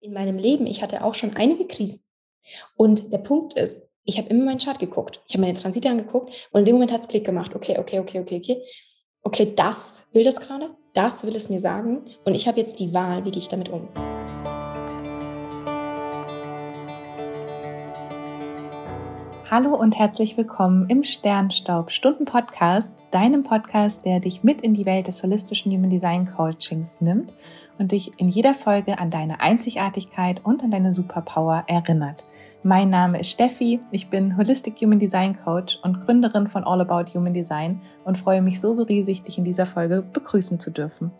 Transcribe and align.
in 0.00 0.12
meinem 0.12 0.38
Leben, 0.38 0.66
ich 0.66 0.82
hatte 0.82 1.04
auch 1.04 1.14
schon 1.14 1.36
einige 1.36 1.66
Krisen. 1.66 2.02
Und 2.76 3.12
der 3.12 3.18
Punkt 3.18 3.54
ist, 3.54 3.82
ich 4.04 4.18
habe 4.18 4.28
immer 4.28 4.44
meinen 4.44 4.58
Chart 4.58 4.78
geguckt. 4.78 5.22
Ich 5.28 5.34
habe 5.34 5.42
meine 5.42 5.58
Transite 5.58 5.90
angeguckt 5.90 6.32
und 6.52 6.60
in 6.60 6.64
dem 6.64 6.74
Moment 6.74 6.92
hat 6.92 7.02
es 7.02 7.08
Klick 7.08 7.24
gemacht. 7.24 7.54
Okay, 7.54 7.78
okay, 7.78 7.98
okay, 7.98 8.20
okay, 8.20 8.38
okay. 8.38 8.62
Okay, 9.22 9.52
das 9.54 10.02
will 10.12 10.24
das 10.24 10.40
gerade, 10.40 10.70
das 10.94 11.24
will 11.24 11.36
es 11.36 11.50
mir 11.50 11.60
sagen 11.60 12.06
und 12.24 12.34
ich 12.34 12.48
habe 12.48 12.58
jetzt 12.58 12.80
die 12.80 12.94
Wahl, 12.94 13.24
wie 13.24 13.30
gehe 13.30 13.38
ich 13.38 13.48
damit 13.48 13.68
um. 13.68 13.88
Hallo 19.52 19.74
und 19.74 19.98
herzlich 19.98 20.36
willkommen 20.36 20.88
im 20.88 21.02
Sternstaub 21.02 21.90
Stunden 21.90 22.24
Podcast, 22.24 22.94
deinem 23.10 23.42
Podcast, 23.42 24.04
der 24.04 24.20
dich 24.20 24.44
mit 24.44 24.60
in 24.60 24.74
die 24.74 24.86
Welt 24.86 25.08
des 25.08 25.24
holistischen 25.24 25.72
Human 25.72 25.90
Design 25.90 26.30
Coachings 26.36 27.00
nimmt 27.00 27.34
und 27.76 27.90
dich 27.90 28.12
in 28.20 28.28
jeder 28.28 28.54
Folge 28.54 29.00
an 29.00 29.10
deine 29.10 29.40
Einzigartigkeit 29.40 30.40
und 30.44 30.62
an 30.62 30.70
deine 30.70 30.92
Superpower 30.92 31.64
erinnert. 31.66 32.22
Mein 32.62 32.90
Name 32.90 33.18
ist 33.18 33.30
Steffi, 33.30 33.80
ich 33.90 34.08
bin 34.08 34.36
Holistic 34.36 34.80
Human 34.82 35.00
Design 35.00 35.36
Coach 35.42 35.80
und 35.82 36.00
Gründerin 36.06 36.46
von 36.46 36.62
All 36.62 36.80
About 36.80 37.12
Human 37.12 37.34
Design 37.34 37.80
und 38.04 38.18
freue 38.18 38.42
mich 38.42 38.60
so, 38.60 38.72
so 38.72 38.84
riesig, 38.84 39.24
dich 39.24 39.36
in 39.36 39.42
dieser 39.42 39.66
Folge 39.66 40.00
begrüßen 40.12 40.60
zu 40.60 40.70
dürfen. 40.70 41.10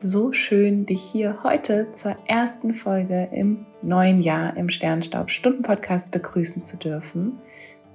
So 0.00 0.32
schön, 0.32 0.86
dich 0.86 1.02
hier 1.02 1.38
heute 1.44 1.92
zur 1.92 2.16
ersten 2.26 2.72
Folge 2.72 3.28
im 3.32 3.64
neuen 3.80 4.18
Jahr 4.18 4.56
im 4.56 4.70
Sternstaub 4.70 5.30
Stunden 5.30 5.62
Podcast 5.62 6.10
begrüßen 6.10 6.62
zu 6.62 6.76
dürfen. 6.76 7.38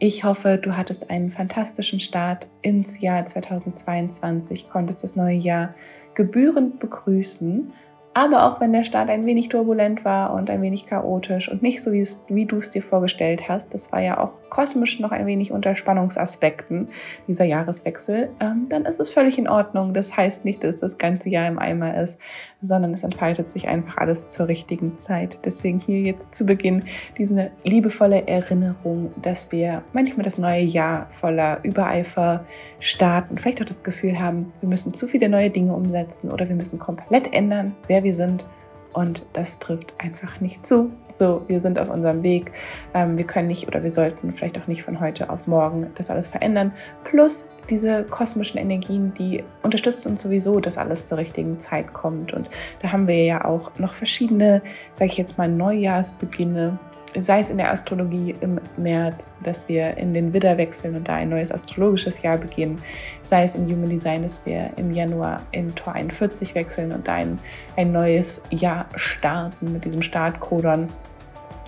Ich 0.03 0.23
hoffe, 0.23 0.57
du 0.57 0.75
hattest 0.75 1.11
einen 1.11 1.29
fantastischen 1.29 1.99
Start 1.99 2.47
ins 2.63 3.01
Jahr 3.01 3.23
2022, 3.23 4.67
konntest 4.67 5.03
das 5.03 5.15
neue 5.15 5.35
Jahr 5.35 5.75
gebührend 6.15 6.79
begrüßen. 6.79 7.71
Aber 8.15 8.45
auch 8.47 8.59
wenn 8.59 8.73
der 8.73 8.83
Start 8.83 9.11
ein 9.11 9.27
wenig 9.27 9.49
turbulent 9.49 10.03
war 10.03 10.33
und 10.33 10.49
ein 10.49 10.63
wenig 10.63 10.87
chaotisch 10.87 11.51
und 11.51 11.61
nicht 11.61 11.83
so, 11.83 11.91
wie 11.91 12.45
du 12.47 12.57
es 12.57 12.71
dir 12.71 12.81
vorgestellt 12.81 13.47
hast, 13.47 13.75
das 13.75 13.91
war 13.91 14.01
ja 14.01 14.19
auch 14.19 14.39
kosmisch 14.51 14.99
noch 14.99 15.11
ein 15.11 15.25
wenig 15.25 15.51
unter 15.51 15.75
Spannungsaspekten, 15.75 16.89
dieser 17.27 17.45
Jahreswechsel, 17.45 18.29
ähm, 18.39 18.67
dann 18.69 18.85
ist 18.85 18.99
es 18.99 19.09
völlig 19.09 19.39
in 19.39 19.47
Ordnung. 19.47 19.95
Das 19.95 20.15
heißt 20.15 20.45
nicht, 20.45 20.63
dass 20.63 20.77
das 20.77 20.99
ganze 20.99 21.29
Jahr 21.29 21.47
im 21.47 21.57
Eimer 21.57 21.99
ist, 21.99 22.19
sondern 22.61 22.93
es 22.93 23.03
entfaltet 23.03 23.49
sich 23.49 23.67
einfach 23.67 23.97
alles 23.97 24.27
zur 24.27 24.47
richtigen 24.47 24.95
Zeit. 24.95 25.39
Deswegen 25.45 25.79
hier 25.79 26.01
jetzt 26.01 26.35
zu 26.35 26.45
Beginn 26.45 26.83
diese 27.17 27.49
liebevolle 27.63 28.27
Erinnerung, 28.27 29.11
dass 29.19 29.51
wir 29.51 29.83
manchmal 29.93 30.25
das 30.25 30.37
neue 30.37 30.61
Jahr 30.61 31.07
voller 31.09 31.63
Übereifer 31.63 32.45
starten, 32.79 33.37
vielleicht 33.37 33.61
auch 33.61 33.65
das 33.65 33.81
Gefühl 33.83 34.19
haben, 34.19 34.51
wir 34.59 34.69
müssen 34.69 34.93
zu 34.93 35.07
viele 35.07 35.29
neue 35.29 35.49
Dinge 35.49 35.73
umsetzen 35.73 36.29
oder 36.29 36.47
wir 36.47 36.55
müssen 36.55 36.77
komplett 36.77 37.33
ändern, 37.33 37.75
wer 37.87 38.03
wir 38.03 38.13
sind. 38.13 38.45
Und 38.93 39.25
das 39.33 39.59
trifft 39.59 39.93
einfach 39.99 40.41
nicht 40.41 40.65
zu. 40.65 40.91
So, 41.13 41.43
wir 41.47 41.59
sind 41.61 41.79
auf 41.79 41.89
unserem 41.89 42.23
Weg. 42.23 42.51
Ähm, 42.93 43.17
wir 43.17 43.25
können 43.25 43.47
nicht 43.47 43.67
oder 43.67 43.83
wir 43.83 43.89
sollten 43.89 44.33
vielleicht 44.33 44.59
auch 44.59 44.67
nicht 44.67 44.83
von 44.83 44.99
heute 44.99 45.29
auf 45.29 45.47
morgen 45.47 45.87
das 45.95 46.09
alles 46.09 46.27
verändern. 46.27 46.73
Plus 47.03 47.49
diese 47.69 48.03
kosmischen 48.03 48.57
Energien, 48.57 49.13
die 49.13 49.43
unterstützen 49.63 50.11
uns 50.11 50.21
sowieso, 50.21 50.59
dass 50.59 50.77
alles 50.77 51.05
zur 51.05 51.17
richtigen 51.17 51.57
Zeit 51.57 51.93
kommt. 51.93 52.33
Und 52.33 52.49
da 52.81 52.91
haben 52.91 53.07
wir 53.07 53.23
ja 53.23 53.45
auch 53.45 53.71
noch 53.79 53.93
verschiedene, 53.93 54.61
sage 54.93 55.11
ich 55.11 55.17
jetzt 55.17 55.37
mal, 55.37 55.47
Neujahrsbeginne 55.47 56.77
sei 57.17 57.39
es 57.39 57.49
in 57.49 57.57
der 57.57 57.71
Astrologie 57.71 58.35
im 58.41 58.59
März, 58.77 59.35
dass 59.43 59.67
wir 59.67 59.97
in 59.97 60.13
den 60.13 60.33
Widder 60.33 60.57
wechseln 60.57 60.95
und 60.95 61.07
da 61.07 61.15
ein 61.15 61.29
neues 61.29 61.51
astrologisches 61.51 62.21
Jahr 62.21 62.37
beginnen, 62.37 62.81
sei 63.23 63.43
es 63.43 63.55
im 63.55 63.65
Human 63.65 63.89
Design, 63.89 64.21
dass 64.21 64.45
wir 64.45 64.71
im 64.77 64.91
Januar 64.91 65.41
in 65.51 65.73
Tor 65.75 65.93
41 65.93 66.55
wechseln 66.55 66.91
und 66.91 67.07
ein, 67.09 67.39
ein 67.75 67.91
neues 67.91 68.43
Jahr 68.49 68.85
starten 68.95 69.73
mit 69.73 69.85
diesem 69.85 70.01
Startkodon. 70.01 70.87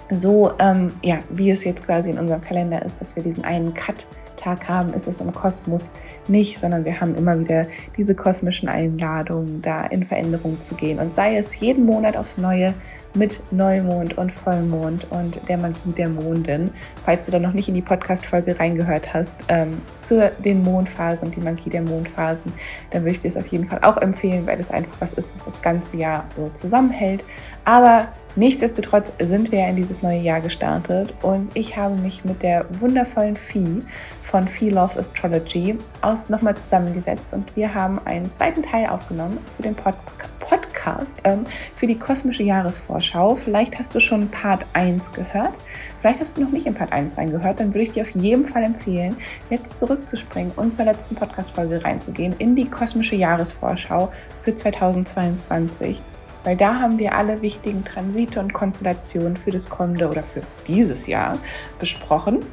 So, 0.10 0.54
ähm, 0.60 0.94
ja, 1.02 1.20
wie 1.30 1.52
es 1.52 1.64
jetzt 1.64 1.86
quasi 1.86 2.12
in 2.12 2.20
unserem 2.20 2.42
Kalender 2.42 2.84
ist, 2.84 3.02
dass 3.02 3.16
wir 3.16 3.24
diesen 3.24 3.44
einen 3.44 3.74
Cut 3.74 4.06
Tag 4.44 4.68
haben, 4.68 4.94
ist 4.94 5.08
es 5.08 5.22
im 5.22 5.34
Kosmos 5.34 5.92
nicht, 6.28 6.60
sondern 6.60 6.86
wir 6.86 7.00
haben 7.00 7.16
immer 7.16 7.40
wieder 7.40 7.68
diese 7.98 8.16
kosmischen 8.16 8.68
Einladungen, 8.68 9.62
da 9.62 9.86
in 9.86 10.06
Veränderung 10.06 10.60
zu 10.60 10.76
gehen. 10.76 11.00
Und 11.00 11.14
sei 11.14 11.38
es 11.38 11.60
jeden 11.60 11.86
Monat 11.86 12.18
aufs 12.18 12.38
Neue 12.38 12.74
mit 13.14 13.42
Neumond 13.52 14.18
und 14.18 14.32
Vollmond 14.32 15.08
und 15.12 15.40
der 15.48 15.58
Magie 15.58 15.92
der 15.96 16.10
Mondin. 16.10 16.72
Falls 17.06 17.26
du 17.26 17.32
da 17.32 17.40
noch 17.40 17.54
nicht 17.54 17.70
in 17.70 17.76
die 17.76 17.82
Podcast-Folge 17.82 18.60
reingehört 18.60 19.14
hast, 19.14 19.46
ähm, 19.50 19.82
zu 20.00 20.32
den 20.44 20.64
Mondphasen 20.64 21.28
und 21.28 21.36
die 21.36 21.42
Magie 21.42 21.70
der 21.70 21.84
Mondphasen, 21.84 22.52
dann 22.90 23.04
würde 23.04 23.12
ich 23.12 23.20
dir 23.20 23.28
es 23.28 23.38
auf 23.38 23.48
jeden 23.48 23.66
Fall 23.66 23.80
auch 23.84 23.98
empfehlen, 23.98 24.48
weil 24.48 24.60
es 24.60 24.72
einfach 24.72 24.96
was 25.00 25.14
ist, 25.14 25.34
was 25.36 25.46
das 25.46 25.62
ganze 25.62 25.98
Jahr 25.98 26.26
so 26.36 26.50
zusammenhält. 26.50 27.24
Aber 27.66 28.08
Nichtsdestotrotz 28.36 29.12
sind 29.20 29.52
wir 29.52 29.60
ja 29.60 29.68
in 29.68 29.76
dieses 29.76 30.02
neue 30.02 30.20
Jahr 30.20 30.42
gestartet 30.42 31.14
und 31.22 31.52
ich 31.54 31.78
habe 31.78 31.96
mich 31.96 32.26
mit 32.26 32.42
der 32.42 32.66
wundervollen 32.80 33.36
Vieh 33.36 33.84
von 34.24 34.48
Vieh 34.48 34.70
Loves 34.70 34.98
Astrology 34.98 35.78
aus 36.02 36.30
nochmal 36.30 36.58
zusammengesetzt 36.58 37.36
und 37.36 37.56
wir 37.56 37.76
haben 37.76 38.00
einen 38.06 38.32
zweiten 38.32 38.64
Teil 38.64 38.88
aufgenommen 38.88 39.38
für 39.56 39.62
den 39.62 39.76
Pod 39.76 39.94
Podcast, 40.40 41.22
ähm, 41.24 41.46
für 41.76 41.88
die 41.88 41.98
kosmische 41.98 42.44
Jahresvorschau. 42.44 43.36
Vielleicht 43.36 43.80
hast 43.80 43.96
du 43.96 44.02
schon 44.02 44.30
Part 44.30 44.66
1 44.74 45.14
gehört, 45.14 45.60
vielleicht 46.00 46.20
hast 46.20 46.36
du 46.36 46.42
noch 46.42 46.52
nicht 46.52 46.66
in 46.66 46.74
Part 46.74 46.92
1 46.92 47.18
reingehört, 47.18 47.60
dann 47.60 47.68
würde 47.68 47.84
ich 47.84 47.92
dir 47.92 48.02
auf 48.02 48.10
jeden 48.10 48.46
Fall 48.46 48.64
empfehlen, 48.64 49.16
jetzt 49.50 49.78
zurückzuspringen 49.78 50.52
und 50.56 50.76
zur 50.76 50.86
letzten 50.86 51.16
Podcast-Folge 51.16 51.84
reinzugehen 51.84 52.36
in 52.40 52.56
die 52.56 52.70
kosmische 52.70 53.16
Jahresvorschau 53.16 54.12
für 54.40 54.54
2022 54.54 56.02
weil 56.44 56.58
da 56.58 56.80
haben 56.80 57.00
wir 57.00 57.16
alle 57.16 57.42
wichtigen 57.42 57.84
Transite 57.84 58.40
und 58.40 58.54
Konstellationen 58.54 59.38
für 59.38 59.52
das 59.52 59.70
kommende 59.70 60.08
oder 60.08 60.24
für 60.24 60.42
dieses 60.68 61.08
Jahr 61.08 61.38
besprochen. 61.80 62.46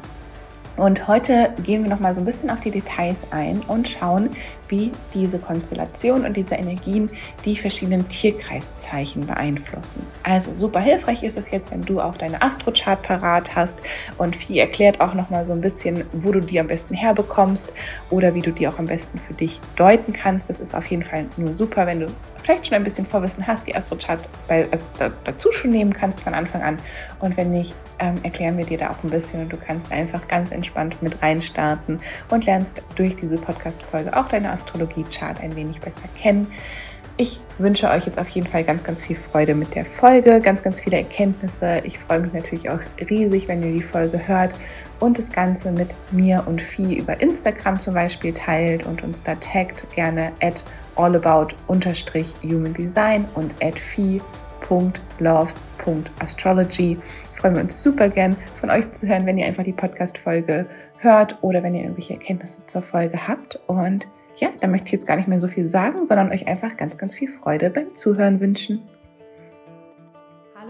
Und 0.81 1.09
heute 1.09 1.53
gehen 1.63 1.83
wir 1.83 1.91
noch 1.91 2.01
mal 2.01 2.15
so 2.15 2.23
ein 2.23 2.25
bisschen 2.25 2.49
auf 2.49 2.61
die 2.61 2.71
Details 2.71 3.27
ein 3.33 3.61
und 3.69 3.87
schauen, 3.87 4.31
wie 4.69 4.93
diese 5.13 5.39
Konstellation 5.39 6.25
und 6.25 6.39
diese 6.39 6.55
Energien 6.55 7.11
die 7.45 7.55
verschiedenen 7.57 8.09
Tierkreiszeichen 8.09 9.27
beeinflussen. 9.27 10.07
Also 10.23 10.55
super 10.55 10.81
hilfreich 10.81 11.23
ist 11.23 11.37
es 11.37 11.51
jetzt, 11.51 11.71
wenn 11.71 11.83
du 11.83 12.01
auch 12.01 12.17
deine 12.17 12.41
Astrochart 12.41 13.03
parat 13.03 13.55
hast 13.55 13.77
und 14.17 14.35
Vieh 14.35 14.59
erklärt 14.59 15.03
auch 15.03 15.13
noch 15.13 15.29
mal 15.29 15.45
so 15.45 15.53
ein 15.53 15.61
bisschen, 15.61 16.05
wo 16.13 16.33
du 16.33 16.41
die 16.41 16.59
am 16.59 16.69
besten 16.69 16.95
herbekommst 16.95 17.75
oder 18.09 18.35
wie 18.35 18.41
du 18.41 18.51
die 18.51 18.67
auch 18.67 18.79
am 18.79 18.87
besten 18.87 19.19
für 19.19 19.35
dich 19.35 19.61
deuten 19.77 20.15
kannst. 20.15 20.49
Das 20.49 20.61
ist 20.61 20.75
auf 20.75 20.87
jeden 20.87 21.03
Fall 21.03 21.27
nur 21.37 21.53
super, 21.53 21.87
wenn 21.87 22.01
du 22.01 22.07
vielleicht 22.43 22.67
schon 22.67 22.77
ein 22.77 22.85
bisschen 22.85 23.07
Vorwissen 23.07 23.47
hast, 23.47 23.67
die 23.67 23.75
Astrochart 23.75 24.21
also 24.49 24.85
da, 24.99 25.11
dazu 25.25 25.53
schon 25.53 25.71
nehmen 25.71 25.93
kannst 25.93 26.21
von 26.21 26.35
Anfang 26.35 26.63
an. 26.63 26.79
Und 27.21 27.37
wenn 27.37 27.51
nicht, 27.51 27.75
ähm, 27.99 28.17
erklären 28.23 28.57
wir 28.59 28.65
dir 28.65 28.79
da 28.79 28.91
auch 28.91 29.03
ein 29.05 29.11
bisschen 29.11 29.43
und 29.43 29.53
du 29.53 29.57
kannst 29.57 29.93
einfach 29.93 30.27
ganz 30.29 30.51
entspannt 30.51 31.03
mit 31.03 31.23
reinstarten 31.23 32.01
und 32.31 32.47
lernst 32.47 32.83
durch 32.95 33.17
diese 33.17 33.37
Podcast-Folge 33.37 34.17
auch 34.17 34.29
deine 34.29 34.51
Astrologie-Chart 34.51 35.41
ein 35.41 35.55
wenig 35.57 35.81
besser 35.81 36.09
kennen. 36.17 36.47
Ich 37.21 37.39
wünsche 37.59 37.91
euch 37.91 38.07
jetzt 38.07 38.19
auf 38.19 38.31
jeden 38.31 38.47
Fall 38.47 38.65
ganz, 38.65 38.83
ganz 38.83 39.05
viel 39.05 39.15
Freude 39.15 39.55
mit 39.55 39.75
der 39.75 39.85
Folge, 39.85 40.41
ganz, 40.41 40.63
ganz 40.63 40.81
viele 40.81 40.97
Erkenntnisse. 40.97 41.83
Ich 41.85 41.99
freue 41.99 42.21
mich 42.21 42.33
natürlich 42.33 42.71
auch 42.71 42.81
riesig, 43.11 43.47
wenn 43.47 43.63
ihr 43.63 43.73
die 43.73 43.83
Folge 43.83 44.27
hört 44.27 44.57
und 45.01 45.19
das 45.19 45.31
Ganze 45.31 45.71
mit 45.71 45.95
mir 46.13 46.45
und 46.47 46.63
Vieh 46.63 46.97
über 46.97 47.21
Instagram 47.21 47.79
zum 47.79 47.93
Beispiel 47.93 48.33
teilt 48.33 48.87
und 48.87 49.05
uns 49.05 49.23
da 49.23 49.35
taggt. 49.35 49.87
Gerne 49.95 50.33
at 50.41 50.65
allabout-human 50.97 52.73
design 52.75 53.25
und 53.35 53.55
at 53.63 53.81
loves.astrology. 55.19 56.97
Freuen 57.33 57.55
wir 57.55 57.63
uns 57.63 57.83
super 57.83 58.09
gern 58.09 58.37
von 58.57 58.71
euch 58.71 58.91
zu 58.93 59.09
hören, 59.09 59.27
wenn 59.27 59.39
ihr 59.39 59.47
einfach 59.47 59.65
die 59.65 59.73
Podcast-Folge 59.73 60.67
hört 60.99 61.39
oder 61.43 61.63
wenn 61.63 61.75
ihr 61.75 61.83
irgendwelche 61.83 62.15
Erkenntnisse 62.15 62.65
zur 62.67 62.83
Folge 62.83 63.27
habt. 63.27 63.59
Und 63.67 64.07
ja, 64.37 64.49
da 64.61 64.69
möchte 64.69 64.87
ich 64.87 64.93
jetzt 64.93 65.07
gar 65.07 65.17
nicht 65.17 65.29
mehr 65.29 65.39
so 65.39 65.49
viel 65.49 65.67
sagen, 65.67 66.07
sondern 66.07 66.31
euch 66.31 66.47
einfach 66.47 66.77
ganz, 66.77 66.97
ganz 66.99 67.15
viel 67.15 67.29
Freude 67.29 67.71
beim 67.71 67.93
Zuhören 67.95 68.41
wünschen. 68.41 68.83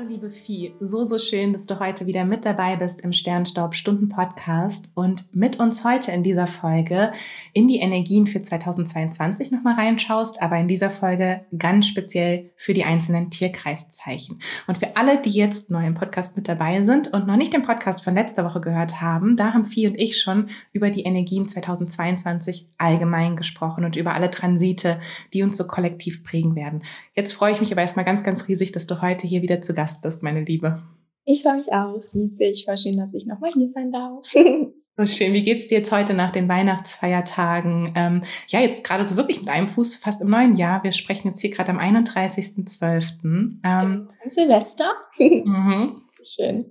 Hallo 0.01 0.13
liebe 0.13 0.31
Vieh, 0.31 0.73
so, 0.81 1.05
so 1.05 1.19
schön, 1.19 1.53
dass 1.53 1.67
du 1.67 1.79
heute 1.79 2.07
wieder 2.07 2.25
mit 2.25 2.47
dabei 2.47 2.77
bist 2.77 3.03
im 3.03 3.13
Sternstaub 3.13 3.75
Stunden 3.75 4.09
Podcast 4.09 4.91
und 4.95 5.35
mit 5.35 5.61
uns 5.61 5.85
heute 5.85 6.11
in 6.11 6.23
dieser 6.23 6.47
Folge 6.47 7.13
in 7.53 7.69
die 7.69 7.81
Energien 7.81 8.27
für 8.27 8.41
2022 8.41 9.51
nochmal 9.51 9.75
reinschaust, 9.75 10.41
aber 10.41 10.57
in 10.57 10.69
dieser 10.69 10.89
Folge 10.89 11.45
ganz 11.59 11.87
speziell 11.87 12.51
für 12.57 12.73
die 12.73 12.85
einzelnen 12.85 13.31
Tierkreiszeichen. 13.31 14.41
Und 14.67 14.79
für 14.79 14.97
alle, 14.97 15.21
die 15.21 15.29
jetzt 15.29 15.71
neu 15.71 15.87
im 15.87 15.95
Podcast 15.95 16.35
mit 16.35 16.49
dabei 16.49 16.81
sind 16.81 17.13
und 17.13 17.27
noch 17.27 17.37
nicht 17.37 17.53
den 17.53 17.63
Podcast 17.63 18.03
von 18.03 18.15
letzter 18.15 18.47
Woche 18.47 18.63
gehört 18.63 19.03
haben, 19.03 19.37
da 19.37 19.53
haben 19.53 19.67
Vieh 19.67 19.87
und 19.87 20.01
ich 20.01 20.19
schon 20.19 20.47
über 20.73 20.89
die 20.89 21.03
Energien 21.03 21.47
2022 21.47 22.71
allgemein 22.79 23.37
gesprochen 23.37 23.85
und 23.85 23.97
über 23.97 24.15
alle 24.15 24.31
Transite, 24.31 24.99
die 25.35 25.43
uns 25.43 25.59
so 25.59 25.67
kollektiv 25.67 26.25
prägen 26.25 26.57
werden. 26.57 26.85
Jetzt 27.15 27.35
freue 27.35 27.53
ich 27.53 27.61
mich 27.61 27.71
aber 27.71 27.83
erstmal 27.83 28.07
ganz, 28.07 28.25
ganz 28.25 28.49
riesig, 28.49 28.73
dass 28.73 28.87
du 28.87 29.03
heute 29.03 29.27
hier 29.27 29.43
wieder 29.43 29.61
zu 29.61 29.75
Gast 29.75 29.90
bist, 29.99 30.23
meine 30.23 30.45
Liebe. 30.45 30.83
Ich 31.25 31.43
freue 31.43 31.57
mich 31.57 31.73
auch 31.73 32.03
riesig. 32.15 32.65
Voll 32.65 32.79
schön, 32.79 32.97
dass 32.97 33.15
ich 33.15 33.27
nochmal 33.27 33.53
hier 33.53 33.69
sein 33.69 33.93
darf. 33.93 34.27
So 34.97 35.07
schön. 35.07 35.33
Wie 35.33 35.43
geht's 35.43 35.67
dir 35.67 35.79
jetzt 35.79 35.93
heute 35.93 36.13
nach 36.13 36.31
den 36.31 36.47
Weihnachtsfeiertagen? 36.47 37.95
Ähm, 37.97 38.23
ja, 38.49 38.61
jetzt 38.61 38.85
gerade 38.85 39.07
so 39.07 39.17
wirklich 39.17 39.41
mit 39.41 39.49
einem 39.49 39.69
Fuß 39.69 39.97
fast 39.97 40.21
im 40.21 40.29
neuen 40.29 40.57
Jahr. 40.57 40.85
Wir 40.85 40.93
sprechen 40.93 41.29
jetzt 41.29 41.41
hier 41.41 41.49
gerade 41.49 41.71
am 41.71 41.79
31.12. 41.79 43.61
Ähm, 43.65 44.09
Silvester. 44.29 44.93
Mhm. 45.19 46.03
Schön. 46.23 46.71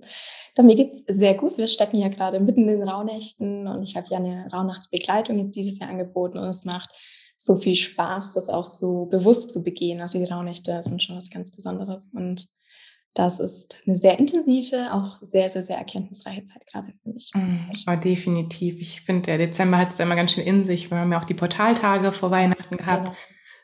Doch, 0.54 0.62
mir 0.62 0.76
geht's 0.76 1.02
sehr 1.08 1.34
gut. 1.34 1.58
Wir 1.58 1.66
stecken 1.66 1.98
ja 1.98 2.06
gerade 2.06 2.38
mitten 2.38 2.68
in 2.68 2.78
den 2.78 2.88
Rauhnächten 2.88 3.66
und 3.66 3.82
ich 3.82 3.96
habe 3.96 4.06
ja 4.10 4.18
eine 4.18 4.48
Rauhnachtsbegleitung 4.52 5.38
jetzt 5.40 5.56
dieses 5.56 5.80
Jahr 5.80 5.90
angeboten 5.90 6.38
und 6.38 6.48
es 6.48 6.64
macht 6.64 6.90
so 7.36 7.56
viel 7.56 7.74
Spaß, 7.74 8.34
das 8.34 8.48
auch 8.48 8.66
so 8.66 9.06
bewusst 9.06 9.50
zu 9.50 9.64
begehen. 9.64 10.00
Also 10.00 10.20
die 10.20 10.30
Rauhnächte 10.30 10.80
sind 10.84 11.02
schon 11.02 11.16
was 11.16 11.30
ganz 11.30 11.50
Besonderes 11.50 12.12
und 12.14 12.46
das 13.14 13.40
ist 13.40 13.76
eine 13.86 13.96
sehr 13.96 14.18
intensive, 14.18 14.92
auch 14.92 15.18
sehr, 15.22 15.50
sehr, 15.50 15.62
sehr 15.62 15.76
erkenntnisreiche 15.76 16.44
Zeit 16.44 16.66
gerade 16.66 16.92
für 17.02 17.10
mich. 17.10 17.32
Mm, 17.34 17.70
oh, 17.88 17.96
definitiv. 17.96 18.80
Ich 18.80 19.00
finde, 19.00 19.22
der 19.22 19.38
Dezember 19.38 19.78
hat 19.78 19.88
es 19.88 19.96
da 19.96 20.04
immer 20.04 20.16
ganz 20.16 20.32
schön 20.32 20.44
in 20.44 20.64
sich. 20.64 20.90
Wir 20.90 20.98
haben 20.98 21.12
ja 21.12 21.20
auch 21.20 21.24
die 21.24 21.34
Portaltage 21.34 22.12
vor 22.12 22.30
Weihnachten 22.30 22.76
gehabt. 22.76 23.04
Genau. 23.04 23.16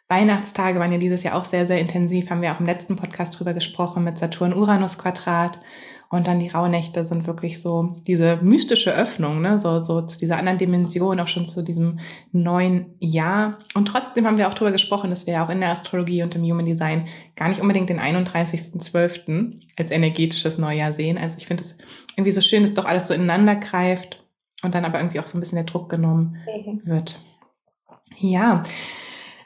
Weihnachtstage 0.09 0.79
waren 0.79 0.93
ja 0.93 0.99
dieses 0.99 1.23
Jahr 1.23 1.35
auch 1.35 1.45
sehr, 1.45 1.67
sehr 1.67 1.81
intensiv. 1.81 2.31
Haben 2.31 2.43
wir 2.43 2.53
auch 2.53 2.61
im 2.61 2.67
letzten 2.67 2.97
Podcast 2.97 3.39
drüber 3.39 3.55
gesprochen 3.55 4.05
mit 4.05 4.19
Saturn-Uranus-Quadrat. 4.19 5.61
Und 6.09 6.27
dann 6.29 6.39
die 6.39 6.49
Rauhnächte 6.49 7.03
sind 7.05 7.27
wirklich 7.27 7.61
so 7.61 7.97
diese 8.07 8.37
mystische 8.37 8.95
Öffnung, 8.95 9.41
ne? 9.41 9.59
so, 9.59 9.81
so 9.81 10.03
zu 10.03 10.19
dieser 10.19 10.37
anderen 10.37 10.59
Dimension, 10.59 11.19
auch 11.19 11.27
schon 11.29 11.47
zu 11.47 11.63
diesem 11.63 11.99
neuen 12.31 12.95
Jahr. 13.01 13.59
Und 13.75 13.89
trotzdem 13.89 14.27
haben 14.27 14.39
wir 14.39 14.49
auch 14.49 14.55
darüber 14.55 14.71
gesprochen, 14.73 15.11
dass 15.11 15.27
wir 15.27 15.35
ja 15.35 15.45
auch 15.45 15.51
in 15.51 15.61
der 15.61 15.71
Astrologie 15.71 16.23
und 16.23 16.35
im 16.37 16.45
Human 16.45 16.65
Design 16.67 17.09
gar 17.35 17.49
nicht 17.49 17.61
unbedingt 17.61 17.91
den 17.91 18.01
31.12. 18.01 19.61
als 19.77 19.91
energetisches 19.91 20.59
Neujahr 20.59 20.93
sehen. 20.93 21.19
Also 21.19 21.39
ich 21.39 21.47
finde 21.47 21.65
es 21.65 21.79
irgendwie 22.17 22.31
so 22.31 22.41
schön, 22.41 22.63
dass 22.63 22.75
doch 22.75 22.85
alles 22.85 23.09
so 23.09 23.15
ineinander 23.15 23.57
greift 23.57 24.23
und 24.63 24.75
dann 24.75 24.85
aber 24.85 25.01
irgendwie 25.01 25.19
auch 25.21 25.27
so 25.27 25.37
ein 25.37 25.41
bisschen 25.41 25.57
der 25.57 25.65
Druck 25.65 25.89
genommen 25.89 26.37
mhm. 26.47 26.83
wird. 26.85 27.21
Ja. 28.17 28.63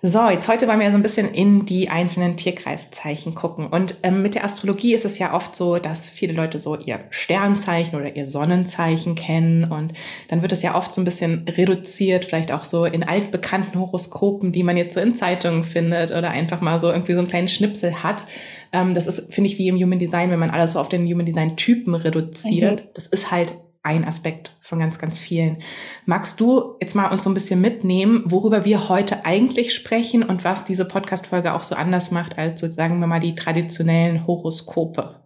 So, 0.03 0.31
jetzt 0.31 0.49
heute 0.49 0.67
wollen 0.67 0.79
wir 0.79 0.87
ja 0.87 0.93
so 0.93 0.99
ein 0.99 1.03
bisschen 1.03 1.29
in 1.35 1.67
die 1.67 1.91
einzelnen 1.91 2.39
Tierkreiszeichen 2.39 3.35
gucken. 3.35 3.67
Und 3.67 3.97
ähm, 4.03 4.23
mit 4.23 4.35
der 4.35 4.45
Astrologie 4.45 4.95
ist 4.95 5.05
es 5.05 5.19
ja 5.19 5.35
oft 5.35 5.55
so, 5.55 5.77
dass 5.77 6.09
viele 6.09 6.33
Leute 6.33 6.59
so 6.59 6.75
ihr 6.75 7.01
Sternzeichen 7.11 7.99
oder 7.99 8.17
ihr 8.17 8.27
Sonnenzeichen 8.27 9.15
kennen. 9.15 9.65
Und 9.65 9.93
dann 10.29 10.41
wird 10.41 10.53
es 10.53 10.63
ja 10.63 10.75
oft 10.75 10.95
so 10.95 11.03
ein 11.03 11.05
bisschen 11.05 11.45
reduziert, 11.47 12.25
vielleicht 12.25 12.51
auch 12.51 12.65
so 12.65 12.87
in 12.87 13.03
altbekannten 13.03 13.79
Horoskopen, 13.79 14.53
die 14.53 14.63
man 14.63 14.79
jetzt 14.79 14.95
so 14.95 15.01
in 15.01 15.15
Zeitungen 15.15 15.65
findet 15.65 16.13
oder 16.13 16.31
einfach 16.31 16.63
mal 16.63 16.81
so 16.81 16.91
irgendwie 16.91 17.13
so 17.13 17.21
einen 17.21 17.29
kleinen 17.29 17.49
Schnipsel 17.49 18.03
hat. 18.03 18.25
Ähm, 18.73 18.95
das 18.95 19.07
ist, 19.07 19.35
finde 19.35 19.51
ich, 19.51 19.59
wie 19.59 19.69
im 19.69 19.77
Human 19.77 19.99
Design, 19.99 20.31
wenn 20.31 20.39
man 20.39 20.51
alles 20.51 20.73
so 20.73 20.81
auf 20.81 20.89
den 20.89 21.05
Human 21.07 21.27
Design 21.27 21.59
Typen 21.59 21.95
reduziert. 21.95 22.85
Mhm. 22.85 22.89
Das 22.95 23.07
ist 23.07 23.31
halt 23.31 23.53
ein 23.83 24.05
Aspekt 24.05 24.57
von 24.61 24.79
ganz, 24.79 24.99
ganz 24.99 25.19
vielen. 25.19 25.59
Magst 26.05 26.41
du 26.41 26.77
jetzt 26.81 26.95
mal 26.95 27.11
uns 27.11 27.25
so 27.25 27.31
ein 27.31 27.35
bisschen 27.35 27.61
mitnehmen, 27.61 28.23
worüber 28.27 28.65
wir 28.65 28.89
heute 28.89 29.25
eigentlich 29.25 29.75
sprechen 29.75 30.23
und 30.23 30.45
was 30.45 30.65
diese 30.65 30.87
Podcast-Folge 30.87 31.55
auch 31.55 31.63
so 31.63 31.75
anders 31.75 32.11
macht 32.11 32.39
als 32.39 32.61
sozusagen 32.61 33.01
wir 33.01 33.07
mal 33.07 33.21
die 33.21 33.35
traditionellen 33.35 34.27
Horoskope? 34.27 35.21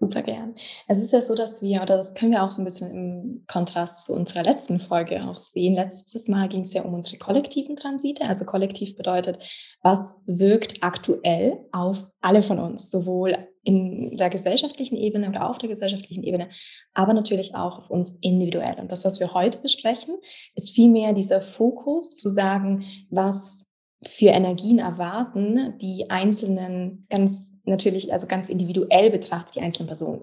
Super 0.00 0.22
gern. 0.22 0.54
Es 0.88 1.02
ist 1.02 1.12
ja 1.12 1.20
so, 1.20 1.34
dass 1.34 1.60
wir, 1.60 1.82
oder 1.82 1.98
das 1.98 2.14
können 2.14 2.32
wir 2.32 2.42
auch 2.42 2.50
so 2.50 2.62
ein 2.62 2.64
bisschen 2.64 2.90
im 2.90 3.44
Kontrast 3.46 4.06
zu 4.06 4.14
unserer 4.14 4.42
letzten 4.42 4.80
Folge 4.80 5.20
auch 5.28 5.36
sehen. 5.36 5.74
Letztes 5.74 6.26
Mal 6.26 6.48
ging 6.48 6.62
es 6.62 6.72
ja 6.72 6.80
um 6.82 6.94
unsere 6.94 7.18
kollektiven 7.18 7.76
Transite. 7.76 8.24
Also 8.26 8.46
kollektiv 8.46 8.96
bedeutet, 8.96 9.38
was 9.82 10.22
wirkt 10.24 10.82
aktuell 10.82 11.58
auf 11.70 12.06
alle 12.22 12.42
von 12.42 12.58
uns, 12.58 12.90
sowohl 12.90 13.36
in 13.62 14.16
der 14.16 14.30
gesellschaftlichen 14.30 14.96
Ebene 14.96 15.28
oder 15.28 15.48
auf 15.48 15.58
der 15.58 15.68
gesellschaftlichen 15.68 16.24
Ebene, 16.24 16.48
aber 16.94 17.12
natürlich 17.12 17.54
auch 17.54 17.78
auf 17.78 17.90
uns 17.90 18.16
individuell. 18.20 18.78
Und 18.80 18.90
das, 18.90 19.04
was 19.04 19.20
wir 19.20 19.34
heute 19.34 19.58
besprechen, 19.58 20.16
ist 20.54 20.70
vielmehr 20.70 21.12
dieser 21.12 21.42
Fokus 21.42 22.16
zu 22.16 22.28
sagen, 22.28 22.84
was 23.10 23.64
für 24.06 24.28
Energien 24.28 24.78
erwarten 24.78 25.78
die 25.78 26.08
einzelnen 26.08 27.06
ganz 27.10 27.52
natürlich, 27.64 28.12
also 28.12 28.26
ganz 28.26 28.48
individuell 28.48 29.10
betrachtet, 29.10 29.56
die 29.56 29.60
einzelnen 29.60 29.88
Personen. 29.88 30.22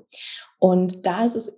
Und 0.59 1.05
da 1.05 1.25
ist 1.25 1.35
es 1.35 1.53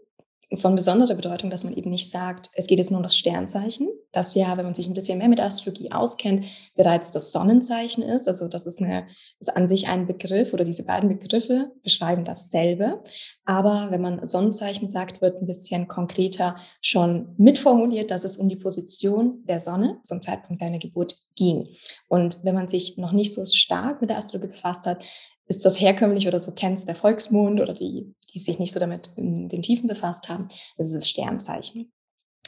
von 0.58 0.76
besonderer 0.76 1.14
Bedeutung, 1.14 1.52
dass 1.52 1.64
man 1.64 1.76
eben 1.76 1.92
nicht 1.92 2.10
sagt, 2.10 2.50
es 2.54 2.66
geht 2.66 2.80
jetzt 2.80 2.90
nur 2.90 3.00
um 3.00 3.04
das 3.04 3.16
Sternzeichen, 3.16 3.88
das 4.12 4.34
ja, 4.34 4.58
wenn 4.58 4.66
man 4.66 4.74
sich 4.74 4.88
ein 4.88 4.96
bisschen 4.96 5.20
mehr 5.20 5.28
mit 5.28 5.40
Astrologie 5.40 5.92
auskennt, 5.92 6.46
bereits 6.76 7.12
das 7.12 7.32
Sonnenzeichen 7.32 8.02
ist. 8.02 8.28
Also 8.28 8.48
das 8.48 8.66
ist, 8.66 8.82
eine, 8.82 9.06
ist 9.40 9.56
an 9.56 9.68
sich 9.68 9.88
ein 9.88 10.08
Begriff 10.08 10.52
oder 10.54 10.66
diese 10.66 10.86
beiden 10.86 11.10
Begriffe 11.10 11.72
beschreiben 11.84 12.26
dasselbe. 12.26 13.04
Aber 13.46 13.92
wenn 13.92 14.02
man 14.02 14.26
Sonnenzeichen 14.26 14.88
sagt, 14.88 15.22
wird 15.22 15.40
ein 15.40 15.46
bisschen 15.46 15.88
konkreter 15.88 16.56
schon 16.82 17.36
mitformuliert, 17.38 18.10
dass 18.10 18.24
es 18.24 18.38
um 18.38 18.50
die 18.50 18.56
Position 18.56 19.44
der 19.46 19.60
Sonne 19.60 20.00
zum 20.04 20.22
Zeitpunkt 20.22 20.64
deiner 20.64 20.80
Geburt 20.80 21.20
ging. 21.36 21.68
Und 22.08 22.44
wenn 22.44 22.56
man 22.56 22.68
sich 22.68 22.98
noch 22.98 23.12
nicht 23.12 23.34
so 23.34 23.46
stark 23.46 24.02
mit 24.02 24.10
der 24.10 24.18
Astrologie 24.18 24.52
befasst 24.52 24.88
hat, 24.88 25.04
ist 25.50 25.66
das 25.66 25.80
herkömmlich 25.80 26.28
oder 26.28 26.40
so 26.40 26.52
kennst 26.52 26.88
der 26.88 26.96
Volksmund 26.96 27.60
oder 27.60 27.74
die, 27.74 28.14
die 28.34 28.40
sich 28.40 28.60
nicht 28.60 28.72
so 28.72 28.80
damit 28.80 29.12
in 29.18 29.50
den 29.50 29.64
Tiefen 29.64 29.88
befasst 29.88 30.30
haben, 30.30 30.48
das 30.78 30.88
ist 30.88 30.96
das 30.96 31.10
Sternzeichen. 31.10 31.92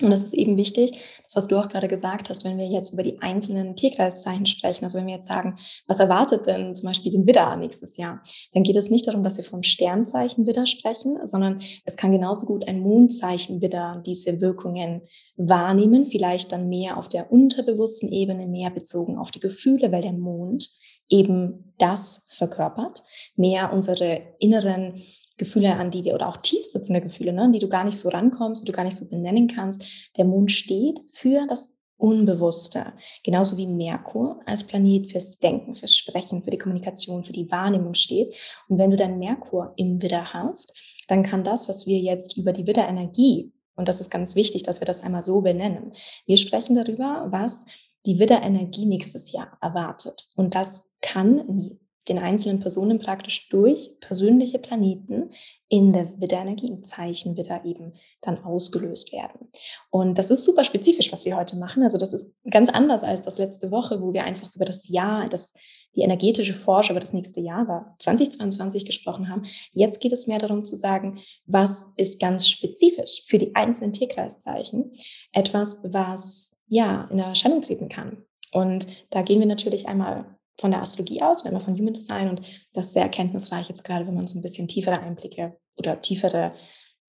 Und 0.01 0.09
das 0.09 0.23
ist 0.23 0.33
eben 0.33 0.57
wichtig, 0.57 0.99
das, 1.23 1.35
was 1.35 1.47
du 1.47 1.57
auch 1.57 1.67
gerade 1.67 1.87
gesagt 1.87 2.29
hast, 2.29 2.43
wenn 2.43 2.57
wir 2.57 2.65
jetzt 2.65 2.93
über 2.93 3.03
die 3.03 3.21
einzelnen 3.21 3.75
Tierkreiszeichen 3.75 4.45
sprechen, 4.45 4.85
also 4.85 4.97
wenn 4.97 5.05
wir 5.05 5.15
jetzt 5.15 5.27
sagen, 5.27 5.57
was 5.85 5.99
erwartet 5.99 6.47
denn 6.47 6.75
zum 6.75 6.87
Beispiel 6.87 7.11
den 7.11 7.27
Widder 7.27 7.55
nächstes 7.55 7.97
Jahr, 7.97 8.23
dann 8.53 8.63
geht 8.63 8.77
es 8.77 8.89
nicht 8.89 9.07
darum, 9.07 9.23
dass 9.23 9.37
wir 9.37 9.43
vom 9.43 9.63
Sternzeichen 9.63 10.47
Widder 10.47 10.65
sprechen, 10.65 11.17
sondern 11.25 11.61
es 11.85 11.97
kann 11.97 12.11
genauso 12.11 12.45
gut 12.45 12.67
ein 12.67 12.79
Mondzeichen 12.79 13.61
Widder 13.61 14.01
diese 14.05 14.41
Wirkungen 14.41 15.01
wahrnehmen, 15.35 16.05
vielleicht 16.05 16.51
dann 16.51 16.69
mehr 16.69 16.97
auf 16.97 17.09
der 17.09 17.31
unterbewussten 17.31 18.11
Ebene, 18.11 18.47
mehr 18.47 18.71
bezogen 18.71 19.17
auf 19.17 19.29
die 19.29 19.39
Gefühle, 19.39 19.91
weil 19.91 20.01
der 20.01 20.13
Mond 20.13 20.71
eben 21.11 21.73
das 21.77 22.23
verkörpert, 22.27 23.03
mehr 23.35 23.71
unsere 23.71 24.21
inneren 24.39 25.03
Gefühle, 25.37 25.73
an 25.73 25.91
die 25.91 26.03
wir, 26.03 26.15
oder 26.15 26.29
auch 26.29 26.37
tief 26.37 26.65
sitzende 26.65 27.01
Gefühle, 27.01 27.33
ne, 27.33 27.43
an 27.43 27.53
die 27.53 27.59
du 27.59 27.67
gar 27.67 27.83
nicht 27.83 27.97
so 27.97 28.09
rankommst, 28.09 28.61
die 28.61 28.67
du 28.67 28.71
gar 28.71 28.83
nicht 28.83 28.97
so 28.97 29.07
benennen 29.09 29.47
kannst. 29.47 29.83
Der 30.17 30.25
Mond 30.25 30.51
steht 30.51 30.99
für 31.11 31.45
das 31.47 31.77
Unbewusste, 31.97 32.93
genauso 33.23 33.57
wie 33.57 33.67
Merkur 33.67 34.39
als 34.47 34.63
Planet 34.65 35.11
fürs 35.11 35.37
Denken, 35.37 35.75
fürs 35.75 35.95
Sprechen, 35.95 36.41
für 36.43 36.49
die 36.49 36.57
Kommunikation, 36.57 37.23
für 37.23 37.33
die 37.33 37.51
Wahrnehmung 37.51 37.93
steht. 37.93 38.33
Und 38.67 38.79
wenn 38.79 38.89
du 38.89 38.97
dann 38.97 39.19
Merkur 39.19 39.73
im 39.75 40.01
Widder 40.01 40.33
hast, 40.33 40.73
dann 41.07 41.21
kann 41.21 41.43
das, 41.43 41.69
was 41.69 41.85
wir 41.85 41.99
jetzt 41.99 42.37
über 42.37 42.53
die 42.53 42.65
Widderenergie, 42.65 43.51
und 43.75 43.87
das 43.87 43.99
ist 43.99 44.09
ganz 44.09 44.35
wichtig, 44.35 44.63
dass 44.63 44.81
wir 44.81 44.85
das 44.85 45.01
einmal 45.01 45.23
so 45.23 45.41
benennen, 45.41 45.93
wir 46.25 46.37
sprechen 46.37 46.75
darüber, 46.75 47.27
was 47.29 47.65
die 48.05 48.17
Widderenergie 48.19 48.85
nächstes 48.85 49.31
Jahr 49.31 49.57
erwartet. 49.61 50.27
Und 50.35 50.55
das 50.55 50.90
kann 51.01 51.79
den 52.07 52.17
einzelnen 52.17 52.59
Personen 52.59 52.99
praktisch 52.99 53.47
durch 53.49 53.99
persönliche 53.99 54.57
Planeten 54.57 55.29
in 55.69 55.93
der 55.93 56.19
Widderenergie, 56.19 56.67
im 56.67 56.83
Zeichen 56.83 57.37
Widder 57.37 57.63
eben 57.63 57.93
dann 58.21 58.43
ausgelöst 58.43 59.13
werden. 59.13 59.51
Und 59.91 60.17
das 60.17 60.31
ist 60.31 60.43
super 60.43 60.63
spezifisch, 60.63 61.11
was 61.11 61.25
wir 61.25 61.37
heute 61.37 61.55
machen. 61.57 61.83
Also 61.83 61.97
das 61.97 62.11
ist 62.11 62.33
ganz 62.49 62.69
anders 62.69 63.03
als 63.03 63.21
das 63.21 63.37
letzte 63.37 63.69
Woche, 63.69 64.01
wo 64.01 64.13
wir 64.13 64.23
einfach 64.23 64.47
so 64.47 64.57
über 64.57 64.65
das 64.65 64.87
Jahr, 64.87 65.29
das, 65.29 65.53
die 65.95 66.01
energetische 66.01 66.55
Forschung 66.55 66.95
über 66.95 67.01
das 67.01 67.13
nächste 67.13 67.39
Jahr 67.39 67.67
war, 67.67 67.95
2022 67.99 68.85
gesprochen 68.85 69.29
haben. 69.29 69.43
Jetzt 69.71 70.01
geht 70.01 70.11
es 70.11 70.25
mehr 70.25 70.39
darum 70.39 70.65
zu 70.65 70.75
sagen, 70.75 71.19
was 71.45 71.85
ist 71.97 72.19
ganz 72.19 72.49
spezifisch 72.49 73.23
für 73.27 73.37
die 73.37 73.53
einzelnen 73.55 73.93
Tierkreiszeichen 73.93 74.93
etwas, 75.33 75.79
was 75.83 76.57
ja 76.67 77.07
in 77.11 77.19
Erscheinung 77.19 77.61
treten 77.61 77.89
kann. 77.89 78.23
Und 78.51 78.87
da 79.11 79.21
gehen 79.21 79.39
wir 79.39 79.47
natürlich 79.47 79.87
einmal 79.87 80.37
von 80.61 80.71
der 80.71 80.81
Astrologie 80.81 81.21
aus, 81.21 81.43
einmal 81.43 81.61
von 81.61 81.77
Human 81.77 81.93
Design 81.93 82.29
und 82.29 82.41
das 82.73 82.87
ist 82.87 82.93
sehr 82.93 83.03
erkenntnisreich 83.03 83.67
jetzt 83.67 83.83
gerade, 83.83 84.07
wenn 84.07 84.15
man 84.15 84.27
so 84.27 84.39
ein 84.39 84.43
bisschen 84.43 84.67
tiefere 84.67 84.99
Einblicke 84.99 85.57
oder 85.75 85.99
tiefere 85.99 86.53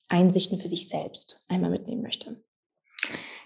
Einsichten 0.08 0.58
für 0.58 0.68
sich 0.68 0.88
selbst 0.88 1.40
einmal 1.48 1.70
mitnehmen 1.70 2.02
möchte. 2.02 2.42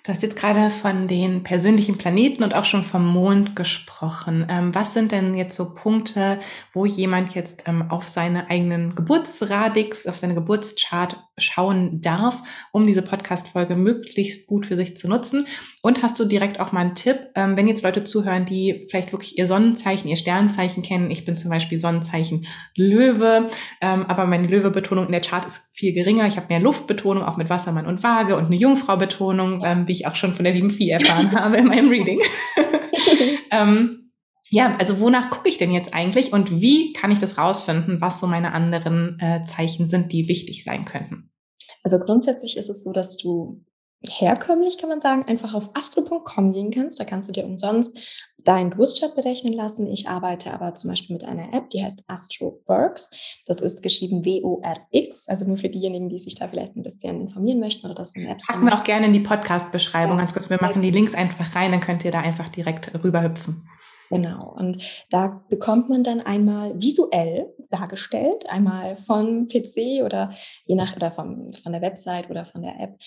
Du 0.04 0.12
hast 0.12 0.22
jetzt 0.22 0.36
gerade 0.36 0.70
von 0.70 1.08
den 1.08 1.42
persönlichen 1.42 1.98
Planeten 1.98 2.44
und 2.44 2.54
auch 2.54 2.64
schon 2.64 2.84
vom 2.84 3.04
Mond 3.04 3.56
gesprochen. 3.56 4.46
Ähm, 4.48 4.72
was 4.72 4.94
sind 4.94 5.10
denn 5.10 5.36
jetzt 5.36 5.56
so 5.56 5.74
Punkte, 5.74 6.38
wo 6.72 6.86
jemand 6.86 7.34
jetzt 7.34 7.64
ähm, 7.66 7.90
auf 7.90 8.06
seine 8.06 8.48
eigenen 8.48 8.94
Geburtsradix, 8.94 10.06
auf 10.06 10.16
seine 10.16 10.36
Geburtschart 10.36 11.25
schauen 11.38 12.00
darf, 12.00 12.42
um 12.72 12.86
diese 12.86 13.02
Podcast-Folge 13.02 13.76
möglichst 13.76 14.46
gut 14.46 14.66
für 14.66 14.76
sich 14.76 14.96
zu 14.96 15.08
nutzen? 15.08 15.46
Und 15.82 16.02
hast 16.02 16.18
du 16.18 16.24
direkt 16.24 16.60
auch 16.60 16.72
mal 16.72 16.80
einen 16.80 16.94
Tipp, 16.94 17.18
ähm, 17.34 17.56
wenn 17.56 17.68
jetzt 17.68 17.82
Leute 17.82 18.04
zuhören, 18.04 18.46
die 18.46 18.86
vielleicht 18.90 19.12
wirklich 19.12 19.38
ihr 19.38 19.46
Sonnenzeichen, 19.46 20.08
ihr 20.08 20.16
Sternzeichen 20.16 20.82
kennen? 20.82 21.10
Ich 21.10 21.24
bin 21.24 21.36
zum 21.36 21.50
Beispiel 21.50 21.78
Sonnenzeichen 21.78 22.46
Löwe, 22.74 23.48
ähm, 23.80 24.06
aber 24.06 24.26
meine 24.26 24.46
Löwe-Betonung 24.46 25.06
in 25.06 25.12
der 25.12 25.20
Chart 25.20 25.44
ist 25.44 25.70
viel 25.74 25.92
geringer. 25.92 26.26
Ich 26.26 26.36
habe 26.36 26.46
mehr 26.48 26.60
Luftbetonung, 26.60 27.22
auch 27.22 27.36
mit 27.36 27.50
Wassermann 27.50 27.86
und 27.86 28.02
Waage 28.02 28.36
und 28.36 28.46
eine 28.46 28.56
Jungfrau-Betonung, 28.56 29.62
ähm, 29.64 29.86
ich 29.88 30.06
auch 30.06 30.14
schon 30.14 30.34
von 30.34 30.44
der 30.44 30.54
lieben 30.54 30.70
Vieh 30.70 30.90
erfahren 30.90 31.32
habe 31.38 31.56
in 31.56 31.66
meinem 31.66 31.88
Reading. 31.88 32.20
ja, 34.50 34.76
also 34.78 35.00
wonach 35.00 35.30
gucke 35.30 35.48
ich 35.48 35.58
denn 35.58 35.72
jetzt 35.72 35.94
eigentlich 35.94 36.32
und 36.32 36.60
wie 36.60 36.92
kann 36.92 37.10
ich 37.10 37.18
das 37.18 37.38
rausfinden, 37.38 38.00
was 38.00 38.20
so 38.20 38.26
meine 38.26 38.52
anderen 38.52 39.18
äh, 39.20 39.44
Zeichen 39.46 39.88
sind, 39.88 40.12
die 40.12 40.28
wichtig 40.28 40.64
sein 40.64 40.84
könnten? 40.84 41.30
Also 41.82 41.98
grundsätzlich 41.98 42.56
ist 42.56 42.68
es 42.68 42.82
so, 42.82 42.92
dass 42.92 43.16
du 43.16 43.64
herkömmlich, 44.08 44.78
kann 44.78 44.88
man 44.88 45.00
sagen, 45.00 45.24
einfach 45.26 45.54
auf 45.54 45.70
astro.com 45.74 46.52
gehen 46.52 46.70
kannst. 46.70 47.00
Da 47.00 47.04
kannst 47.04 47.28
du 47.28 47.32
dir 47.32 47.44
umsonst 47.44 47.98
deinen 48.38 48.70
Geburtstag 48.70 49.16
berechnen 49.16 49.52
lassen. 49.52 49.88
Ich 49.88 50.08
arbeite 50.08 50.52
aber 50.52 50.74
zum 50.74 50.90
Beispiel 50.90 51.14
mit 51.14 51.24
einer 51.24 51.52
App, 51.52 51.70
die 51.70 51.82
heißt 51.82 52.04
AstroWorks. 52.06 53.10
Das 53.46 53.60
ist 53.60 53.82
geschrieben 53.82 54.24
W-O-R-X, 54.24 55.28
also 55.28 55.44
nur 55.44 55.56
für 55.56 55.68
diejenigen, 55.68 56.08
die 56.08 56.18
sich 56.18 56.36
da 56.36 56.46
vielleicht 56.46 56.76
ein 56.76 56.82
bisschen 56.82 57.20
informieren 57.20 57.58
möchten 57.58 57.86
oder 57.86 57.96
das 57.96 58.14
in 58.14 58.26
Apps. 58.26 58.46
Packen 58.46 58.66
wir 58.66 58.78
auch 58.78 58.84
gerne 58.84 59.06
in 59.06 59.12
die 59.12 59.20
Podcast-Beschreibung. 59.20 60.16
Ja. 60.16 60.18
Ganz 60.18 60.32
kurz, 60.32 60.48
wir 60.48 60.58
machen 60.60 60.82
die 60.82 60.92
Links 60.92 61.14
einfach 61.14 61.56
rein, 61.56 61.72
dann 61.72 61.80
könnt 61.80 62.04
ihr 62.04 62.12
da 62.12 62.20
einfach 62.20 62.48
direkt 62.48 62.92
rüberhüpfen. 63.02 63.68
Genau. 64.10 64.54
Und 64.56 64.82
da 65.10 65.42
bekommt 65.48 65.88
man 65.88 66.04
dann 66.04 66.20
einmal 66.20 66.80
visuell 66.80 67.52
dargestellt, 67.70 68.48
einmal 68.48 68.96
vom 68.96 69.46
PC 69.48 70.04
oder 70.04 70.32
je 70.64 70.74
nach 70.74 70.96
oder 70.96 71.10
vom, 71.10 71.52
von 71.52 71.72
der 71.72 71.82
Website 71.82 72.30
oder 72.30 72.44
von 72.46 72.62
der 72.62 72.80
App 72.80 72.98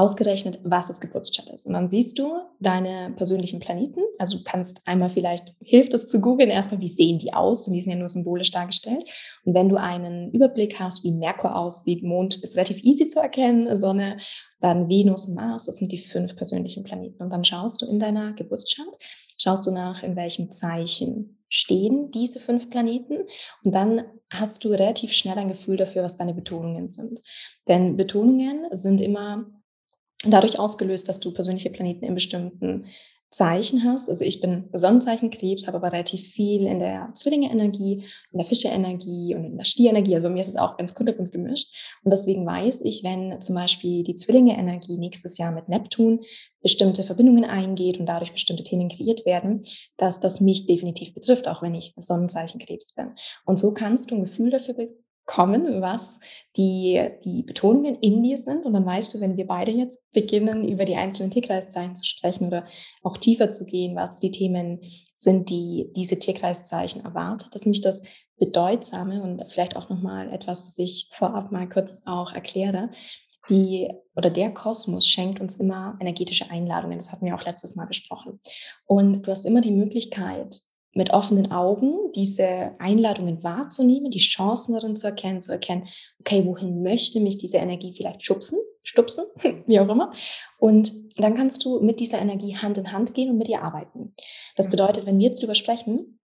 ausgerechnet, 0.00 0.58
was 0.64 0.86
das 0.86 1.00
Geburtstag 1.00 1.46
ist. 1.54 1.66
Und 1.66 1.74
dann 1.74 1.88
siehst 1.88 2.18
du 2.18 2.32
deine 2.58 3.12
persönlichen 3.16 3.60
Planeten. 3.60 4.00
Also 4.18 4.38
du 4.38 4.44
kannst 4.44 4.80
einmal 4.86 5.10
vielleicht, 5.10 5.54
hilft 5.60 5.92
es 5.92 6.06
zu 6.06 6.20
googeln, 6.20 6.48
erstmal, 6.48 6.80
wie 6.80 6.88
sehen 6.88 7.18
die 7.18 7.34
aus? 7.34 7.64
Denn 7.64 7.74
die 7.74 7.82
sind 7.82 7.92
ja 7.92 7.98
nur 7.98 8.08
symbolisch 8.08 8.50
dargestellt. 8.50 9.04
Und 9.44 9.54
wenn 9.54 9.68
du 9.68 9.76
einen 9.76 10.30
Überblick 10.32 10.80
hast, 10.80 11.04
wie 11.04 11.12
Merkur 11.12 11.54
aussieht, 11.54 12.02
Mond 12.02 12.42
ist 12.42 12.56
relativ 12.56 12.82
easy 12.82 13.08
zu 13.08 13.20
erkennen, 13.20 13.76
Sonne, 13.76 14.16
dann 14.60 14.88
Venus 14.88 15.28
Mars, 15.28 15.66
das 15.66 15.76
sind 15.76 15.92
die 15.92 15.98
fünf 15.98 16.34
persönlichen 16.34 16.82
Planeten. 16.82 17.22
Und 17.22 17.30
dann 17.30 17.44
schaust 17.44 17.82
du 17.82 17.86
in 17.86 17.98
deiner 17.98 18.32
Geburtschart, 18.32 18.96
schaust 19.38 19.66
du 19.66 19.70
nach, 19.70 20.02
in 20.02 20.16
welchen 20.16 20.50
Zeichen 20.50 21.36
stehen 21.50 22.10
diese 22.12 22.38
fünf 22.40 22.70
Planeten 22.70 23.18
und 23.64 23.74
dann 23.74 24.04
hast 24.30 24.64
du 24.64 24.68
relativ 24.68 25.12
schnell 25.12 25.36
ein 25.36 25.48
Gefühl 25.48 25.76
dafür, 25.76 26.04
was 26.04 26.16
deine 26.16 26.32
Betonungen 26.32 26.88
sind. 26.88 27.20
Denn 27.66 27.96
Betonungen 27.96 28.66
sind 28.70 29.00
immer 29.00 29.46
dadurch 30.24 30.58
ausgelöst, 30.58 31.08
dass 31.08 31.20
du 31.20 31.32
persönliche 31.32 31.70
Planeten 31.70 32.04
in 32.04 32.14
bestimmten 32.14 32.86
Zeichen 33.30 33.84
hast. 33.84 34.08
Also 34.08 34.24
ich 34.24 34.40
bin 34.40 34.68
Sonnenzeichen 34.72 35.30
Krebs, 35.30 35.68
habe 35.68 35.76
aber 35.76 35.92
relativ 35.92 36.28
viel 36.32 36.66
in 36.66 36.80
der 36.80 37.10
Zwillinge-Energie, 37.14 38.02
in 38.32 38.38
der 38.38 38.44
Fische-Energie 38.44 39.36
und 39.36 39.44
in 39.44 39.56
der 39.56 39.64
Stier-Energie. 39.64 40.16
Also 40.16 40.26
bei 40.26 40.34
mir 40.34 40.40
ist 40.40 40.48
es 40.48 40.56
auch 40.56 40.76
ganz 40.76 40.94
kunterbunt 40.94 41.30
gemischt. 41.30 41.72
Und 42.02 42.10
deswegen 42.10 42.44
weiß 42.44 42.80
ich, 42.80 43.04
wenn 43.04 43.40
zum 43.40 43.54
Beispiel 43.54 44.02
die 44.02 44.16
Zwillinge-Energie 44.16 44.98
nächstes 44.98 45.38
Jahr 45.38 45.52
mit 45.52 45.68
Neptun 45.68 46.22
bestimmte 46.60 47.04
Verbindungen 47.04 47.44
eingeht 47.44 48.00
und 48.00 48.06
dadurch 48.06 48.32
bestimmte 48.32 48.64
Themen 48.64 48.88
kreiert 48.88 49.24
werden, 49.24 49.62
dass 49.96 50.18
das 50.18 50.40
mich 50.40 50.66
definitiv 50.66 51.14
betrifft, 51.14 51.46
auch 51.46 51.62
wenn 51.62 51.76
ich 51.76 51.94
Sonnenzeichen 51.96 52.58
Krebs 52.58 52.94
bin. 52.94 53.14
Und 53.46 53.60
so 53.60 53.72
kannst 53.72 54.10
du 54.10 54.16
ein 54.16 54.24
Gefühl 54.24 54.50
dafür 54.50 54.74
kommen, 55.26 55.80
was 55.80 56.18
die, 56.56 57.00
die 57.24 57.42
Betonungen 57.42 57.96
in 57.96 58.22
dir 58.22 58.38
sind. 58.38 58.64
Und 58.64 58.72
dann 58.72 58.86
weißt 58.86 59.14
du, 59.14 59.20
wenn 59.20 59.36
wir 59.36 59.46
beide 59.46 59.70
jetzt 59.70 60.00
beginnen, 60.12 60.68
über 60.68 60.84
die 60.84 60.96
einzelnen 60.96 61.30
Tierkreiszeichen 61.30 61.96
zu 61.96 62.04
sprechen 62.04 62.48
oder 62.48 62.66
auch 63.02 63.16
tiefer 63.16 63.50
zu 63.50 63.64
gehen, 63.64 63.96
was 63.96 64.18
die 64.18 64.30
Themen 64.30 64.80
sind, 65.16 65.50
die 65.50 65.92
diese 65.94 66.18
Tierkreiszeichen 66.18 67.04
erwartet, 67.04 67.54
dass 67.54 67.66
mich 67.66 67.80
das 67.80 68.02
Bedeutsame 68.38 69.22
und 69.22 69.44
vielleicht 69.52 69.76
auch 69.76 69.88
nochmal 69.90 70.32
etwas, 70.32 70.64
das 70.64 70.78
ich 70.78 71.08
vorab 71.12 71.52
mal 71.52 71.68
kurz 71.68 72.00
auch 72.06 72.32
erkläre, 72.32 72.90
die 73.48 73.88
oder 74.16 74.30
der 74.30 74.52
Kosmos 74.52 75.06
schenkt 75.06 75.40
uns 75.40 75.56
immer 75.56 75.96
energetische 76.00 76.50
Einladungen. 76.50 76.98
Das 76.98 77.12
hatten 77.12 77.24
wir 77.24 77.34
auch 77.34 77.44
letztes 77.44 77.74
Mal 77.76 77.86
besprochen. 77.86 78.40
Und 78.84 79.22
du 79.22 79.30
hast 79.30 79.46
immer 79.46 79.60
die 79.60 79.70
Möglichkeit, 79.70 80.60
mit 80.92 81.10
offenen 81.10 81.52
Augen 81.52 82.12
diese 82.14 82.72
Einladungen 82.78 83.42
wahrzunehmen, 83.42 84.10
die 84.10 84.18
Chancen 84.18 84.74
darin 84.74 84.96
zu 84.96 85.06
erkennen, 85.06 85.40
zu 85.40 85.52
erkennen, 85.52 85.88
okay, 86.20 86.44
wohin 86.44 86.82
möchte 86.82 87.20
mich 87.20 87.38
diese 87.38 87.58
Energie 87.58 87.94
vielleicht 87.96 88.22
schubsen, 88.22 88.58
stupsen, 88.82 89.24
wie 89.66 89.78
auch 89.78 89.88
immer. 89.88 90.12
Und 90.58 90.92
dann 91.16 91.36
kannst 91.36 91.64
du 91.64 91.80
mit 91.80 92.00
dieser 92.00 92.18
Energie 92.18 92.56
Hand 92.56 92.78
in 92.78 92.92
Hand 92.92 93.14
gehen 93.14 93.30
und 93.30 93.38
mit 93.38 93.48
ihr 93.48 93.62
arbeiten. 93.62 94.14
Das 94.56 94.66
mhm. 94.66 94.72
bedeutet, 94.72 95.06
wenn 95.06 95.18
wir 95.18 95.28
jetzt 95.28 95.40
darüber 95.40 95.54
sprechen, 95.54 96.20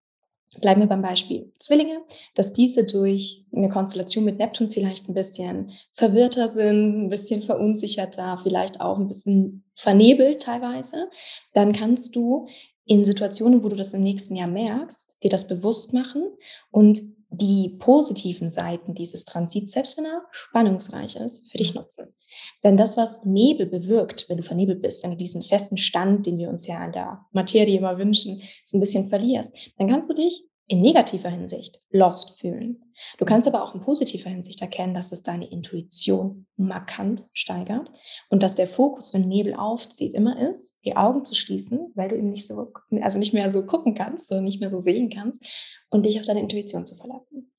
Bleiben 0.60 0.80
wir 0.80 0.88
beim 0.88 1.02
Beispiel 1.02 1.52
Zwillinge, 1.58 2.00
dass 2.34 2.52
diese 2.52 2.84
durch 2.84 3.44
eine 3.54 3.68
Konstellation 3.68 4.24
mit 4.24 4.38
Neptun 4.38 4.70
vielleicht 4.70 5.08
ein 5.08 5.14
bisschen 5.14 5.72
verwirrter 5.92 6.48
sind, 6.48 7.04
ein 7.04 7.08
bisschen 7.10 7.42
verunsicherter, 7.42 8.38
vielleicht 8.42 8.80
auch 8.80 8.98
ein 8.98 9.08
bisschen 9.08 9.64
vernebelt 9.74 10.42
teilweise, 10.42 11.10
dann 11.52 11.72
kannst 11.72 12.16
du 12.16 12.46
in 12.86 13.04
Situationen, 13.04 13.62
wo 13.62 13.68
du 13.68 13.76
das 13.76 13.92
im 13.92 14.02
nächsten 14.02 14.36
Jahr 14.36 14.48
merkst, 14.48 15.16
dir 15.22 15.30
das 15.30 15.48
bewusst 15.48 15.92
machen 15.92 16.22
und 16.70 17.00
die 17.28 17.76
positiven 17.80 18.52
Seiten 18.52 18.94
dieses 18.94 19.24
Transits, 19.24 19.72
selbst 19.72 19.96
wenn 19.98 20.04
er 20.04 20.22
spannungsreich 20.30 21.16
ist, 21.16 21.50
für 21.50 21.58
dich 21.58 21.74
nutzen. 21.74 22.14
Denn 22.62 22.76
das, 22.76 22.96
was 22.96 23.24
Nebel 23.24 23.66
bewirkt, 23.66 24.28
wenn 24.28 24.36
du 24.36 24.44
vernebelt 24.44 24.80
bist, 24.80 25.02
wenn 25.02 25.10
du 25.10 25.16
diesen 25.16 25.42
festen 25.42 25.76
Stand, 25.76 26.26
den 26.26 26.38
wir 26.38 26.48
uns 26.48 26.66
ja 26.66 26.84
in 26.84 26.92
der 26.92 27.26
Materie 27.32 27.78
immer 27.78 27.98
wünschen, 27.98 28.42
so 28.64 28.76
ein 28.76 28.80
bisschen 28.80 29.08
verlierst, 29.08 29.56
dann 29.76 29.88
kannst 29.88 30.08
du 30.08 30.14
dich 30.14 30.44
in 30.68 30.80
negativer 30.80 31.30
Hinsicht 31.30 31.80
lost 31.90 32.40
fühlen. 32.40 32.82
Du 33.18 33.24
mhm. 33.24 33.28
kannst 33.28 33.46
aber 33.46 33.62
auch 33.62 33.74
in 33.74 33.82
positiver 33.82 34.30
Hinsicht 34.30 34.60
erkennen, 34.60 34.94
dass 34.94 35.12
es 35.12 35.22
deine 35.22 35.48
Intuition 35.48 36.46
markant 36.56 37.24
steigert 37.32 37.90
und 38.30 38.42
dass 38.42 38.56
der 38.56 38.66
Fokus, 38.66 39.14
wenn 39.14 39.28
Nebel 39.28 39.54
aufzieht, 39.54 40.14
immer 40.14 40.50
ist, 40.50 40.78
die 40.84 40.96
Augen 40.96 41.24
zu 41.24 41.34
schließen, 41.34 41.92
weil 41.94 42.08
du 42.08 42.16
eben 42.16 42.30
nicht 42.30 42.46
so, 42.46 42.72
also 43.00 43.18
nicht 43.18 43.32
mehr 43.32 43.50
so 43.50 43.64
gucken 43.64 43.94
kannst 43.94 44.30
oder 44.32 44.40
nicht 44.40 44.60
mehr 44.60 44.70
so 44.70 44.80
sehen 44.80 45.10
kannst 45.10 45.44
und 45.90 46.04
dich 46.04 46.18
auf 46.18 46.26
deine 46.26 46.40
Intuition 46.40 46.84
zu 46.84 46.96
verlassen. 46.96 47.52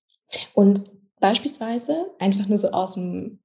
Und 0.54 0.82
beispielsweise 1.20 2.08
einfach 2.20 2.48
nur 2.48 2.58
so 2.58 2.70
aus 2.72 2.96
dem 2.96 3.40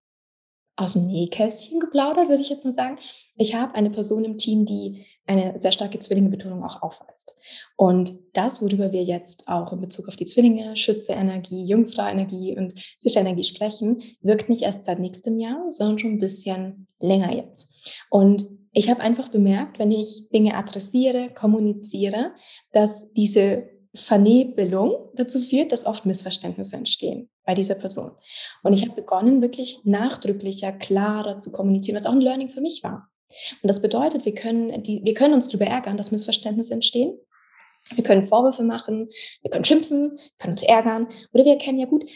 aus 0.76 0.94
dem 0.94 1.06
Nähkästchen 1.06 1.80
geplaudert, 1.80 2.28
würde 2.28 2.42
ich 2.42 2.48
jetzt 2.48 2.64
mal 2.64 2.74
sagen. 2.74 2.98
Ich 3.36 3.54
habe 3.54 3.74
eine 3.74 3.90
Person 3.90 4.24
im 4.24 4.38
Team, 4.38 4.64
die 4.64 5.04
eine 5.26 5.58
sehr 5.60 5.72
starke 5.72 5.98
Zwillingebetonung 5.98 6.64
auch 6.64 6.82
aufweist. 6.82 7.34
Und 7.76 8.12
das, 8.32 8.60
worüber 8.60 8.90
wir 8.92 9.04
jetzt 9.04 9.46
auch 9.48 9.72
in 9.72 9.80
Bezug 9.80 10.08
auf 10.08 10.16
die 10.16 10.24
Zwillinge, 10.24 10.76
Schütze-Energie, 10.76 11.64
Jungfrau-Energie 11.66 12.56
und 12.56 12.74
Fischenergie 13.00 13.44
sprechen, 13.44 14.02
wirkt 14.20 14.48
nicht 14.48 14.62
erst 14.62 14.84
seit 14.84 14.98
nächstem 14.98 15.38
Jahr, 15.38 15.70
sondern 15.70 15.98
schon 15.98 16.12
ein 16.12 16.20
bisschen 16.20 16.88
länger 16.98 17.32
jetzt. 17.32 17.68
Und 18.10 18.48
ich 18.72 18.90
habe 18.90 19.00
einfach 19.00 19.28
bemerkt, 19.28 19.78
wenn 19.78 19.90
ich 19.90 20.28
Dinge 20.32 20.56
adressiere, 20.56 21.30
kommuniziere, 21.32 22.32
dass 22.72 23.12
diese 23.12 23.68
Vernebelung 23.94 25.10
dazu 25.14 25.38
führt, 25.40 25.70
dass 25.70 25.84
oft 25.84 26.06
Missverständnisse 26.06 26.76
entstehen 26.76 27.28
bei 27.44 27.54
dieser 27.54 27.74
Person. 27.74 28.12
Und 28.62 28.72
ich 28.72 28.82
habe 28.82 28.94
begonnen, 28.94 29.42
wirklich 29.42 29.80
nachdrücklicher, 29.84 30.72
klarer 30.72 31.38
zu 31.38 31.52
kommunizieren, 31.52 31.96
was 31.96 32.06
auch 32.06 32.12
ein 32.12 32.20
Learning 32.20 32.50
für 32.50 32.62
mich 32.62 32.82
war. 32.82 33.10
Und 33.62 33.68
das 33.68 33.82
bedeutet, 33.82 34.24
wir 34.24 34.34
können, 34.34 34.82
die, 34.82 35.04
wir 35.04 35.14
können 35.14 35.34
uns 35.34 35.48
darüber 35.48 35.66
ärgern, 35.66 35.96
dass 35.96 36.12
Missverständnisse 36.12 36.74
entstehen. 36.74 37.18
Wir 37.94 38.04
können 38.04 38.24
Vorwürfe 38.24 38.62
machen, 38.62 39.08
wir 39.42 39.50
können 39.50 39.64
schimpfen, 39.64 40.18
können 40.38 40.52
uns 40.52 40.62
ärgern. 40.62 41.08
Oder 41.32 41.44
wir 41.44 41.52
erkennen 41.52 41.78
ja 41.78 41.86
gut, 41.86 42.08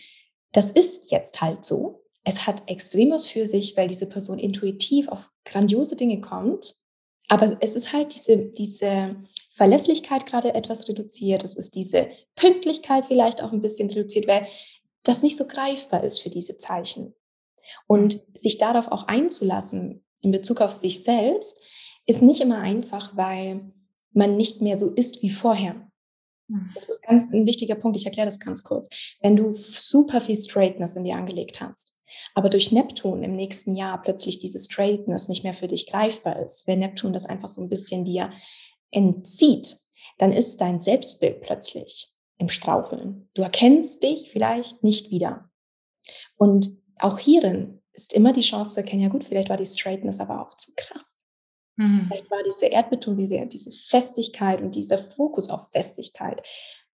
das 0.52 0.70
ist 0.70 1.10
jetzt 1.10 1.40
halt 1.40 1.64
so. 1.64 2.04
Es 2.24 2.46
hat 2.46 2.62
extrem 2.68 3.10
was 3.10 3.26
für 3.26 3.46
sich, 3.46 3.76
weil 3.76 3.88
diese 3.88 4.06
Person 4.06 4.38
intuitiv 4.38 5.08
auf 5.08 5.28
grandiose 5.44 5.96
Dinge 5.96 6.20
kommt. 6.20 6.74
Aber 7.28 7.56
es 7.60 7.74
ist 7.74 7.92
halt 7.92 8.14
diese, 8.14 8.36
diese 8.36 9.16
Verlässlichkeit 9.56 10.26
gerade 10.26 10.52
etwas 10.54 10.86
reduziert. 10.86 11.42
Es 11.42 11.56
ist 11.56 11.74
diese 11.74 12.08
Pünktlichkeit 12.36 13.06
vielleicht 13.06 13.42
auch 13.42 13.52
ein 13.52 13.62
bisschen 13.62 13.88
reduziert, 13.88 14.28
weil 14.28 14.46
das 15.02 15.22
nicht 15.22 15.38
so 15.38 15.46
greifbar 15.46 16.04
ist 16.04 16.20
für 16.20 16.28
diese 16.28 16.58
Zeichen. 16.58 17.14
Und 17.86 18.20
sich 18.34 18.58
darauf 18.58 18.88
auch 18.88 19.08
einzulassen, 19.08 20.04
in 20.20 20.30
Bezug 20.30 20.60
auf 20.60 20.72
sich 20.72 21.02
selbst 21.02 21.58
ist 22.04 22.20
nicht 22.20 22.42
immer 22.42 22.58
einfach, 22.58 23.16
weil 23.16 23.72
man 24.12 24.36
nicht 24.36 24.60
mehr 24.60 24.78
so 24.78 24.90
ist 24.90 25.22
wie 25.22 25.30
vorher. 25.30 25.90
Hm. 26.50 26.70
Das 26.74 26.90
ist 26.90 27.02
ganz 27.02 27.32
ein 27.32 27.46
wichtiger 27.46 27.76
Punkt. 27.76 27.98
Ich 27.98 28.04
erkläre 28.04 28.26
das 28.26 28.38
ganz 28.38 28.62
kurz. 28.62 28.90
Wenn 29.22 29.36
du 29.36 29.54
super 29.54 30.20
viel 30.20 30.36
Straightness 30.36 30.96
in 30.96 31.04
dir 31.04 31.16
angelegt 31.16 31.62
hast, 31.62 31.96
aber 32.34 32.50
durch 32.50 32.72
Neptun 32.72 33.22
im 33.22 33.34
nächsten 33.34 33.74
Jahr 33.74 34.02
plötzlich 34.02 34.38
diese 34.38 34.60
Straightness 34.60 35.28
nicht 35.28 35.44
mehr 35.44 35.54
für 35.54 35.66
dich 35.66 35.86
greifbar 35.86 36.40
ist, 36.44 36.66
wenn 36.66 36.80
Neptun 36.80 37.14
das 37.14 37.24
einfach 37.24 37.48
so 37.48 37.62
ein 37.62 37.70
bisschen 37.70 38.04
dir 38.04 38.30
entzieht, 38.90 39.78
dann 40.18 40.32
ist 40.32 40.60
dein 40.60 40.80
Selbstbild 40.80 41.42
plötzlich 41.42 42.12
im 42.38 42.48
Straucheln. 42.48 43.28
Du 43.34 43.42
erkennst 43.42 44.02
dich 44.02 44.30
vielleicht 44.30 44.82
nicht 44.82 45.10
wieder. 45.10 45.50
Und 46.36 46.68
auch 46.98 47.18
hierin 47.18 47.82
ist 47.92 48.12
immer 48.12 48.32
die 48.32 48.40
Chance 48.40 48.74
zu 48.74 48.80
erkennen, 48.80 49.02
ja 49.02 49.08
gut, 49.08 49.24
vielleicht 49.24 49.48
war 49.48 49.56
die 49.56 49.66
Straightness 49.66 50.20
aber 50.20 50.42
auch 50.42 50.54
zu 50.54 50.72
krass. 50.76 51.16
Mhm. 51.76 52.06
Vielleicht 52.08 52.30
war 52.30 52.42
diese 52.42 52.66
Erdbeton, 52.66 53.16
diese, 53.16 53.46
diese 53.46 53.70
Festigkeit 53.70 54.60
und 54.60 54.74
dieser 54.74 54.98
Fokus 54.98 55.48
auf 55.50 55.70
Festigkeit 55.70 56.42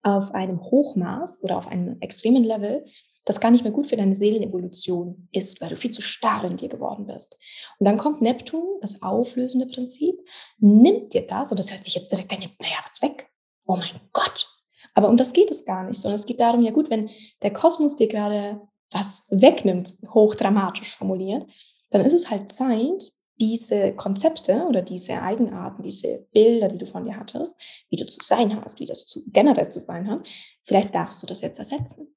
auf 0.03 0.33
einem 0.33 0.61
Hochmaß 0.61 1.43
oder 1.43 1.57
auf 1.57 1.67
einem 1.67 1.97
extremen 2.01 2.43
Level, 2.43 2.85
das 3.25 3.39
gar 3.39 3.51
nicht 3.51 3.63
mehr 3.63 3.71
gut 3.73 3.87
für 3.87 3.95
deine 3.95 4.15
Seelenevolution 4.15 5.27
ist, 5.31 5.61
weil 5.61 5.69
du 5.69 5.77
viel 5.77 5.91
zu 5.91 6.01
starr 6.01 6.43
in 6.43 6.57
dir 6.57 6.69
geworden 6.69 7.05
bist. 7.05 7.37
Und 7.79 7.85
dann 7.85 7.97
kommt 7.97 8.21
Neptun, 8.21 8.79
das 8.81 9.01
auflösende 9.01 9.67
Prinzip, 9.67 10.15
nimmt 10.59 11.13
dir 11.13 11.25
das, 11.25 11.51
und 11.51 11.57
das 11.57 11.71
hört 11.71 11.83
sich 11.83 11.95
jetzt 11.95 12.11
direkt 12.11 12.31
an, 12.31 12.39
naja, 12.39 12.77
was 12.83 13.01
weg? 13.01 13.29
Oh 13.65 13.77
mein 13.77 14.01
Gott. 14.11 14.49
Aber 14.93 15.09
um 15.09 15.17
das 15.17 15.33
geht 15.33 15.51
es 15.51 15.65
gar 15.65 15.83
nicht, 15.85 15.99
sondern 15.99 16.19
es 16.19 16.25
geht 16.25 16.39
darum, 16.39 16.61
ja 16.61 16.71
gut, 16.71 16.89
wenn 16.89 17.09
der 17.41 17.53
Kosmos 17.53 17.95
dir 17.95 18.07
gerade 18.07 18.61
was 18.91 19.23
wegnimmt, 19.29 19.93
hochdramatisch 20.13 20.95
formuliert, 20.95 21.47
dann 21.89 22.05
ist 22.05 22.13
es 22.13 22.29
halt 22.29 22.51
Zeit, 22.51 23.11
diese 23.39 23.93
Konzepte 23.93 24.65
oder 24.67 24.81
diese 24.81 25.21
Eigenarten, 25.21 25.81
diese 25.81 26.27
Bilder, 26.31 26.67
die 26.67 26.77
du 26.77 26.85
von 26.85 27.03
dir 27.03 27.17
hattest, 27.17 27.59
wie 27.89 27.95
du 27.95 28.05
zu 28.05 28.23
sein 28.23 28.55
hast, 28.63 28.79
wie 28.79 28.85
das 28.85 29.07
zu, 29.07 29.21
generell 29.31 29.69
zu 29.69 29.79
sein 29.79 30.09
hat, 30.09 30.27
vielleicht 30.63 30.93
darfst 30.93 31.23
du 31.23 31.27
das 31.27 31.41
jetzt 31.41 31.57
ersetzen. 31.57 32.13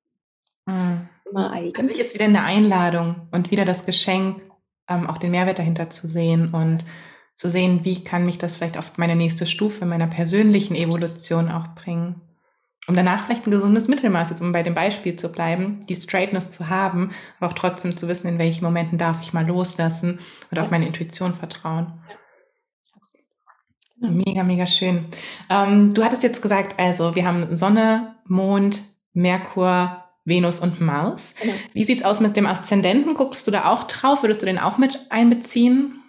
Mhm. 0.66 1.08
Immer 1.30 1.52
eigen. 1.52 1.76
An 1.76 1.88
sich 1.88 1.98
ist 1.98 2.14
wieder 2.14 2.26
eine 2.26 2.42
Einladung 2.42 3.28
und 3.32 3.50
wieder 3.50 3.64
das 3.64 3.86
Geschenk, 3.86 4.42
ähm, 4.88 5.08
auch 5.08 5.18
den 5.18 5.32
Mehrwert 5.32 5.58
dahinter 5.58 5.90
zu 5.90 6.06
sehen 6.06 6.54
und 6.54 6.84
zu 7.34 7.48
sehen, 7.48 7.84
wie 7.84 8.02
kann 8.02 8.24
mich 8.24 8.38
das 8.38 8.56
vielleicht 8.56 8.78
auf 8.78 8.96
meine 8.96 9.16
nächste 9.16 9.46
Stufe 9.46 9.84
meiner 9.84 10.06
persönlichen 10.06 10.74
Evolution 10.74 11.50
auch 11.50 11.74
bringen. 11.74 12.20
Um 12.88 12.94
danach 12.94 13.24
vielleicht 13.24 13.46
ein 13.46 13.50
gesundes 13.50 13.88
Mittelmaß, 13.88 14.30
jetzt 14.30 14.40
um 14.40 14.52
bei 14.52 14.62
dem 14.62 14.74
Beispiel 14.74 15.16
zu 15.16 15.30
bleiben, 15.30 15.84
die 15.88 15.96
Straightness 15.96 16.52
zu 16.52 16.68
haben, 16.68 17.10
aber 17.38 17.50
auch 17.50 17.54
trotzdem 17.54 17.96
zu 17.96 18.06
wissen, 18.06 18.28
in 18.28 18.38
welchen 18.38 18.64
Momenten 18.64 18.96
darf 18.96 19.20
ich 19.20 19.32
mal 19.32 19.44
loslassen 19.44 20.20
und 20.50 20.58
auf 20.58 20.70
meine 20.70 20.86
Intuition 20.86 21.34
vertrauen. 21.34 21.92
Mega, 23.98 24.44
mega 24.44 24.66
schön. 24.66 25.06
Ähm, 25.50 25.92
du 25.94 26.04
hattest 26.04 26.22
jetzt 26.22 26.42
gesagt, 26.42 26.78
also 26.78 27.16
wir 27.16 27.26
haben 27.26 27.56
Sonne, 27.56 28.14
Mond, 28.26 28.82
Merkur, 29.14 30.04
Venus 30.26 30.60
und 30.60 30.80
Mars. 30.80 31.34
Genau. 31.40 31.54
Wie 31.72 31.84
sieht's 31.84 32.02
aus 32.02 32.20
mit 32.20 32.36
dem 32.36 32.46
Aszendenten? 32.46 33.14
Guckst 33.14 33.46
du 33.46 33.50
da 33.50 33.70
auch 33.70 33.84
drauf? 33.84 34.22
Würdest 34.22 34.42
du 34.42 34.46
den 34.46 34.58
auch 34.58 34.76
mit 34.76 35.06
einbeziehen? 35.08 36.02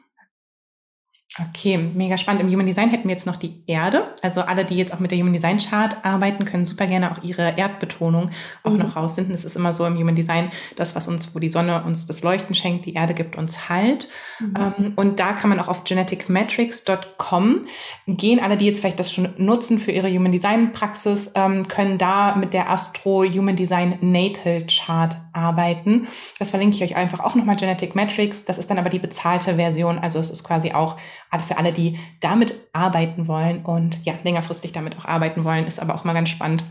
Okay, 1.40 1.78
mega 1.78 2.18
spannend. 2.18 2.42
Im 2.42 2.52
Human 2.52 2.66
Design 2.66 2.90
hätten 2.90 3.08
wir 3.08 3.12
jetzt 3.12 3.28
noch 3.28 3.36
die 3.36 3.62
Erde. 3.68 4.16
Also 4.24 4.42
alle, 4.42 4.66
die 4.66 4.76
jetzt 4.76 4.92
auch 4.92 5.00
mit 5.00 5.12
der 5.12 5.20
Human 5.20 5.34
Design 5.34 5.60
Chart 5.60 5.96
arbeiten, 6.04 6.46
können 6.46 6.66
super 6.66 6.88
gerne 6.88 7.12
auch 7.12 7.22
ihre 7.22 7.58
Erdbetonung 7.58 8.32
auch 8.64 8.72
mhm. 8.72 8.80
noch 8.80 8.96
rausfinden. 8.96 9.36
Es 9.36 9.46
ist 9.46 9.56
immer 9.56 9.76
so 9.76 9.86
im 9.86 9.98
Human 9.98 10.16
Design, 10.16 10.50
das, 10.76 10.96
was 10.96 11.08
uns, 11.08 11.36
wo 11.36 11.40
die 11.40 11.50
Sonne 11.50 11.84
uns 11.84 12.08
das 12.08 12.24
Leuchten 12.24 12.56
schenkt, 12.56 12.86
die 12.88 12.96
Erde 12.96 13.14
gibt 13.14 13.36
uns 13.36 13.70
Halt. 13.70 14.08
Mhm. 14.40 14.54
Ähm, 14.58 14.94
und 14.96 15.20
da 15.20 15.34
kann 15.34 15.52
man 15.52 15.60
auch 15.60 15.68
auf 15.68 15.84
geneticmetrics.com 15.84 17.66
gehen. 18.08 18.40
Alle, 18.40 18.58
die 18.58 18.66
jetzt 18.66 18.80
vielleicht 18.80 19.00
das 19.00 19.12
schon 19.12 19.30
nutzen 19.38 19.78
für 19.78 19.92
ihre 19.92 20.10
Human 20.10 20.32
Design 20.32 20.74
Praxis, 20.74 21.32
ähm, 21.36 21.68
können 21.68 22.00
da 22.00 22.36
mit 22.36 22.54
der 22.54 22.72
Astro 22.72 23.24
Human 23.24 23.56
Design 23.56 24.00
Natal 24.02 24.66
Chart 24.66 25.16
arbeiten. 25.34 26.08
Das 26.40 26.50
verlinke 26.50 26.76
ich 26.76 26.84
euch 26.84 26.96
einfach 26.96 27.20
auch 27.20 27.36
nochmal 27.36 27.58
Genetic 27.58 27.94
Metrics. 27.94 28.46
Das 28.46 28.58
ist 28.58 28.72
dann 28.72 28.80
aber 28.80 28.90
die 28.90 28.98
bezahlte 29.00 29.56
Version. 29.56 30.00
Also 30.00 30.20
es 30.20 30.32
ist 30.32 30.44
quasi 30.44 30.72
auch 30.72 30.98
für 31.44 31.58
alle, 31.58 31.72
die 31.72 31.98
damit 32.20 32.56
arbeiten 32.74 33.28
wollen 33.28 33.66
und 33.66 34.04
ja, 34.06 34.14
längerfristig 34.24 34.72
damit 34.72 34.98
auch 34.98 35.06
arbeiten 35.06 35.44
wollen, 35.44 35.68
ist 35.68 35.80
aber 35.80 35.96
auch 35.96 36.04
mal 36.04 36.14
ganz 36.14 36.30
spannend. 36.30 36.64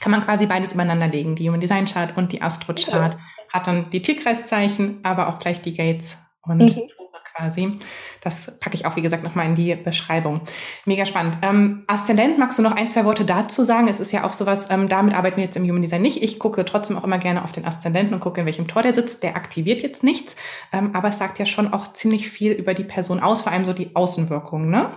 Kann 0.00 0.12
man 0.12 0.24
quasi 0.24 0.46
beides 0.46 0.72
übereinander 0.72 1.08
legen. 1.08 1.34
Die 1.34 1.48
Human 1.48 1.60
Design 1.60 1.86
Chart 1.86 2.16
und 2.16 2.32
die 2.32 2.42
Astro 2.42 2.74
Chart 2.74 3.16
hat 3.52 3.66
dann 3.66 3.90
die 3.90 4.02
Tierkreiszeichen, 4.02 5.00
aber 5.02 5.28
auch 5.28 5.38
gleich 5.38 5.60
die 5.62 5.74
Gates 5.74 6.18
und 6.42 6.76
mhm 6.76 6.82
quasi. 7.38 7.78
Das 8.22 8.58
packe 8.58 8.76
ich 8.76 8.84
auch, 8.84 8.96
wie 8.96 9.02
gesagt, 9.02 9.22
nochmal 9.22 9.46
in 9.46 9.54
die 9.54 9.74
Beschreibung. 9.76 10.40
Mega 10.84 11.06
spannend. 11.06 11.38
Ähm, 11.42 11.84
Aszendent, 11.86 12.38
magst 12.38 12.58
du 12.58 12.62
noch 12.62 12.76
ein, 12.76 12.90
zwei 12.90 13.04
Worte 13.04 13.24
dazu 13.24 13.64
sagen? 13.64 13.88
Es 13.88 14.00
ist 14.00 14.12
ja 14.12 14.24
auch 14.24 14.32
sowas, 14.32 14.68
ähm, 14.70 14.88
damit 14.88 15.14
arbeiten 15.14 15.36
wir 15.36 15.44
jetzt 15.44 15.56
im 15.56 15.64
Human 15.64 15.82
Design 15.82 16.02
nicht. 16.02 16.22
Ich 16.22 16.38
gucke 16.38 16.64
trotzdem 16.64 16.98
auch 16.98 17.04
immer 17.04 17.18
gerne 17.18 17.44
auf 17.44 17.52
den 17.52 17.64
Aszendenten 17.64 18.14
und 18.14 18.20
gucke, 18.20 18.40
in 18.40 18.46
welchem 18.46 18.66
Tor 18.66 18.82
der 18.82 18.92
sitzt. 18.92 19.22
Der 19.22 19.36
aktiviert 19.36 19.82
jetzt 19.82 20.02
nichts, 20.02 20.36
ähm, 20.72 20.94
aber 20.94 21.08
es 21.08 21.18
sagt 21.18 21.38
ja 21.38 21.46
schon 21.46 21.72
auch 21.72 21.92
ziemlich 21.92 22.28
viel 22.28 22.52
über 22.52 22.74
die 22.74 22.84
Person 22.84 23.20
aus, 23.20 23.42
vor 23.42 23.52
allem 23.52 23.64
so 23.64 23.72
die 23.72 23.94
Außenwirkungen, 23.94 24.70
ne? 24.70 24.90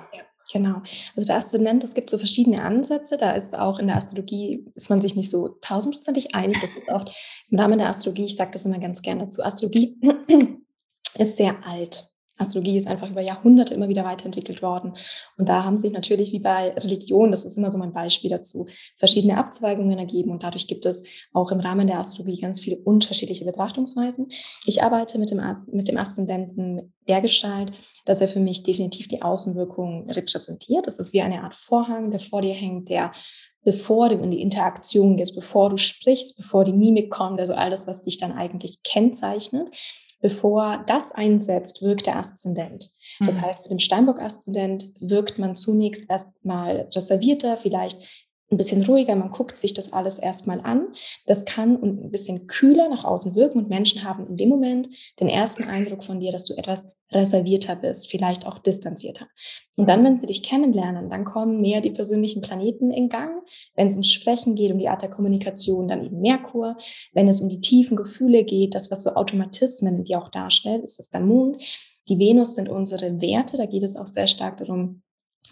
Genau. 0.52 0.82
Also 1.16 1.28
der 1.28 1.38
Aszendent, 1.38 1.84
es 1.84 1.94
gibt 1.94 2.10
so 2.10 2.18
verschiedene 2.18 2.62
Ansätze. 2.62 3.18
Da 3.18 3.32
ist 3.32 3.58
auch 3.58 3.80
in 3.80 3.88
der 3.88 3.96
Astrologie, 3.96 4.66
ist 4.76 4.90
man 4.90 5.00
sich 5.00 5.16
nicht 5.16 5.30
so 5.30 5.48
tausendprozentig 5.62 6.36
einig. 6.36 6.60
Das 6.60 6.76
ist 6.76 6.90
oft 6.90 7.10
im 7.50 7.58
Rahmen 7.58 7.78
der 7.78 7.88
Astrologie, 7.88 8.26
ich 8.26 8.36
sage 8.36 8.52
das 8.52 8.66
immer 8.66 8.80
ganz 8.80 9.02
gerne 9.02 9.24
dazu, 9.24 9.44
Astrologie 9.44 9.98
ist 11.18 11.38
sehr 11.38 11.56
alt. 11.66 12.11
Astrologie 12.42 12.78
ist 12.78 12.88
einfach 12.88 13.10
über 13.10 13.22
Jahrhunderte 13.22 13.74
immer 13.74 13.88
wieder 13.88 14.04
weiterentwickelt 14.04 14.62
worden. 14.62 14.94
Und 15.38 15.50
da 15.50 15.64
haben 15.64 15.80
sich 15.80 15.92
natürlich 15.92 16.32
wie 16.32 16.40
bei 16.40 16.72
Religion, 16.72 17.32
das 17.32 17.46
ist 17.46 17.58
immer 17.58 17.72
so 17.72 17.78
mein 17.78 17.94
Beispiel 17.94 18.30
dazu, 18.30 18.68
verschiedene 18.98 19.38
Abzweigungen 19.38 19.98
ergeben. 19.98 20.32
Und 20.32 20.44
dadurch 20.44 20.68
gibt 20.68 20.86
es 20.86 21.04
auch 21.34 21.52
im 21.52 21.60
Rahmen 21.60 21.88
der 21.88 22.00
Astrologie 22.00 22.42
ganz 22.42 22.60
viele 22.60 22.78
unterschiedliche 22.78 23.46
Betrachtungsweisen. 23.46 24.32
Ich 24.66 24.84
arbeite 24.84 25.20
mit 25.20 25.32
dem, 25.32 25.42
mit 25.72 25.88
dem 25.88 25.98
Aszendenten 25.98 26.94
der 27.08 27.22
Gestalt, 27.22 27.72
dass 28.06 28.22
er 28.22 28.28
für 28.28 28.40
mich 28.40 28.64
definitiv 28.64 29.08
die 29.08 29.22
Außenwirkung 29.22 30.10
repräsentiert. 30.10 30.88
Das 30.88 31.00
ist 31.00 31.14
wie 31.14 31.22
eine 31.22 31.44
Art 31.44 31.56
Vorhang, 31.56 32.12
der 32.12 32.20
vor 32.20 32.42
dir 32.42 32.54
hängt, 32.54 32.90
der 32.90 33.12
bevor 33.64 34.10
du 34.10 34.16
in 34.16 34.32
die 34.32 34.42
Interaktion 34.42 35.18
gehst, 35.18 35.36
bevor 35.36 35.70
du 35.70 35.78
sprichst, 35.78 36.38
bevor 36.38 36.66
die 36.66 36.74
Mimik 36.74 37.12
kommt, 37.12 37.40
also 37.40 37.54
alles, 37.54 37.88
was 37.88 38.02
dich 38.02 38.18
dann 38.18 38.32
eigentlich 38.32 38.82
kennzeichnet, 38.84 39.70
Bevor 40.22 40.84
das 40.88 41.12
einsetzt, 41.12 41.82
wirkt 41.82 42.06
der 42.06 42.18
Aszendent. 42.18 42.92
Das 43.20 43.36
mhm. 43.36 43.42
heißt, 43.42 43.64
mit 43.64 43.72
dem 43.72 43.80
Steinbock-Aszendent 43.80 44.94
wirkt 45.00 45.40
man 45.40 45.56
zunächst 45.56 46.10
erstmal 46.10 46.90
reservierter, 46.94 47.58
vielleicht 47.58 47.98
ein 48.52 48.58
bisschen 48.58 48.84
ruhiger, 48.84 49.16
man 49.16 49.32
guckt 49.32 49.58
sich 49.58 49.74
das 49.74 49.94
alles 49.94 50.18
erstmal 50.18 50.60
an. 50.62 50.88
Das 51.26 51.46
kann 51.46 51.82
ein 51.82 52.12
bisschen 52.12 52.48
kühler 52.48 52.90
nach 52.90 53.06
außen 53.06 53.34
wirken 53.36 53.60
und 53.60 53.70
Menschen 53.70 54.04
haben 54.04 54.28
in 54.28 54.38
dem 54.38 54.50
Moment 54.50 54.90
den 55.20 55.30
ersten 55.30 55.64
Eindruck 55.64 56.04
von 56.04 56.20
dir, 56.20 56.32
dass 56.32 56.46
du 56.46 56.56
etwas 56.56 56.92
reservierter 57.12 57.76
bist, 57.76 58.10
vielleicht 58.10 58.46
auch 58.46 58.60
distanzierter. 58.60 59.28
Und 59.76 59.90
dann, 59.90 60.04
wenn 60.04 60.18
sie 60.18 60.26
dich 60.26 60.44
kennenlernen, 60.44 61.10
dann 61.10 61.26
kommen 61.26 61.62
mehr 61.62 61.82
die 61.82 61.92
persönlichen 61.92 62.42
Planeten 62.42 62.92
in 62.92 63.10
Gang. 63.10 63.42
Wenn 63.76 63.88
es 63.88 63.94
ums 63.94 64.12
Sprechen 64.12 64.56
geht, 64.56 64.72
um 64.72 64.80
die 64.80 64.88
Art 64.88 65.02
der 65.02 65.10
Kommunikation, 65.10 65.88
dann 65.88 66.06
eben 66.06 66.22
Merkur. 66.22 66.78
Wenn 67.14 67.28
es 67.28 67.42
um 67.42 67.50
die 67.50 67.62
tiefen 67.62 67.98
Gefühle 67.98 68.44
geht, 68.44 68.76
das, 68.76 68.92
was 68.92 69.04
so 69.04 69.12
Automatismen 69.12 70.04
die 70.04 70.16
auch 70.16 70.30
darstellt, 70.30 70.84
ist 70.84 71.00
das 71.00 71.10
der 71.10 71.22
Mond. 71.22 71.62
Die 72.08 72.18
Venus 72.18 72.56
sind 72.56 72.70
unsere 72.70 73.22
Werte. 73.22 73.58
Da 73.58 73.66
geht 73.66 73.84
es 73.84 73.96
auch 73.96 74.08
sehr 74.08 74.28
stark 74.28 74.58
darum, 74.58 75.02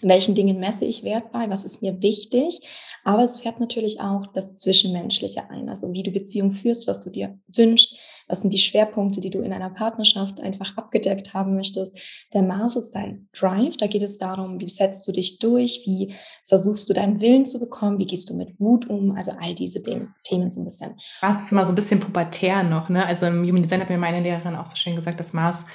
welchen 0.02 0.36
Dingen 0.36 0.60
messe 0.60 0.86
ich 0.86 1.04
Wert 1.04 1.32
bei, 1.32 1.50
was 1.50 1.66
ist 1.66 1.82
mir 1.82 2.02
wichtig. 2.02 2.62
Aber 3.04 3.24
es 3.24 3.40
fährt 3.40 3.60
natürlich 3.60 4.02
auch 4.02 4.28
das 4.28 4.56
Zwischenmenschliche 4.56 5.50
ein, 5.50 5.70
also 5.70 5.94
wie 5.94 6.04
du 6.04 6.12
Beziehung 6.12 6.52
führst, 6.52 6.88
was 6.88 7.00
du 7.00 7.10
dir 7.10 7.40
wünschst, 7.56 7.96
was 8.28 8.42
sind 8.42 8.54
die 8.54 8.60
Schwerpunkte, 8.60 9.22
die 9.22 9.30
du 9.30 9.40
in 9.40 9.54
einer 9.54 9.70
Partnerschaft 9.70 10.40
einfach 10.40 10.78
abgedeckt 10.78 11.34
haben 11.34 11.56
möchtest. 11.56 11.98
Der 12.34 12.44
Mars 12.44 12.76
ist 12.76 12.92
dein 12.92 13.28
Drive, 13.34 13.78
da 13.78 13.88
geht 13.88 14.04
es 14.04 14.18
darum, 14.18 14.60
wie 14.60 14.68
setzt 14.68 15.08
du 15.08 15.12
dich 15.12 15.40
durch, 15.40 15.82
wie 15.86 16.14
versuchst 16.46 16.90
du 16.90 16.94
deinen 16.94 17.22
Willen 17.22 17.46
zu 17.46 17.60
bekommen, 17.60 17.98
wie 17.98 18.06
gehst 18.06 18.30
du 18.30 18.36
mit 18.36 18.60
Wut 18.60 18.90
um, 18.90 19.16
also 19.16 19.32
all 19.40 19.56
diese 19.56 19.82
Themen 19.82 20.14
so 20.52 20.60
ein 20.60 20.66
bisschen. 20.66 20.96
Mars 21.22 21.44
ist 21.44 21.52
immer 21.52 21.66
so 21.66 21.72
ein 21.72 21.76
bisschen 21.76 22.00
pubertär 22.00 22.64
noch, 22.64 22.90
ne? 22.90 23.06
Also 23.06 23.26
im 23.26 23.44
Human 23.44 23.64
Design 23.64 23.82
hat 23.82 23.90
mir 23.90 23.98
meine 23.98 24.22
Lehrerin 24.22 24.56
auch 24.56 24.68
so 24.68 24.76
schön 24.76 24.96
gesagt, 24.96 25.20
dass 25.20 25.34
Mars 25.34 25.66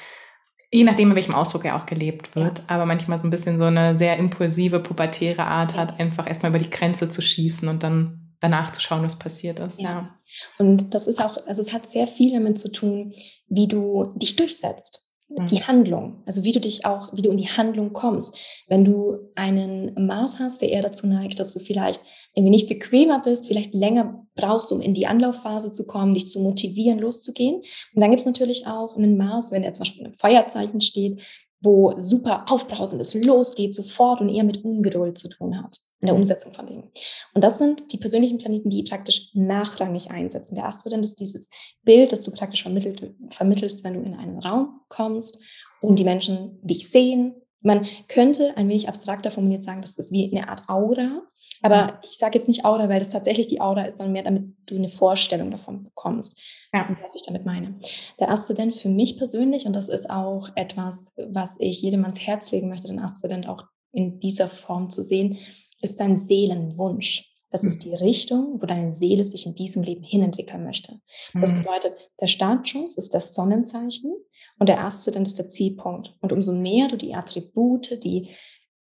je 0.74 0.82
nachdem, 0.82 1.10
in 1.10 1.14
welchem 1.14 1.34
Ausdruck 1.34 1.64
er 1.64 1.76
auch 1.76 1.86
gelebt 1.86 2.34
wird, 2.34 2.58
ja. 2.58 2.64
aber 2.66 2.84
manchmal 2.84 3.18
so 3.18 3.28
ein 3.28 3.30
bisschen 3.30 3.58
so 3.58 3.64
eine 3.64 3.96
sehr 3.96 4.16
impulsive, 4.18 4.80
pubertäre 4.80 5.44
Art 5.44 5.76
hat, 5.76 6.00
einfach 6.00 6.26
erstmal 6.26 6.50
über 6.50 6.58
die 6.58 6.70
Grenze 6.70 7.08
zu 7.08 7.22
schießen 7.22 7.68
und 7.68 7.84
dann 7.84 8.34
danach 8.40 8.72
zu 8.72 8.80
schauen, 8.80 9.04
was 9.04 9.18
passiert 9.18 9.60
ist. 9.60 9.80
Ja. 9.80 9.90
ja. 9.90 10.14
Und 10.58 10.92
das 10.92 11.06
ist 11.06 11.24
auch, 11.24 11.38
also 11.46 11.60
es 11.60 11.72
hat 11.72 11.88
sehr 11.88 12.08
viel 12.08 12.32
damit 12.32 12.58
zu 12.58 12.72
tun, 12.72 13.14
wie 13.48 13.68
du 13.68 14.12
dich 14.16 14.34
durchsetzt 14.34 15.04
die 15.28 15.56
mhm. 15.56 15.66
Handlung, 15.66 16.22
also 16.26 16.44
wie 16.44 16.52
du 16.52 16.60
dich 16.60 16.84
auch, 16.84 17.12
wie 17.14 17.22
du 17.22 17.30
in 17.30 17.38
die 17.38 17.48
Handlung 17.48 17.92
kommst. 17.92 18.36
Wenn 18.68 18.84
du 18.84 19.18
einen 19.34 20.06
Maß 20.06 20.38
hast, 20.38 20.62
der 20.62 20.70
eher 20.70 20.82
dazu 20.82 21.06
neigt, 21.06 21.40
dass 21.40 21.54
du 21.54 21.60
vielleicht 21.60 22.00
irgendwie 22.34 22.50
nicht 22.50 22.68
bequemer 22.68 23.22
bist, 23.22 23.46
vielleicht 23.46 23.74
länger 23.74 24.26
brauchst, 24.34 24.72
um 24.72 24.80
in 24.80 24.94
die 24.94 25.06
Anlaufphase 25.06 25.70
zu 25.70 25.86
kommen, 25.86 26.14
dich 26.14 26.28
zu 26.28 26.40
motivieren, 26.40 26.98
loszugehen. 26.98 27.56
Und 27.56 28.00
dann 28.00 28.10
gibt 28.10 28.20
es 28.20 28.26
natürlich 28.26 28.66
auch 28.66 28.96
einen 28.96 29.16
Maß, 29.16 29.52
wenn 29.52 29.62
der 29.62 29.72
zum 29.72 29.82
Beispiel 29.82 30.06
ein 30.06 30.14
Feuerzeichen 30.14 30.80
steht, 30.80 31.22
wo 31.60 31.94
super 31.98 32.44
aufbrausendes 32.48 33.14
losgeht 33.14 33.74
sofort 33.74 34.20
und 34.20 34.28
eher 34.28 34.44
mit 34.44 34.64
Ungeduld 34.64 35.16
zu 35.16 35.28
tun 35.28 35.62
hat 35.62 35.78
in 36.00 36.08
der 36.08 36.16
Umsetzung 36.16 36.52
von 36.52 36.66
Dingen. 36.66 36.90
Und 37.32 37.42
das 37.42 37.56
sind 37.56 37.90
die 37.90 37.96
persönlichen 37.96 38.36
Planeten, 38.36 38.68
die 38.68 38.82
praktisch 38.82 39.30
nachrangig 39.32 40.10
einsetzen. 40.10 40.54
Der 40.54 40.66
Aszendent 40.66 41.02
ist 41.02 41.18
dieses 41.18 41.48
Bild, 41.82 42.12
das 42.12 42.22
du 42.22 42.30
praktisch 42.30 42.62
vermittelst, 42.62 43.84
wenn 43.84 43.94
du 43.94 44.00
in 44.00 44.14
einen 44.14 44.38
Raum 44.38 44.80
kommst 44.88 45.38
und 45.80 45.98
die 45.98 46.04
Menschen 46.04 46.58
dich 46.62 46.90
sehen. 46.90 47.34
Man 47.64 47.86
könnte 48.08 48.56
ein 48.56 48.68
wenig 48.68 48.88
abstrakter 48.88 49.30
formuliert 49.30 49.64
sagen, 49.64 49.80
das 49.80 49.98
ist 49.98 50.12
wie 50.12 50.30
eine 50.30 50.48
Art 50.48 50.68
Aura. 50.68 51.22
Aber 51.62 51.84
mhm. 51.84 51.92
ich 52.04 52.18
sage 52.18 52.38
jetzt 52.38 52.46
nicht 52.46 52.64
Aura, 52.66 52.90
weil 52.90 52.98
das 52.98 53.08
tatsächlich 53.08 53.46
die 53.46 53.62
Aura 53.62 53.86
ist, 53.86 53.96
sondern 53.96 54.12
mehr, 54.12 54.22
damit 54.22 54.54
du 54.66 54.76
eine 54.76 54.90
Vorstellung 54.90 55.50
davon 55.50 55.82
bekommst, 55.84 56.38
ja. 56.74 56.94
was 57.02 57.14
ich 57.14 57.22
damit 57.22 57.46
meine. 57.46 57.74
Der 58.20 58.30
Aszendent 58.30 58.74
für 58.74 58.90
mich 58.90 59.16
persönlich, 59.16 59.64
und 59.64 59.72
das 59.72 59.88
ist 59.88 60.10
auch 60.10 60.50
etwas, 60.56 61.14
was 61.16 61.56
ich 61.58 61.80
jedem 61.80 62.02
ans 62.02 62.20
Herz 62.20 62.52
legen 62.52 62.68
möchte, 62.68 62.88
den 62.88 63.00
Aszendent 63.00 63.48
auch 63.48 63.64
in 63.92 64.20
dieser 64.20 64.48
Form 64.48 64.90
zu 64.90 65.02
sehen, 65.02 65.38
ist 65.80 66.00
dein 66.00 66.18
Seelenwunsch. 66.18 67.30
Das 67.50 67.64
ist 67.64 67.82
hm. 67.82 67.90
die 67.90 67.96
Richtung, 67.96 68.60
wo 68.60 68.66
deine 68.66 68.92
Seele 68.92 69.24
sich 69.24 69.46
in 69.46 69.54
diesem 69.54 69.82
Leben 69.82 70.02
hinentwickeln 70.02 70.64
möchte. 70.64 71.00
Das 71.32 71.50
hm. 71.50 71.58
bedeutet, 71.62 71.94
der 72.20 72.26
Startschuss 72.26 72.98
ist 72.98 73.14
das 73.14 73.32
Sonnenzeichen 73.32 74.12
und 74.58 74.68
der 74.68 74.76
erste 74.76 75.10
dann 75.10 75.24
ist 75.24 75.38
der 75.38 75.48
Zielpunkt. 75.48 76.14
Und 76.20 76.32
umso 76.32 76.52
mehr 76.52 76.88
du 76.88 76.96
die 76.96 77.14
Attribute, 77.14 78.02
die 78.04 78.30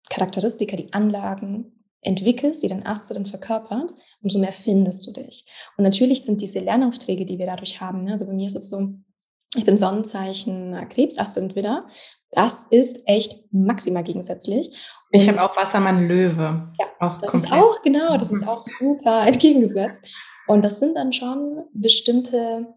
Charakteristika, 0.09 0.75
die 0.75 0.93
Anlagen 0.93 1.79
entwickelst, 2.01 2.63
die 2.63 2.67
dein 2.67 2.83
dann 2.83 3.25
verkörpert, 3.25 3.93
umso 4.21 4.39
mehr 4.39 4.51
findest 4.51 5.05
du 5.05 5.21
dich. 5.21 5.45
Und 5.77 5.83
natürlich 5.83 6.23
sind 6.23 6.41
diese 6.41 6.59
Lernaufträge, 6.59 7.25
die 7.25 7.37
wir 7.37 7.45
dadurch 7.45 7.81
haben, 7.81 8.05
ne, 8.05 8.13
also 8.13 8.25
bei 8.25 8.33
mir 8.33 8.47
ist 8.47 8.55
es 8.55 8.69
so, 8.69 8.93
Ich 9.55 9.65
bin 9.65 9.77
Sonnenzeichen 9.77 10.73
äh, 10.73 10.85
Krebs, 10.85 11.17
Aszendent 11.17 11.55
Widder. 11.55 11.87
Das 12.31 12.63
ist 12.69 13.01
echt 13.05 13.43
maximal 13.51 14.03
gegensätzlich. 14.03 14.69
Und 15.11 15.19
ich 15.19 15.27
habe 15.27 15.41
auch 15.41 15.57
Wassermann 15.57 16.07
Löwe. 16.07 16.71
Ja, 16.79 16.85
auch 16.99 17.19
das 17.19 17.31
komplett. 17.31 17.53
ist 17.53 17.57
auch, 17.57 17.81
genau, 17.81 18.17
das 18.17 18.31
ist 18.35 18.47
auch 18.47 18.65
super 18.67 19.21
entgegengesetzt. 19.25 20.01
Und 20.47 20.63
das 20.63 20.79
sind 20.79 20.95
dann 20.95 21.13
schon 21.13 21.63
bestimmte 21.73 22.67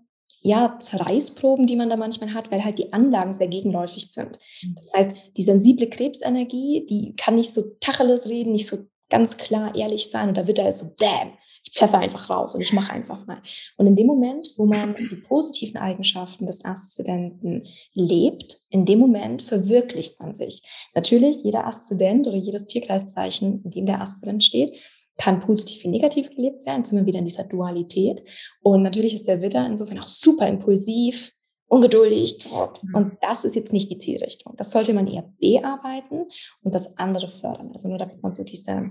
ja, 0.42 0.76
Zerreißproben, 0.78 1.66
die 1.66 1.76
man 1.76 1.88
da 1.88 1.96
manchmal 1.96 2.34
hat, 2.34 2.50
weil 2.50 2.64
halt 2.64 2.78
die 2.78 2.92
Anlagen 2.92 3.32
sehr 3.32 3.48
gegenläufig 3.48 4.10
sind. 4.10 4.38
Mhm. 4.62 4.74
Das 4.74 4.92
heißt, 4.92 5.16
die 5.36 5.42
sensible 5.42 5.88
Krebsenergie, 5.88 6.86
die 6.88 7.14
kann 7.16 7.36
nicht 7.36 7.54
so 7.54 7.62
Tacheles 7.80 8.28
reden, 8.28 8.52
nicht 8.52 8.66
so 8.66 8.78
ganz 9.08 9.36
klar 9.36 9.74
ehrlich 9.74 10.10
sein 10.10 10.28
und 10.28 10.36
da 10.36 10.46
wird 10.46 10.58
er 10.58 10.72
so 10.72 10.94
bam, 10.98 11.32
ich 11.64 11.72
pfeffer 11.74 11.98
einfach 11.98 12.28
raus 12.28 12.54
und 12.54 12.60
ich 12.60 12.72
mache 12.72 12.92
einfach 12.92 13.26
mal. 13.26 13.40
Und 13.76 13.86
in 13.86 13.94
dem 13.94 14.06
Moment, 14.06 14.48
wo 14.56 14.66
man 14.66 14.96
die 15.10 15.16
positiven 15.16 15.76
Eigenschaften 15.76 16.46
des 16.46 16.64
Aszendenten 16.64 17.68
lebt, 17.94 18.58
in 18.70 18.84
dem 18.84 18.98
Moment 18.98 19.42
verwirklicht 19.42 20.18
man 20.18 20.34
sich. 20.34 20.62
Natürlich, 20.94 21.42
jeder 21.44 21.66
Aszendent 21.66 22.26
oder 22.26 22.36
jedes 22.36 22.66
Tierkreiszeichen, 22.66 23.62
in 23.64 23.70
dem 23.70 23.86
der 23.86 24.00
Aszendent 24.00 24.42
steht, 24.42 24.74
kann 25.18 25.40
positiv 25.40 25.84
wie 25.84 25.88
negativ 25.88 26.30
gelebt 26.30 26.64
werden. 26.66 26.84
Sind 26.84 26.98
wir 26.98 27.06
wieder 27.06 27.18
in 27.18 27.24
dieser 27.24 27.44
Dualität. 27.44 28.22
Und 28.60 28.82
natürlich 28.82 29.14
ist 29.14 29.28
der 29.28 29.42
Widder 29.42 29.66
insofern 29.66 29.98
auch 29.98 30.08
super 30.08 30.46
impulsiv, 30.48 31.32
ungeduldig. 31.66 32.48
Und 32.94 33.18
das 33.20 33.44
ist 33.44 33.54
jetzt 33.54 33.72
nicht 33.72 33.90
die 33.90 33.98
Zielrichtung. 33.98 34.54
Das 34.56 34.70
sollte 34.70 34.92
man 34.92 35.06
eher 35.06 35.30
bearbeiten 35.40 36.26
und 36.62 36.74
das 36.74 36.96
andere 36.98 37.28
fördern. 37.28 37.70
Also 37.72 37.88
nur 37.88 37.98
damit 37.98 38.22
man 38.22 38.32
so 38.32 38.44
diese, 38.44 38.90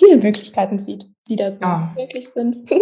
diese 0.00 0.16
Möglichkeiten 0.16 0.78
sieht, 0.78 1.04
die 1.28 1.36
da 1.36 1.50
so 1.50 1.64
oh. 1.64 2.00
möglich 2.00 2.28
sind. 2.28 2.70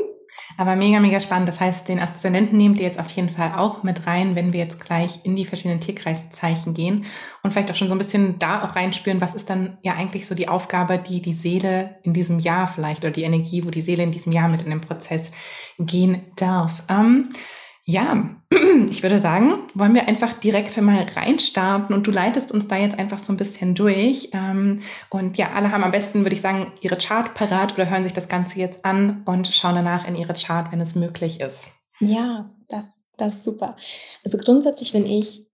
Aber 0.56 0.76
mega, 0.76 1.00
mega 1.00 1.20
spannend. 1.20 1.48
Das 1.48 1.60
heißt, 1.60 1.88
den 1.88 2.00
Aszendenten 2.00 2.58
nehmt 2.58 2.78
ihr 2.78 2.84
jetzt 2.84 2.98
auf 2.98 3.10
jeden 3.10 3.30
Fall 3.30 3.54
auch 3.56 3.82
mit 3.82 4.06
rein, 4.06 4.34
wenn 4.34 4.52
wir 4.52 4.60
jetzt 4.60 4.80
gleich 4.80 5.24
in 5.24 5.36
die 5.36 5.44
verschiedenen 5.44 5.80
Tierkreiszeichen 5.80 6.74
gehen 6.74 7.04
und 7.42 7.52
vielleicht 7.52 7.70
auch 7.70 7.76
schon 7.76 7.88
so 7.88 7.94
ein 7.94 7.98
bisschen 7.98 8.38
da 8.38 8.64
auch 8.64 8.74
reinspüren, 8.74 9.20
was 9.20 9.34
ist 9.34 9.50
dann 9.50 9.78
ja 9.82 9.94
eigentlich 9.94 10.26
so 10.26 10.34
die 10.34 10.48
Aufgabe, 10.48 10.98
die 10.98 11.22
die 11.22 11.34
Seele 11.34 11.96
in 12.02 12.14
diesem 12.14 12.38
Jahr 12.38 12.66
vielleicht 12.66 13.04
oder 13.04 13.12
die 13.12 13.22
Energie, 13.22 13.64
wo 13.64 13.70
die 13.70 13.82
Seele 13.82 14.02
in 14.02 14.10
diesem 14.10 14.32
Jahr 14.32 14.48
mit 14.48 14.62
in 14.62 14.70
den 14.70 14.80
Prozess 14.80 15.30
gehen 15.78 16.22
darf. 16.36 16.82
Ähm, 16.88 17.32
ja, 17.86 18.30
ich 18.90 19.02
würde 19.02 19.18
sagen, 19.18 19.58
wollen 19.74 19.94
wir 19.94 20.08
einfach 20.08 20.32
direkt 20.32 20.80
mal 20.80 21.06
reinstarten 21.14 21.94
und 21.94 22.06
du 22.06 22.10
leitest 22.10 22.52
uns 22.52 22.66
da 22.66 22.76
jetzt 22.76 22.98
einfach 22.98 23.18
so 23.18 23.32
ein 23.32 23.36
bisschen 23.36 23.74
durch. 23.74 24.30
Ähm, 24.32 24.80
und 25.10 25.36
ja, 25.36 25.52
alle 25.52 25.70
haben 25.70 25.84
am 25.84 25.90
besten, 25.90 26.20
würde 26.20 26.34
ich 26.34 26.40
sagen, 26.40 26.72
ihre 26.80 26.96
Chart 26.96 27.34
parat 27.34 27.74
oder 27.74 27.90
hören 27.90 28.04
sich 28.04 28.14
das 28.14 28.28
Ganze 28.28 28.58
jetzt 28.58 28.84
an 28.84 29.22
und 29.26 29.48
schauen 29.48 29.74
danach 29.74 30.08
in 30.08 30.16
ihre 30.16 30.34
Chart, 30.34 30.72
wenn 30.72 30.80
es 30.80 30.94
möglich 30.94 31.40
ist. 31.40 31.70
Ja, 32.00 32.50
das, 32.68 32.86
das 33.18 33.36
ist 33.36 33.44
super. 33.44 33.76
Also 34.24 34.38
grundsätzlich, 34.38 34.94
wenn 34.94 35.06
ich 35.06 35.46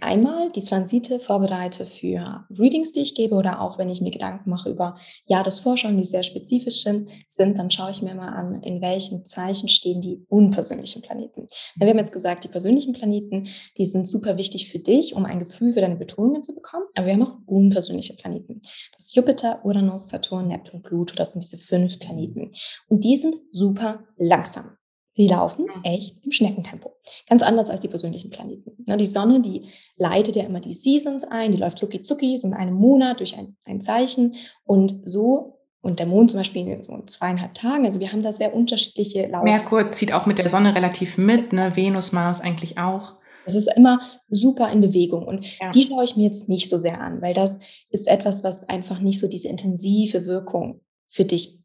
einmal 0.00 0.50
die 0.52 0.62
Transite 0.62 1.18
vorbereite 1.18 1.86
für 1.86 2.46
Readings, 2.50 2.92
die 2.92 3.00
ich 3.00 3.14
gebe 3.14 3.34
oder 3.34 3.60
auch 3.60 3.78
wenn 3.78 3.88
ich 3.88 4.00
mir 4.00 4.10
Gedanken 4.10 4.48
mache 4.48 4.70
über 4.70 4.96
Jahresvorschauen, 5.26 5.96
die 5.96 6.04
sehr 6.04 6.22
spezifisch 6.22 6.82
sind, 6.82 7.08
dann 7.36 7.70
schaue 7.70 7.90
ich 7.90 8.02
mir 8.02 8.14
mal 8.14 8.28
an, 8.28 8.62
in 8.62 8.80
welchem 8.80 9.26
Zeichen 9.26 9.68
stehen 9.68 10.00
die 10.00 10.24
unpersönlichen 10.28 11.02
Planeten. 11.02 11.46
Wir 11.76 11.88
haben 11.88 11.98
jetzt 11.98 12.12
gesagt, 12.12 12.44
die 12.44 12.48
persönlichen 12.48 12.92
Planeten, 12.92 13.48
die 13.76 13.86
sind 13.86 14.06
super 14.06 14.36
wichtig 14.36 14.70
für 14.70 14.78
dich, 14.78 15.14
um 15.14 15.24
ein 15.24 15.40
Gefühl 15.40 15.74
für 15.74 15.80
deine 15.80 15.96
Betonungen 15.96 16.42
zu 16.42 16.54
bekommen. 16.54 16.86
Aber 16.94 17.06
wir 17.06 17.14
haben 17.14 17.22
auch 17.22 17.36
unpersönliche 17.46 18.14
Planeten. 18.14 18.60
Das 18.96 19.14
Jupiter, 19.14 19.64
Uranus, 19.64 20.08
Saturn, 20.08 20.48
Neptun, 20.48 20.82
Pluto, 20.82 21.14
das 21.16 21.32
sind 21.32 21.42
diese 21.42 21.58
fünf 21.58 21.98
Planeten. 21.98 22.50
Und 22.88 23.04
die 23.04 23.16
sind 23.16 23.36
super 23.52 24.04
langsam. 24.16 24.76
Die 25.16 25.28
laufen 25.28 25.64
mhm. 25.64 25.82
echt 25.82 26.16
im 26.24 26.32
Schneckentempo. 26.32 26.92
Ganz 27.28 27.42
anders 27.42 27.70
als 27.70 27.80
die 27.80 27.88
persönlichen 27.88 28.30
Planeten. 28.30 28.72
Die 28.98 29.06
Sonne, 29.06 29.40
die 29.40 29.68
leitet 29.96 30.36
ja 30.36 30.44
immer 30.44 30.60
die 30.60 30.74
Seasons 30.74 31.24
ein, 31.24 31.52
die 31.52 31.58
läuft 31.58 31.82
rucki 31.82 32.02
zucki, 32.02 32.36
so 32.36 32.46
in 32.46 32.54
einem 32.54 32.74
Monat 32.74 33.20
durch 33.20 33.36
ein, 33.38 33.56
ein 33.64 33.80
Zeichen 33.80 34.36
und 34.64 34.94
so 35.04 35.56
und 35.80 36.00
der 36.00 36.06
Mond 36.06 36.32
zum 36.32 36.40
Beispiel 36.40 36.66
in 36.66 36.84
so 36.84 37.00
zweieinhalb 37.06 37.54
Tagen. 37.54 37.84
Also 37.84 38.00
wir 38.00 38.12
haben 38.12 38.22
da 38.22 38.32
sehr 38.32 38.54
unterschiedliche 38.54 39.26
Lauf. 39.28 39.44
Merkur 39.44 39.90
zieht 39.92 40.12
auch 40.12 40.26
mit 40.26 40.38
der 40.38 40.48
Sonne 40.48 40.74
relativ 40.74 41.16
mit, 41.16 41.52
ne? 41.52 41.76
Venus, 41.76 42.12
Mars 42.12 42.40
eigentlich 42.40 42.78
auch. 42.78 43.14
Das 43.44 43.54
ist 43.54 43.68
immer 43.76 44.00
super 44.28 44.70
in 44.72 44.80
Bewegung 44.80 45.24
und 45.24 45.58
ja. 45.60 45.70
die 45.70 45.82
schaue 45.82 46.02
ich 46.02 46.16
mir 46.16 46.24
jetzt 46.24 46.48
nicht 46.48 46.68
so 46.68 46.80
sehr 46.80 47.00
an, 47.00 47.22
weil 47.22 47.32
das 47.32 47.60
ist 47.90 48.08
etwas, 48.08 48.42
was 48.42 48.68
einfach 48.68 48.98
nicht 48.98 49.20
so 49.20 49.28
diese 49.28 49.46
intensive 49.46 50.26
Wirkung 50.26 50.80
für 51.06 51.24
dich 51.24 51.60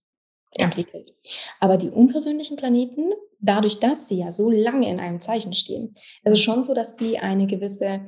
ja. 0.55 0.65
entwickelt. 0.65 1.15
Aber 1.59 1.77
die 1.77 1.89
unpersönlichen 1.89 2.55
Planeten, 2.55 3.11
dadurch, 3.41 3.79
dass 3.79 4.07
sie 4.07 4.19
ja 4.19 4.31
so 4.31 4.49
lange 4.49 4.89
in 4.89 4.99
einem 4.99 5.19
Zeichen 5.19 5.53
stehen, 5.53 5.93
ist 6.23 6.33
es 6.33 6.39
schon 6.39 6.63
so, 6.63 6.73
dass 6.73 6.97
sie 6.97 7.17
eine 7.17 7.47
gewisse 7.47 8.01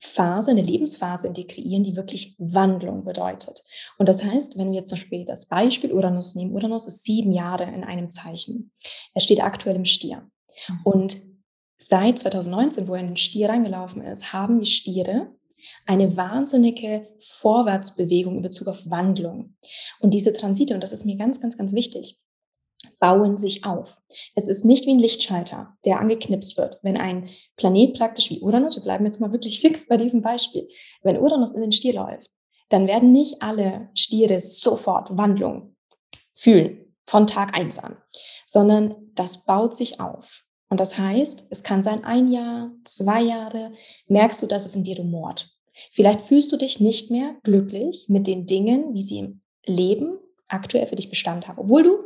Phase, 0.00 0.52
eine 0.52 0.62
Lebensphase 0.62 1.26
integrieren, 1.26 1.82
die 1.82 1.96
wirklich 1.96 2.36
Wandlung 2.38 3.04
bedeutet. 3.04 3.64
Und 3.98 4.08
das 4.08 4.22
heißt, 4.22 4.56
wenn 4.56 4.70
wir 4.70 4.78
jetzt 4.78 4.90
zum 4.90 4.96
Beispiel 4.96 5.24
das 5.24 5.46
Beispiel 5.46 5.92
Uranus 5.92 6.36
nehmen, 6.36 6.52
Uranus 6.52 6.86
ist 6.86 7.04
sieben 7.04 7.32
Jahre 7.32 7.64
in 7.64 7.82
einem 7.82 8.10
Zeichen. 8.10 8.70
Er 9.14 9.20
steht 9.20 9.42
aktuell 9.42 9.74
im 9.74 9.84
Stier. 9.84 10.30
Mhm. 10.68 10.80
Und 10.84 11.22
seit 11.78 12.18
2019, 12.20 12.86
wo 12.86 12.94
er 12.94 13.00
in 13.00 13.08
den 13.08 13.16
Stier 13.16 13.48
reingelaufen 13.48 14.02
ist, 14.02 14.32
haben 14.32 14.60
die 14.60 14.70
Stiere 14.70 15.32
eine 15.86 16.16
wahnsinnige 16.16 17.08
Vorwärtsbewegung 17.20 18.36
in 18.36 18.42
Bezug 18.42 18.68
auf 18.68 18.88
Wandlung. 18.88 19.56
Und 19.98 20.14
diese 20.14 20.32
Transite, 20.32 20.74
und 20.74 20.82
das 20.82 20.92
ist 20.92 21.04
mir 21.04 21.16
ganz, 21.16 21.40
ganz, 21.40 21.58
ganz 21.58 21.72
wichtig, 21.72 22.20
bauen 23.00 23.36
sich 23.36 23.64
auf. 23.64 23.98
Es 24.34 24.46
ist 24.48 24.64
nicht 24.64 24.86
wie 24.86 24.92
ein 24.92 24.98
Lichtschalter, 24.98 25.76
der 25.84 26.00
angeknipst 26.00 26.56
wird. 26.56 26.78
Wenn 26.82 26.96
ein 26.96 27.28
Planet 27.56 27.96
praktisch 27.96 28.30
wie 28.30 28.40
Uranus, 28.40 28.76
wir 28.76 28.82
bleiben 28.82 29.04
jetzt 29.04 29.20
mal 29.20 29.32
wirklich 29.32 29.60
fix 29.62 29.86
bei 29.86 29.96
diesem 29.96 30.22
Beispiel, 30.22 30.68
wenn 31.02 31.18
Uranus 31.18 31.54
in 31.54 31.60
den 31.60 31.72
Stier 31.72 31.94
läuft, 31.94 32.30
dann 32.68 32.86
werden 32.86 33.12
nicht 33.12 33.42
alle 33.42 33.88
Stiere 33.94 34.40
sofort 34.40 35.16
Wandlung 35.16 35.74
fühlen, 36.34 36.94
von 37.06 37.26
Tag 37.26 37.56
eins 37.56 37.78
an, 37.78 37.96
sondern 38.46 38.94
das 39.14 39.44
baut 39.44 39.74
sich 39.74 40.00
auf. 40.00 40.44
Und 40.70 40.80
das 40.80 40.98
heißt, 40.98 41.46
es 41.50 41.62
kann 41.62 41.82
sein 41.82 42.04
ein 42.04 42.30
Jahr, 42.30 42.70
zwei 42.84 43.22
Jahre, 43.22 43.72
merkst 44.06 44.42
du, 44.42 44.46
dass 44.46 44.66
es 44.66 44.76
in 44.76 44.84
dir 44.84 44.98
rumort. 44.98 45.50
Vielleicht 45.92 46.22
fühlst 46.22 46.52
du 46.52 46.56
dich 46.56 46.78
nicht 46.78 47.10
mehr 47.10 47.36
glücklich 47.42 48.04
mit 48.08 48.26
den 48.26 48.44
Dingen, 48.44 48.92
wie 48.92 49.02
sie 49.02 49.18
im 49.18 49.40
Leben 49.64 50.18
aktuell 50.48 50.86
für 50.86 50.96
dich 50.96 51.08
Bestand 51.08 51.48
haben, 51.48 51.58
obwohl 51.58 51.82
du 51.82 52.04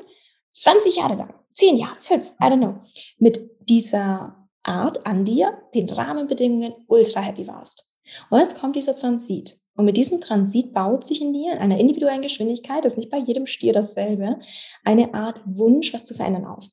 20 0.53 0.97
Jahre 0.97 1.15
lang, 1.15 1.35
10 1.55 1.77
Jahre, 1.77 1.97
5, 2.03 2.27
I 2.27 2.45
don't 2.45 2.59
know, 2.59 2.81
mit 3.19 3.41
dieser 3.69 4.37
Art 4.63 5.07
an 5.07 5.25
dir, 5.25 5.63
den 5.75 5.91
Rahmenbedingungen 5.91 6.75
ultra 6.87 7.21
happy 7.21 7.47
warst. 7.47 7.91
Und 8.31 8.39
jetzt 8.39 8.59
kommt 8.59 8.77
dieser 8.77 8.97
Transit. 8.97 9.59
Und 9.75 9.87
mit 9.87 9.97
diesem 9.97 10.21
Transit 10.21 10.75
baut 10.75 11.05
sich 11.05 11.23
in 11.23 11.33
dir 11.33 11.53
in 11.53 11.59
einer 11.59 11.79
individuellen 11.79 12.23
Geschwindigkeit, 12.23 12.85
das 12.85 12.93
ist 12.93 12.99
nicht 12.99 13.11
bei 13.11 13.19
jedem 13.19 13.47
Stier 13.47 13.73
dasselbe, 13.73 14.39
eine 14.85 15.15
Art 15.15 15.41
Wunsch, 15.47 15.95
was 15.95 16.05
zu 16.05 16.15
verändern 16.15 16.45
auf. 16.45 16.67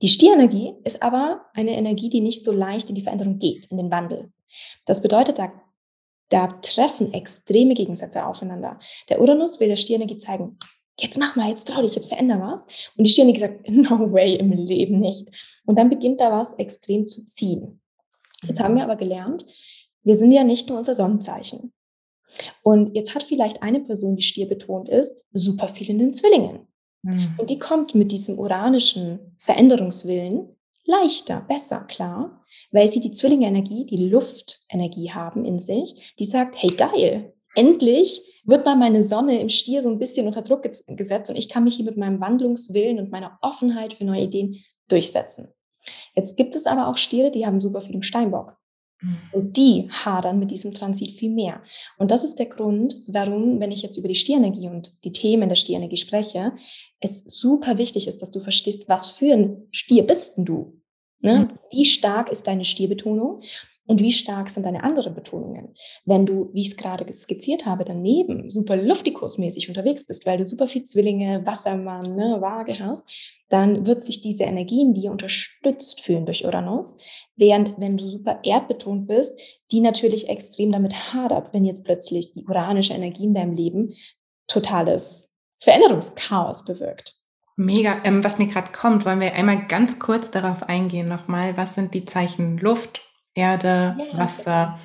Die 0.00 0.08
Stierenergie 0.08 0.74
ist 0.84 1.02
aber 1.02 1.46
eine 1.54 1.76
Energie, 1.76 2.08
die 2.08 2.20
nicht 2.20 2.44
so 2.44 2.52
leicht 2.52 2.88
in 2.88 2.94
die 2.94 3.02
Veränderung 3.02 3.38
geht, 3.38 3.66
in 3.66 3.76
den 3.76 3.90
Wandel. 3.90 4.32
Das 4.86 5.02
bedeutet, 5.02 5.38
da, 5.38 5.52
da 6.30 6.46
treffen 6.62 7.12
extreme 7.12 7.74
Gegensätze 7.74 8.24
aufeinander. 8.24 8.78
Der 9.08 9.20
Uranus 9.20 9.60
will 9.60 9.68
der 9.68 9.76
Stierenergie 9.76 10.16
zeigen, 10.16 10.58
jetzt 10.98 11.18
mach 11.18 11.36
mal, 11.36 11.50
jetzt 11.50 11.68
trau 11.68 11.82
dich, 11.82 11.94
jetzt 11.94 12.08
veränder 12.08 12.40
was. 12.40 12.66
Und 12.96 13.06
die 13.06 13.10
Stierenergie 13.10 13.40
sagt, 13.40 13.68
no 13.68 14.12
way, 14.12 14.36
im 14.36 14.52
Leben 14.52 15.00
nicht. 15.00 15.28
Und 15.64 15.78
dann 15.78 15.90
beginnt 15.90 16.20
da 16.20 16.30
was 16.32 16.54
extrem 16.54 17.08
zu 17.08 17.24
ziehen. 17.24 17.80
Jetzt 18.42 18.60
haben 18.60 18.74
wir 18.74 18.84
aber 18.84 18.96
gelernt, 18.96 19.46
wir 20.02 20.16
sind 20.16 20.32
ja 20.32 20.44
nicht 20.44 20.68
nur 20.68 20.78
unser 20.78 20.94
Sonnenzeichen. 20.94 21.72
Und 22.62 22.94
jetzt 22.94 23.14
hat 23.14 23.22
vielleicht 23.22 23.62
eine 23.62 23.80
Person, 23.80 24.16
die 24.16 24.22
Stier 24.22 24.48
betont 24.48 24.88
ist, 24.88 25.22
super 25.32 25.68
viel 25.68 25.90
in 25.90 25.98
den 25.98 26.14
Zwillingen. 26.14 26.68
Mhm. 27.02 27.34
Und 27.38 27.50
die 27.50 27.58
kommt 27.58 27.94
mit 27.94 28.12
diesem 28.12 28.38
uranischen 28.38 29.36
Veränderungswillen 29.38 30.56
leichter, 30.84 31.40
besser 31.40 31.80
klar, 31.80 32.44
weil 32.70 32.90
sie 32.90 33.00
die 33.00 33.10
Zwillinge-Energie, 33.10 33.86
die 33.86 34.08
Luftenergie 34.08 35.10
haben 35.10 35.44
in 35.44 35.58
sich, 35.58 36.14
die 36.18 36.24
sagt, 36.24 36.54
hey 36.56 36.70
geil, 36.70 37.34
endlich 37.54 38.22
wird 38.44 38.64
mal 38.64 38.76
meine 38.76 39.02
Sonne 39.02 39.40
im 39.40 39.48
Stier 39.48 39.82
so 39.82 39.90
ein 39.90 39.98
bisschen 39.98 40.26
unter 40.26 40.42
Druck 40.42 40.62
gesetzt 40.62 41.30
und 41.30 41.36
ich 41.36 41.48
kann 41.48 41.64
mich 41.64 41.76
hier 41.76 41.84
mit 41.84 41.96
meinem 41.96 42.20
Wandlungswillen 42.20 42.98
und 42.98 43.10
meiner 43.10 43.38
Offenheit 43.42 43.94
für 43.94 44.04
neue 44.04 44.22
Ideen 44.22 44.64
durchsetzen. 44.88 45.48
Jetzt 46.14 46.36
gibt 46.36 46.56
es 46.56 46.66
aber 46.66 46.88
auch 46.88 46.96
Stiere, 46.96 47.30
die 47.30 47.46
haben 47.46 47.60
super 47.60 47.80
viel 47.80 47.94
im 47.94 48.02
Steinbock. 48.02 48.56
Mhm. 49.00 49.18
Und 49.32 49.56
die 49.56 49.88
hadern 49.90 50.38
mit 50.38 50.50
diesem 50.50 50.72
Transit 50.72 51.12
viel 51.12 51.30
mehr. 51.30 51.62
Und 51.98 52.10
das 52.10 52.22
ist 52.22 52.38
der 52.38 52.46
Grund, 52.46 52.94
warum, 53.06 53.60
wenn 53.60 53.72
ich 53.72 53.82
jetzt 53.82 53.96
über 53.96 54.08
die 54.08 54.14
Stierenergie 54.14 54.68
und 54.68 54.94
die 55.04 55.12
Themen 55.12 55.48
der 55.48 55.56
Stierenergie 55.56 55.96
spreche, 55.96 56.52
es 57.00 57.24
super 57.24 57.78
wichtig 57.78 58.06
ist, 58.08 58.20
dass 58.20 58.30
du 58.30 58.40
verstehst, 58.40 58.88
was 58.88 59.08
für 59.08 59.32
ein 59.32 59.68
Stier 59.70 60.06
bist 60.06 60.36
denn 60.36 60.44
du? 60.44 60.80
Ne? 61.20 61.50
Mhm. 61.50 61.58
Wie 61.70 61.84
stark 61.84 62.30
ist 62.30 62.46
deine 62.46 62.64
Stierbetonung? 62.64 63.42
Und 63.90 64.00
wie 64.00 64.12
stark 64.12 64.48
sind 64.50 64.64
deine 64.64 64.84
anderen 64.84 65.16
Betonungen. 65.16 65.74
Wenn 66.04 66.24
du, 66.24 66.48
wie 66.52 66.60
ich 66.60 66.68
es 66.68 66.76
gerade 66.76 67.12
skizziert 67.12 67.66
habe, 67.66 67.84
daneben 67.84 68.48
super 68.48 68.76
luftikusmäßig 68.76 69.68
unterwegs 69.68 70.06
bist, 70.06 70.24
weil 70.26 70.38
du 70.38 70.46
super 70.46 70.68
viel 70.68 70.84
Zwillinge, 70.84 71.44
Wassermann, 71.44 72.14
ne, 72.14 72.36
Waage 72.40 72.78
hast, 72.78 73.04
dann 73.48 73.88
wird 73.88 74.04
sich 74.04 74.20
diese 74.20 74.44
Energien 74.44 74.94
die 74.94 75.08
unterstützt 75.08 76.02
fühlen 76.02 76.24
durch 76.24 76.44
Uranus, 76.44 76.98
während 77.34 77.80
wenn 77.80 77.96
du 77.96 78.08
super 78.08 78.38
erdbetont 78.44 79.08
bist, 79.08 79.36
die 79.72 79.80
natürlich 79.80 80.28
extrem 80.28 80.70
damit 80.70 81.12
hadert, 81.12 81.52
wenn 81.52 81.64
jetzt 81.64 81.82
plötzlich 81.82 82.32
die 82.32 82.44
uranische 82.44 82.94
Energie 82.94 83.24
in 83.24 83.34
deinem 83.34 83.54
Leben 83.54 83.94
totales 84.46 85.32
Veränderungschaos 85.58 86.64
bewirkt. 86.64 87.16
Mega. 87.56 87.96
Ähm, 88.04 88.22
was 88.22 88.38
mir 88.38 88.46
gerade 88.46 88.70
kommt, 88.70 89.04
wollen 89.04 89.18
wir 89.18 89.34
einmal 89.34 89.66
ganz 89.66 89.98
kurz 89.98 90.30
darauf 90.30 90.62
eingehen 90.62 91.08
nochmal. 91.08 91.56
Was 91.56 91.74
sind 91.74 91.92
die 91.92 92.04
Zeichen 92.04 92.56
Luft, 92.56 93.02
Erde, 93.34 93.96
ja, 93.98 94.18
Wasser, 94.18 94.78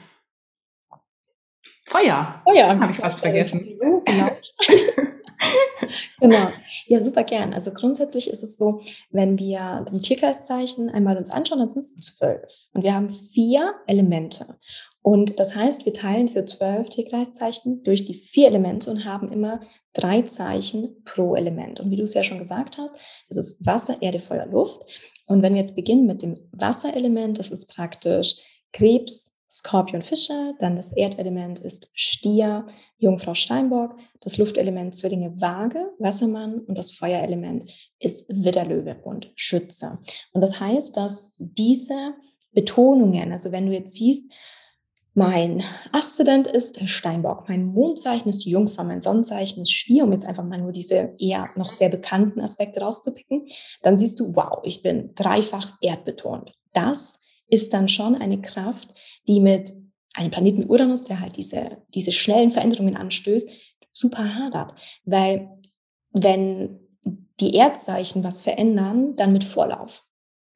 Feuer? 1.85 2.41
Feuer. 2.43 2.79
Habe 2.79 2.91
ich 2.91 2.97
fast 2.97 3.21
vergessen. 3.21 3.69
So, 3.75 4.01
genau. 4.03 4.31
genau. 6.19 6.47
Ja, 6.87 6.99
super 6.99 7.23
gern. 7.23 7.53
Also 7.53 7.71
grundsätzlich 7.71 8.29
ist 8.29 8.43
es 8.43 8.57
so, 8.57 8.81
wenn 9.11 9.37
wir 9.37 9.85
die 9.91 10.01
Tierkreiszeichen 10.01 10.89
einmal 10.89 11.17
uns 11.17 11.29
anschauen, 11.29 11.59
dann 11.59 11.69
sind 11.69 11.83
es 11.83 12.15
zwölf. 12.15 12.51
Und 12.73 12.83
wir 12.83 12.93
haben 12.93 13.09
vier 13.09 13.75
Elemente. 13.85 14.57
Und 15.03 15.39
das 15.39 15.55
heißt, 15.55 15.85
wir 15.85 15.93
teilen 15.93 16.25
diese 16.25 16.45
zwölf 16.45 16.89
Tierkreiszeichen 16.89 17.83
durch 17.83 18.05
die 18.05 18.15
vier 18.15 18.47
Elemente 18.47 18.89
und 18.89 19.05
haben 19.05 19.31
immer 19.31 19.61
drei 19.93 20.23
Zeichen 20.23 21.03
pro 21.05 21.35
Element. 21.35 21.79
Und 21.79 21.91
wie 21.91 21.95
du 21.95 22.03
es 22.03 22.15
ja 22.15 22.23
schon 22.23 22.39
gesagt 22.39 22.79
hast, 22.79 22.95
es 23.29 23.37
ist 23.37 23.65
Wasser, 23.67 24.01
Erde, 24.01 24.19
Feuer, 24.19 24.47
Luft. 24.47 24.81
Und 25.25 25.41
wenn 25.41 25.53
wir 25.53 25.61
jetzt 25.61 25.75
beginnen 25.75 26.05
mit 26.05 26.21
dem 26.21 26.37
Wasserelement, 26.51 27.39
das 27.39 27.49
ist 27.49 27.67
praktisch 27.73 28.35
Krebs, 28.71 29.31
Skorpion, 29.49 30.01
Fische. 30.01 30.53
Dann 30.59 30.75
das 30.75 30.93
Erdelement 30.93 31.59
ist 31.59 31.89
Stier, 31.93 32.65
Jungfrau, 32.97 33.33
Steinbock. 33.33 33.95
Das 34.21 34.37
Luftelement 34.37 34.95
Zwillinge, 34.95 35.39
Waage, 35.39 35.91
Wassermann. 35.99 36.59
Und 36.59 36.77
das 36.77 36.91
Feuerelement 36.91 37.71
ist 37.99 38.27
Widderlöwe 38.29 38.97
und 39.03 39.31
Schütze. 39.35 39.99
Und 40.33 40.41
das 40.41 40.59
heißt, 40.59 40.97
dass 40.97 41.35
diese 41.37 42.13
Betonungen, 42.53 43.31
also 43.31 43.51
wenn 43.51 43.67
du 43.67 43.73
jetzt 43.73 43.93
siehst, 43.93 44.31
mein 45.15 45.63
Aszendent 45.93 46.45
ist 46.45 46.77
Steinbock, 46.89 47.47
mein 47.47 47.67
Mondzeichen 47.67 48.29
ist 48.29 48.45
Jungfrau, 48.45 48.83
mein 48.83 48.99
Sonnenzeichen 48.99 49.63
ist 49.63 49.71
Stier, 49.71 50.03
um 50.03 50.11
jetzt 50.11 50.25
einfach 50.25 50.43
mal 50.43 50.59
nur 50.59 50.73
diese 50.73 51.15
eher 51.17 51.49
noch 51.55 51.71
sehr 51.71 51.87
bekannten 51.87 52.41
Aspekte 52.41 52.81
rauszupicken. 52.81 53.47
Dann 53.81 53.95
siehst 53.95 54.19
du, 54.19 54.35
wow, 54.35 54.59
ich 54.63 54.83
bin 54.83 55.15
dreifach 55.15 55.77
erdbetont. 55.81 56.51
Das 56.73 57.17
ist 57.47 57.73
dann 57.73 57.87
schon 57.87 58.15
eine 58.15 58.41
Kraft, 58.41 58.89
die 59.25 59.39
mit 59.39 59.71
einem 60.13 60.31
Planeten 60.31 60.69
Uranus, 60.69 61.05
der 61.05 61.21
halt 61.21 61.37
diese, 61.37 61.77
diese 61.93 62.11
schnellen 62.11 62.51
Veränderungen 62.51 62.97
anstößt, 62.97 63.49
super 63.93 64.35
hadert. 64.35 64.73
Weil 65.05 65.49
wenn 66.11 66.81
die 67.39 67.55
Erdzeichen 67.55 68.25
was 68.25 68.41
verändern, 68.41 69.15
dann 69.15 69.31
mit 69.31 69.45
Vorlauf, 69.45 70.03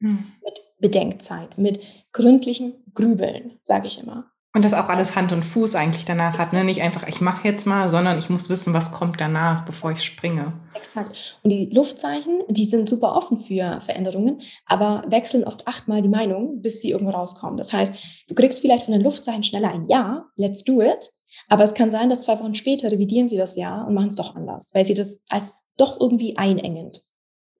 hm. 0.00 0.32
mit 0.44 0.60
Bedenkzeit, 0.78 1.56
mit 1.56 1.80
gründlichen 2.12 2.74
Grübeln, 2.92 3.58
sage 3.62 3.86
ich 3.86 4.02
immer. 4.02 4.30
Und 4.52 4.64
das 4.64 4.74
auch 4.74 4.88
alles 4.88 5.14
Hand 5.14 5.30
und 5.30 5.44
Fuß 5.44 5.76
eigentlich 5.76 6.04
danach 6.04 6.36
hat, 6.36 6.52
ne? 6.52 6.64
Nicht 6.64 6.82
einfach, 6.82 7.06
ich 7.06 7.20
mache 7.20 7.46
jetzt 7.46 7.66
mal, 7.66 7.88
sondern 7.88 8.18
ich 8.18 8.30
muss 8.30 8.50
wissen, 8.50 8.74
was 8.74 8.90
kommt 8.90 9.20
danach, 9.20 9.64
bevor 9.64 9.92
ich 9.92 10.02
springe. 10.02 10.52
Exakt. 10.74 11.38
Und 11.44 11.50
die 11.50 11.66
Luftzeichen, 11.66 12.42
die 12.48 12.64
sind 12.64 12.88
super 12.88 13.14
offen 13.14 13.38
für 13.38 13.80
Veränderungen, 13.80 14.40
aber 14.66 15.04
wechseln 15.06 15.44
oft 15.44 15.68
achtmal 15.68 16.02
die 16.02 16.08
Meinung, 16.08 16.62
bis 16.62 16.80
sie 16.80 16.90
irgendwo 16.90 17.12
rauskommen. 17.12 17.58
Das 17.58 17.72
heißt, 17.72 17.94
du 18.26 18.34
kriegst 18.34 18.60
vielleicht 18.60 18.86
von 18.86 18.92
den 18.92 19.02
Luftzeichen 19.02 19.44
schneller 19.44 19.70
ein 19.70 19.86
Ja, 19.88 20.26
let's 20.34 20.64
do 20.64 20.82
it. 20.82 21.12
Aber 21.48 21.62
es 21.62 21.74
kann 21.74 21.92
sein, 21.92 22.10
dass 22.10 22.22
zwei 22.22 22.38
Wochen 22.40 22.56
später 22.56 22.90
revidieren 22.90 23.28
sie 23.28 23.36
das 23.36 23.54
Ja 23.54 23.82
und 23.84 23.94
machen 23.94 24.08
es 24.08 24.16
doch 24.16 24.34
anders, 24.34 24.70
weil 24.74 24.84
sie 24.84 24.94
das 24.94 25.22
als 25.28 25.68
doch 25.76 26.00
irgendwie 26.00 26.36
einengend 26.36 27.04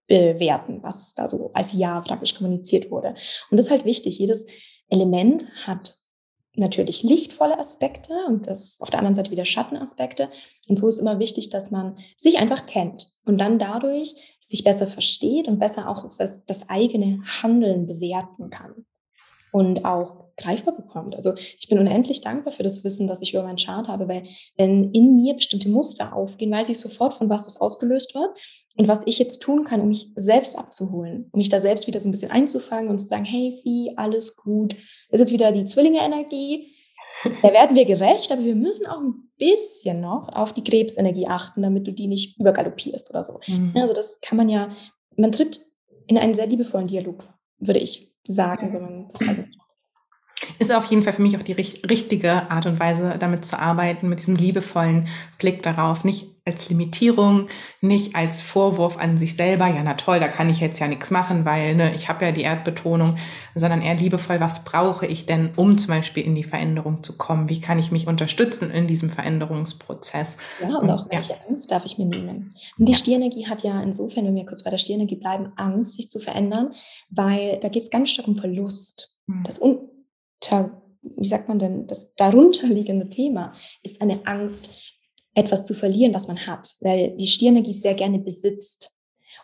bewerten, 0.09 0.83
was 0.83 1.15
da 1.15 1.29
so 1.29 1.53
als 1.55 1.73
Ja 1.73 2.01
praktisch 2.01 2.35
kommuniziert 2.35 2.91
wurde. 2.91 3.15
Und 3.51 3.57
das 3.57 3.67
ist 3.67 3.71
halt 3.71 3.85
wichtig. 3.85 4.19
Jedes 4.19 4.45
Element 4.89 5.45
hat 5.65 6.00
natürlich 6.61 7.03
lichtvolle 7.03 7.59
Aspekte 7.59 8.13
und 8.29 8.47
das 8.47 8.81
auf 8.81 8.91
der 8.91 9.01
anderen 9.01 9.17
Seite 9.17 9.31
wieder 9.31 9.45
Schattenaspekte. 9.45 10.31
Und 10.69 10.79
so 10.79 10.89
ist 10.89 10.99
immer 10.99 11.19
wichtig, 11.19 11.51
dass 11.51 11.71
man 11.71 11.99
sich 12.17 12.39
einfach 12.39 12.67
kennt 12.67 13.13
und 13.25 13.41
dann 13.41 13.59
dadurch 13.59 14.15
sich 14.41 14.63
besser 14.63 14.87
versteht 14.87 15.49
und 15.49 15.59
besser 15.59 15.89
auch 15.89 16.03
das, 16.03 16.45
das 16.45 16.69
eigene 16.69 17.23
Handeln 17.43 17.87
bewerten 17.87 18.51
kann 18.51 18.87
und 19.53 19.85
auch 19.85 20.31
greifbar 20.37 20.75
bekommt. 20.75 21.15
Also 21.15 21.35
ich 21.37 21.69
bin 21.69 21.79
unendlich 21.79 22.21
dankbar 22.21 22.53
für 22.53 22.63
das 22.63 22.83
Wissen, 22.85 23.07
das 23.07 23.21
ich 23.21 23.35
über 23.35 23.43
meinen 23.43 23.59
Chart 23.59 23.89
habe, 23.89 24.09
weil 24.09 24.25
wenn 24.57 24.93
in 24.93 25.17
mir 25.17 25.35
bestimmte 25.35 25.69
Muster 25.69 26.15
aufgehen, 26.15 26.51
weiß 26.51 26.69
ich 26.69 26.79
sofort, 26.79 27.15
von 27.15 27.29
was 27.29 27.45
das 27.45 27.61
ausgelöst 27.61 28.15
wird 28.15 28.31
und 28.77 28.89
was 28.89 29.07
ich 29.07 29.19
jetzt 29.19 29.41
tun 29.41 29.65
kann, 29.65 29.81
um 29.81 29.89
mich 29.89 30.11
selbst 30.17 30.59
abzuholen, 30.59 31.29
um 31.33 31.39
mich 31.39 31.49
da 31.49 31.61
selbst 31.61 31.87
wieder 31.87 32.01
so 32.01 32.09
ein 32.09 32.13
bisschen 32.13 32.31
einzufangen 32.31 32.91
und 32.91 32.99
zu 32.99 33.07
sagen, 33.07 33.25
hey, 33.25 33.61
wie, 33.65 33.93
alles 33.97 34.37
gut. 34.37 34.75
Das 35.11 35.21
ist 35.21 35.31
jetzt 35.31 35.33
wieder 35.33 35.53
die 35.53 35.65
Zwillinge-Energie. 35.65 36.75
Da 37.43 37.53
werden 37.53 37.77
wir 37.77 37.87
gerecht, 37.87 38.31
aber 38.31 38.45
wir 38.45 38.55
müssen 38.55 38.87
auch 38.87 39.01
ein 39.01 39.31
bisschen 39.37 40.01
noch 40.01 40.29
auf 40.29 40.53
die 40.53 40.63
Krebsenergie 40.63 41.27
achten, 41.27 41.63
damit 41.63 41.87
du 41.87 41.93
die 41.93 42.07
nicht 42.07 42.39
übergaloppierst 42.39 43.11
oder 43.11 43.25
so. 43.25 43.41
Mhm. 43.47 43.73
Also 43.75 43.93
das 43.93 44.21
kann 44.21 44.39
man 44.39 44.49
ja, 44.49 44.71
man 45.17 45.33
tritt 45.33 45.67
in 46.07 46.17
einen 46.17 46.35
sehr 46.35 46.47
liebevollen 46.47 46.87
Dialog, 46.87 47.25
würde 47.59 47.81
ich 47.81 48.10
sagen, 48.27 48.73
man 48.83 49.09
das 49.13 49.21
also 49.29 49.45
ist 50.59 50.75
auf 50.75 50.87
jeden 50.87 51.03
Fall 51.03 51.13
für 51.13 51.23
mich 51.23 51.37
auch 51.37 51.43
die 51.43 51.53
richtige 51.53 52.51
Art 52.51 52.67
und 52.67 52.81
Weise, 52.81 53.17
damit 53.19 53.45
zu 53.45 53.59
arbeiten, 53.59 54.09
mit 54.09 54.21
diesem 54.21 54.37
liebevollen 54.37 55.09
Blick 55.39 55.63
darauf. 55.63 56.05
Nicht 56.05 56.27
als 56.47 56.69
Limitierung, 56.69 57.49
nicht 57.81 58.17
als 58.17 58.41
Vorwurf 58.41 58.99
an 58.99 59.19
sich 59.19 59.37
selber, 59.37 59.67
ja, 59.67 59.83
na 59.83 59.95
toll, 59.95 60.21
da 60.21 60.29
kann 60.29 60.49
ich 60.49 60.61
jetzt 60.61 60.81
ja 60.81 60.89
nichts 60.89 61.11
machen, 61.11 61.45
weil 61.45 61.75
ne, 61.75 61.95
ich 61.95 62.09
habe 62.09 62.25
ja 62.25 62.33
die 62.33 62.43
Erdbetonung, 62.43 63.17
sondern 63.55 63.83
eher 63.83 63.95
liebevoll, 63.95 64.41
was 64.41 64.65
brauche 64.65 65.07
ich 65.07 65.27
denn, 65.27 65.51
um 65.57 65.79
zum 65.79 65.95
Beispiel 65.95 66.25
in 66.25 66.35
die 66.35 66.43
Veränderung 66.43 67.03
zu 67.03 67.17
kommen? 67.19 67.49
Wie 67.49 67.61
kann 67.61 67.79
ich 67.79 67.93
mich 67.93 68.07
unterstützen 68.07 68.71
in 68.71 68.87
diesem 68.87 69.11
Veränderungsprozess? 69.11 70.39
Ja, 70.63 70.79
und 70.79 70.91
auch 70.91 71.09
welche 71.11 71.33
ja. 71.33 71.39
Angst 71.49 71.71
darf 71.71 71.85
ich 71.85 71.99
mir 71.99 72.07
nehmen? 72.07 72.55
Und 72.79 72.89
die 72.89 72.93
ja. 72.93 72.99
Stierenergie 72.99 73.47
hat 73.47 73.63
ja 73.63 73.81
insofern, 73.83 74.25
wenn 74.25 74.35
wir 74.35 74.47
kurz 74.47 74.63
bei 74.63 74.71
der 74.71 74.79
Stierenergie 74.79 75.17
bleiben, 75.17 75.53
Angst, 75.57 75.97
sich 75.97 76.11
zu 76.11 76.21
verändern, 76.21 76.73
weil 77.11 77.59
da 77.61 77.69
geht 77.69 77.83
es 77.83 77.91
ganz 77.91 78.11
stark 78.11 78.27
um 78.29 78.37
Verlust. 78.37 79.15
Hm. 79.27 79.43
Das 79.45 79.61
Un 79.61 79.79
wie 81.03 81.29
sagt 81.29 81.49
man 81.49 81.59
denn, 81.59 81.87
das 81.87 82.15
darunterliegende 82.15 83.09
Thema 83.09 83.55
ist 83.83 84.01
eine 84.01 84.27
Angst, 84.27 84.71
etwas 85.35 85.65
zu 85.65 85.75
verlieren, 85.75 86.15
was 86.15 86.29
man 86.29 86.47
hat, 86.47 86.77
weil 86.81 87.17
die 87.17 87.27
Stierenergie 87.27 87.73
sehr 87.73 87.95
gerne 87.95 88.19
besitzt. 88.19 88.93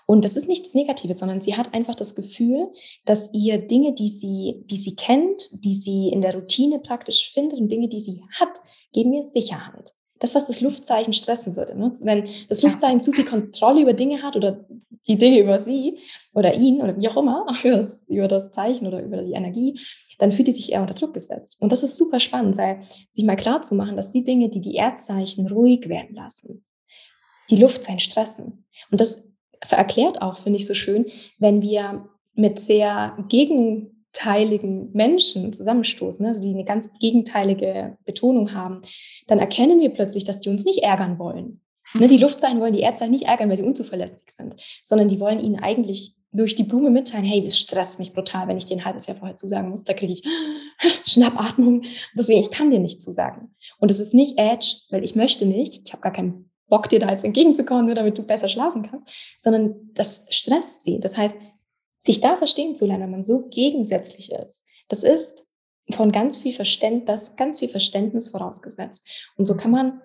Und 0.07 0.25
das 0.25 0.37
ist 0.37 0.49
nichts 0.49 0.75
Negatives, 0.75 1.19
sondern 1.19 1.41
sie 1.41 1.57
hat 1.57 1.75
einfach 1.75 1.95
das 1.95 2.15
Gefühl, 2.15 2.71
dass 3.05 3.33
ihr 3.35 3.59
Dinge, 3.59 3.93
die 3.93 4.09
sie, 4.09 4.63
die 4.67 4.77
sie 4.77 4.95
kennt, 4.95 5.51
die 5.65 5.75
sie 5.75 6.09
in 6.09 6.21
der 6.21 6.35
Routine 6.35 6.79
praktisch 6.79 7.33
findet 7.33 7.59
und 7.59 7.69
Dinge, 7.69 7.89
die 7.89 8.01
sie 8.01 8.23
hat, 8.39 8.61
geben 8.93 9.13
ihr 9.13 9.25
Sicherheit. 9.25 9.93
Das, 10.21 10.35
was 10.35 10.47
das 10.47 10.61
Luftzeichen 10.61 11.13
stressen 11.13 11.57
würde. 11.57 11.77
Ne? 11.79 11.93
Wenn 12.01 12.29
das 12.49 12.63
Luftzeichen 12.63 13.01
zu 13.01 13.13
viel 13.13 13.25
Kontrolle 13.25 13.83
über 13.83 13.93
Dinge 13.93 14.23
hat 14.23 14.35
oder 14.35 14.65
die 15.09 15.17
Dinge 15.17 15.41
über 15.41 15.59
sie 15.59 15.99
oder 16.35 16.55
ihn 16.55 16.81
oder 16.83 16.97
wie 16.97 17.09
auch 17.09 17.17
immer, 17.17 17.47
über 17.65 17.77
das, 17.77 18.01
über 18.09 18.29
das 18.29 18.51
Zeichen 18.51 18.87
oder 18.87 19.03
über 19.03 19.23
die 19.23 19.33
Energie, 19.33 19.79
dann 20.19 20.33
fühlt 20.33 20.49
die 20.49 20.53
sich 20.53 20.73
eher 20.73 20.81
unter 20.81 20.95
Druck 20.95 21.15
gesetzt. 21.15 21.61
Und 21.61 21.73
das 21.73 21.83
ist 21.83 21.97
super 21.97 22.21
spannend, 22.21 22.57
weil 22.57 22.81
sich 23.11 23.25
mal 23.25 23.37
klar 23.37 23.63
zu 23.63 23.75
machen, 23.75 23.97
dass 23.97 24.13
die 24.13 24.25
Dinge, 24.25 24.49
die 24.49 24.61
die 24.61 24.77
Erdzeichen 24.77 25.47
ruhig 25.47 25.89
werden 25.89 26.15
lassen, 26.15 26.65
die 27.51 27.57
Luftzeichen 27.57 28.01
stressen. 28.01 28.67
Und 28.91 29.01
das 29.01 29.23
erklärt 29.61 30.23
auch, 30.23 30.39
finde 30.39 30.59
ich 30.59 30.67
so 30.67 30.75
schön, 30.75 31.07
wenn 31.39 31.63
wir 31.63 32.09
mit 32.35 32.59
sehr 32.61 33.17
gegenteiligen 33.29 34.93
Menschen 34.93 35.53
zusammenstoßen, 35.53 36.25
also 36.25 36.41
die 36.41 36.51
eine 36.51 36.65
ganz 36.65 36.91
gegenteilige 37.01 37.97
Betonung 38.05 38.53
haben, 38.53 38.83
dann 39.27 39.39
erkennen 39.39 39.81
wir 39.81 39.91
plötzlich, 39.91 40.25
dass 40.25 40.41
die 40.41 40.51
uns 40.51 40.65
nicht 40.65 40.83
ärgern 40.83 41.19
wollen. 41.19 41.61
Ne, 41.95 42.09
die 42.09 42.17
Luftzeichen 42.17 42.61
wollen 42.61 42.73
die 42.73 42.81
Erdzeichen 42.81 43.13
nicht 43.13 43.27
ärgern, 43.27 43.49
weil 43.49 43.57
sie 43.57 43.63
unzuverlässig 43.63 44.19
sind, 44.37 44.55
sondern 44.83 45.09
die 45.09 45.21
wollen 45.21 45.41
ihnen 45.41 45.59
eigentlich 45.59 46.17
durch 46.33 46.55
die 46.55 46.65
Blume 46.65 46.91
mitteilen, 46.91 47.25
hey, 47.25 47.45
es 47.47 47.59
stresst 47.59 47.99
mich 47.99 48.13
brutal, 48.13 48.49
wenn 48.49 48.59
ich 48.59 48.67
dir 48.67 48.77
ein 48.77 48.85
halbes 48.85 49.07
Jahr 49.07 49.17
vorher 49.17 49.37
zusagen 49.37 49.71
muss. 49.71 49.85
Da 49.85 49.95
kriege 49.95 50.13
ich 50.13 50.23
Schnappatmung. 51.07 51.83
Deswegen, 52.15 52.41
ich 52.41 52.51
kann 52.51 52.71
dir 52.71 52.79
nicht 52.79 53.01
zusagen. 53.01 53.55
Und 53.79 53.91
es 53.91 54.01
ist 54.01 54.13
nicht 54.13 54.39
Edge, 54.39 54.77
weil 54.91 55.05
ich 55.05 55.15
möchte 55.15 55.47
nicht, 55.47 55.83
ich 55.87 55.93
habe 55.93 56.03
gar 56.03 56.13
keinen 56.13 56.51
Bock, 56.69 56.89
dir 56.89 56.99
da 56.99 57.11
jetzt 57.11 57.25
entgegenzukommen, 57.25 57.87
nur 57.87 57.95
damit 57.95 58.19
du 58.19 58.23
besser 58.23 58.49
schlafen 58.49 58.83
kannst, 58.83 59.09
sondern 59.39 59.91
das 59.95 60.27
stresst 60.31 60.85
sie. 60.85 60.99
Das 61.01 61.17
heißt, 61.17 61.37
sich 61.99 62.21
da 62.21 62.37
verstehen 62.37 62.75
zu 62.75 62.87
lernen, 62.87 63.05
wenn 63.05 63.11
man 63.11 63.25
so 63.25 63.49
gegensätzlich 63.49 64.33
ist, 64.33 64.65
das 64.89 65.03
ist 65.03 65.47
von 65.93 66.13
ganz 66.13 66.37
viel 66.37 66.53
Verständnis, 66.53 67.37
ganz 67.37 67.61
viel 67.61 67.69
Verständnis 67.69 68.29
vorausgesetzt. 68.29 69.07
Und 69.37 69.45
so 69.45 69.57
kann 69.57 69.71
man 69.71 70.03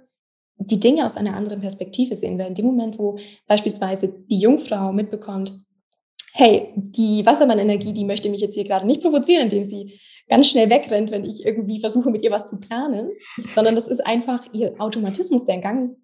die 0.65 0.79
Dinge 0.79 1.05
aus 1.05 1.17
einer 1.17 1.35
anderen 1.35 1.61
Perspektive 1.61 2.15
sehen, 2.15 2.37
weil 2.37 2.47
in 2.47 2.55
dem 2.55 2.65
Moment, 2.65 2.99
wo 2.99 3.17
beispielsweise 3.47 4.07
die 4.07 4.39
Jungfrau 4.39 4.91
mitbekommt, 4.91 5.53
hey, 6.33 6.71
die 6.75 7.25
Wassermann-Energie, 7.25 7.93
die 7.93 8.05
möchte 8.05 8.29
mich 8.29 8.41
jetzt 8.41 8.55
hier 8.55 8.63
gerade 8.63 8.85
nicht 8.85 9.01
provozieren, 9.01 9.43
indem 9.43 9.63
sie 9.63 9.99
ganz 10.29 10.47
schnell 10.47 10.69
wegrennt, 10.69 11.11
wenn 11.11 11.25
ich 11.25 11.45
irgendwie 11.45 11.79
versuche, 11.79 12.09
mit 12.09 12.23
ihr 12.23 12.31
was 12.31 12.47
zu 12.47 12.59
planen, 12.59 13.11
sondern 13.53 13.75
das 13.75 13.87
ist 13.87 14.05
einfach 14.05 14.45
ihr 14.53 14.75
Automatismus, 14.79 15.43
der 15.43 15.55
in 15.55 15.61
Gang 15.61 15.97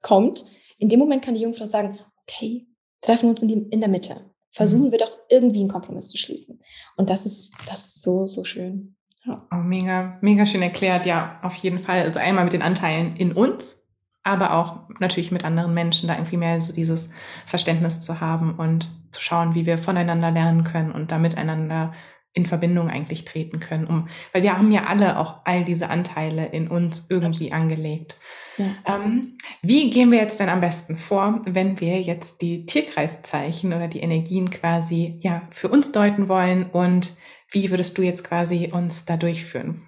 kommt. 0.00 0.44
In 0.78 0.88
dem 0.88 1.00
Moment 1.00 1.22
kann 1.22 1.34
die 1.34 1.42
Jungfrau 1.42 1.66
sagen, 1.66 1.98
okay, 2.22 2.66
treffen 3.02 3.24
wir 3.24 3.30
uns 3.30 3.42
in, 3.42 3.48
die, 3.48 3.66
in 3.70 3.80
der 3.80 3.90
Mitte. 3.90 4.30
Versuchen 4.52 4.86
mhm. 4.86 4.92
wir 4.92 4.98
doch 4.98 5.18
irgendwie 5.28 5.60
einen 5.60 5.68
Kompromiss 5.68 6.08
zu 6.08 6.16
schließen. 6.16 6.60
Und 6.96 7.10
das 7.10 7.26
ist, 7.26 7.52
das 7.68 7.84
ist 7.84 8.02
so, 8.02 8.26
so 8.26 8.44
schön. 8.44 8.96
Ja. 9.26 9.46
Oh, 9.52 9.56
mega, 9.56 10.18
mega 10.20 10.46
schön 10.46 10.62
erklärt. 10.62 11.06
Ja, 11.06 11.40
auf 11.42 11.54
jeden 11.56 11.78
Fall. 11.78 12.02
Also 12.02 12.20
einmal 12.20 12.44
mit 12.44 12.52
den 12.52 12.62
Anteilen 12.62 13.16
in 13.16 13.32
uns, 13.32 13.83
aber 14.24 14.54
auch 14.54 14.88
natürlich 14.98 15.30
mit 15.30 15.44
anderen 15.44 15.74
Menschen, 15.74 16.08
da 16.08 16.14
irgendwie 16.14 16.38
mehr 16.38 16.60
so 16.60 16.74
dieses 16.74 17.12
Verständnis 17.46 18.02
zu 18.02 18.20
haben 18.20 18.54
und 18.54 18.90
zu 19.12 19.20
schauen, 19.20 19.54
wie 19.54 19.66
wir 19.66 19.78
voneinander 19.78 20.30
lernen 20.30 20.64
können 20.64 20.92
und 20.92 21.12
da 21.12 21.18
miteinander 21.18 21.92
in 22.32 22.46
Verbindung 22.46 22.90
eigentlich 22.90 23.24
treten 23.24 23.60
können, 23.60 23.86
um, 23.86 24.08
weil 24.32 24.42
wir 24.42 24.58
haben 24.58 24.72
ja 24.72 24.86
alle 24.86 25.20
auch 25.20 25.42
all 25.44 25.64
diese 25.64 25.88
Anteile 25.88 26.46
in 26.46 26.66
uns 26.66 27.08
irgendwie 27.08 27.52
angelegt. 27.52 28.18
Ja. 28.58 28.64
Ähm, 28.86 29.36
wie 29.62 29.88
gehen 29.90 30.10
wir 30.10 30.18
jetzt 30.18 30.40
denn 30.40 30.48
am 30.48 30.60
besten 30.60 30.96
vor, 30.96 31.42
wenn 31.44 31.78
wir 31.78 32.00
jetzt 32.00 32.42
die 32.42 32.66
Tierkreiszeichen 32.66 33.72
oder 33.72 33.86
die 33.86 34.00
Energien 34.00 34.50
quasi 34.50 35.20
ja 35.22 35.42
für 35.50 35.68
uns 35.68 35.92
deuten 35.92 36.28
wollen 36.28 36.64
und 36.70 37.16
wie 37.50 37.70
würdest 37.70 37.96
du 37.98 38.02
jetzt 38.02 38.24
quasi 38.24 38.70
uns 38.72 39.04
da 39.04 39.16
durchführen? 39.16 39.86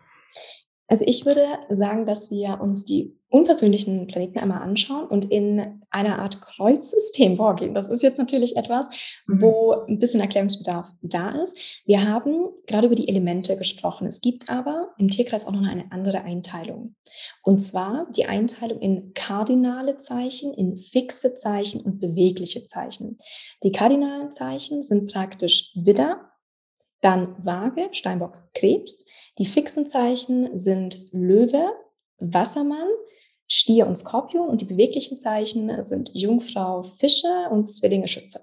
Also 0.88 1.04
ich 1.06 1.26
würde 1.26 1.46
sagen, 1.70 2.06
dass 2.06 2.30
wir 2.30 2.60
uns 2.60 2.84
die 2.84 3.16
unpersönlichen 3.28 4.06
Planeten 4.06 4.38
einmal 4.38 4.62
anschauen 4.62 5.08
und 5.08 5.24
in 5.30 5.82
einer 5.90 6.20
Art 6.20 6.40
Kreuzsystem 6.40 7.36
vorgehen. 7.36 7.74
Das 7.74 7.88
ist 7.88 8.02
jetzt 8.02 8.18
natürlich 8.18 8.56
etwas, 8.56 8.88
mhm. 9.26 9.42
wo 9.42 9.72
ein 9.88 9.98
bisschen 9.98 10.20
Erklärungsbedarf 10.20 10.86
da 11.02 11.30
ist. 11.42 11.58
Wir 11.86 12.08
haben 12.08 12.48
gerade 12.68 12.86
über 12.86 12.94
die 12.94 13.08
Elemente 13.08 13.56
gesprochen. 13.56 14.06
Es 14.06 14.20
gibt 14.20 14.48
aber 14.48 14.94
im 14.98 15.08
Tierkreis 15.08 15.46
auch 15.46 15.52
noch 15.52 15.66
eine 15.66 15.90
andere 15.90 16.22
Einteilung. 16.22 16.94
Und 17.42 17.58
zwar 17.58 18.06
die 18.16 18.26
Einteilung 18.26 18.78
in 18.80 19.12
kardinale 19.12 19.98
Zeichen, 19.98 20.54
in 20.54 20.78
fixe 20.78 21.34
Zeichen 21.34 21.80
und 21.80 21.98
bewegliche 21.98 22.66
Zeichen. 22.68 23.18
Die 23.64 23.72
kardinalen 23.72 24.30
Zeichen 24.30 24.84
sind 24.84 25.12
praktisch 25.12 25.72
Widder, 25.74 26.30
dann 27.00 27.36
Waage, 27.44 27.88
Steinbock, 27.92 28.34
Krebs. 28.54 29.04
Die 29.38 29.46
fixen 29.46 29.88
Zeichen 29.88 30.60
sind 30.60 31.08
Löwe, 31.12 31.70
Wassermann, 32.18 32.88
Stier 33.48 33.86
und 33.86 33.96
Skorpion 33.96 34.48
und 34.48 34.60
die 34.60 34.66
beweglichen 34.66 35.18
Zeichen 35.18 35.82
sind 35.82 36.10
Jungfrau, 36.14 36.82
Fische 36.82 37.48
und 37.50 37.68
Zwillinge, 37.68 38.08
Schütze. 38.08 38.40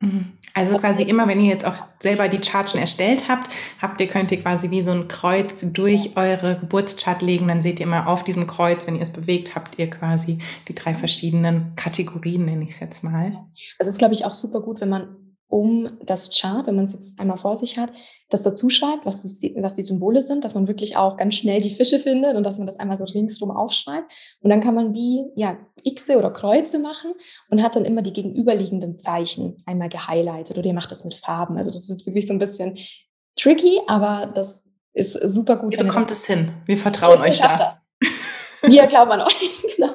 Mhm. 0.00 0.32
Also 0.54 0.78
quasi 0.78 1.02
immer, 1.02 1.28
wenn 1.28 1.40
ihr 1.40 1.50
jetzt 1.50 1.66
auch 1.66 1.76
selber 2.00 2.28
die 2.28 2.40
Chart 2.40 2.68
schon 2.68 2.80
erstellt 2.80 3.28
habt, 3.28 3.50
habt 3.80 4.00
ihr, 4.00 4.08
könnt 4.08 4.32
ihr 4.32 4.40
quasi 4.40 4.70
wie 4.70 4.80
so 4.80 4.92
ein 4.92 5.08
Kreuz 5.08 5.60
durch 5.72 6.16
eure 6.16 6.58
Geburtschart 6.58 7.20
legen. 7.20 7.48
Dann 7.48 7.60
seht 7.60 7.80
ihr 7.80 7.86
immer 7.86 8.08
auf 8.08 8.24
diesem 8.24 8.46
Kreuz, 8.46 8.86
wenn 8.86 8.96
ihr 8.96 9.02
es 9.02 9.12
bewegt, 9.12 9.54
habt 9.54 9.78
ihr 9.78 9.90
quasi 9.90 10.38
die 10.68 10.74
drei 10.74 10.94
verschiedenen 10.94 11.76
Kategorien, 11.76 12.46
nenne 12.46 12.64
ich 12.64 12.70
es 12.70 12.80
jetzt 12.80 13.04
mal. 13.04 13.44
Also 13.78 13.88
es 13.88 13.88
ist, 13.88 13.98
glaube 13.98 14.14
ich, 14.14 14.24
auch 14.24 14.34
super 14.34 14.62
gut, 14.62 14.80
wenn 14.80 14.88
man 14.88 15.16
um 15.50 15.98
das 16.04 16.30
Chart, 16.30 16.66
wenn 16.66 16.76
man 16.76 16.84
es 16.84 16.92
jetzt 16.92 17.18
einmal 17.18 17.36
vor 17.36 17.56
sich 17.56 17.76
hat, 17.76 17.92
das 18.30 18.44
dazu 18.44 18.70
schreibt, 18.70 19.04
was, 19.04 19.22
das, 19.22 19.42
was 19.56 19.74
die 19.74 19.82
Symbole 19.82 20.22
sind, 20.22 20.44
dass 20.44 20.54
man 20.54 20.68
wirklich 20.68 20.96
auch 20.96 21.16
ganz 21.16 21.34
schnell 21.34 21.60
die 21.60 21.74
Fische 21.74 21.98
findet 21.98 22.36
und 22.36 22.44
dass 22.44 22.56
man 22.56 22.68
das 22.68 22.78
einmal 22.78 22.96
so 22.96 23.04
ringsrum 23.04 23.50
aufschreibt. 23.50 24.10
Und 24.40 24.50
dann 24.50 24.60
kann 24.60 24.76
man 24.76 24.94
wie 24.94 25.24
ja, 25.34 25.58
Xe 25.84 26.16
oder 26.16 26.30
Kreuze 26.30 26.78
machen 26.78 27.14
und 27.50 27.62
hat 27.62 27.74
dann 27.74 27.84
immer 27.84 28.02
die 28.02 28.12
gegenüberliegenden 28.12 28.98
Zeichen 29.00 29.62
einmal 29.66 29.88
gehighlightet 29.88 30.56
oder 30.56 30.68
ihr 30.68 30.74
macht 30.74 30.92
das 30.92 31.04
mit 31.04 31.14
Farben. 31.14 31.56
Also 31.56 31.70
das 31.70 31.90
ist 31.90 32.06
wirklich 32.06 32.28
so 32.28 32.32
ein 32.32 32.38
bisschen 32.38 32.78
tricky, 33.36 33.80
aber 33.88 34.30
das 34.32 34.64
ist 34.92 35.14
super 35.14 35.56
gut. 35.56 35.74
Ihr 35.74 35.82
bekommt 35.82 36.12
es 36.12 36.24
hin. 36.26 36.52
Wir 36.66 36.78
vertrauen 36.78 37.20
euch 37.22 37.40
da. 37.40 37.80
Wir 38.62 38.86
glauben 38.86 39.10
an 39.10 39.22
euch. 39.22 39.64
genau. 39.76 39.94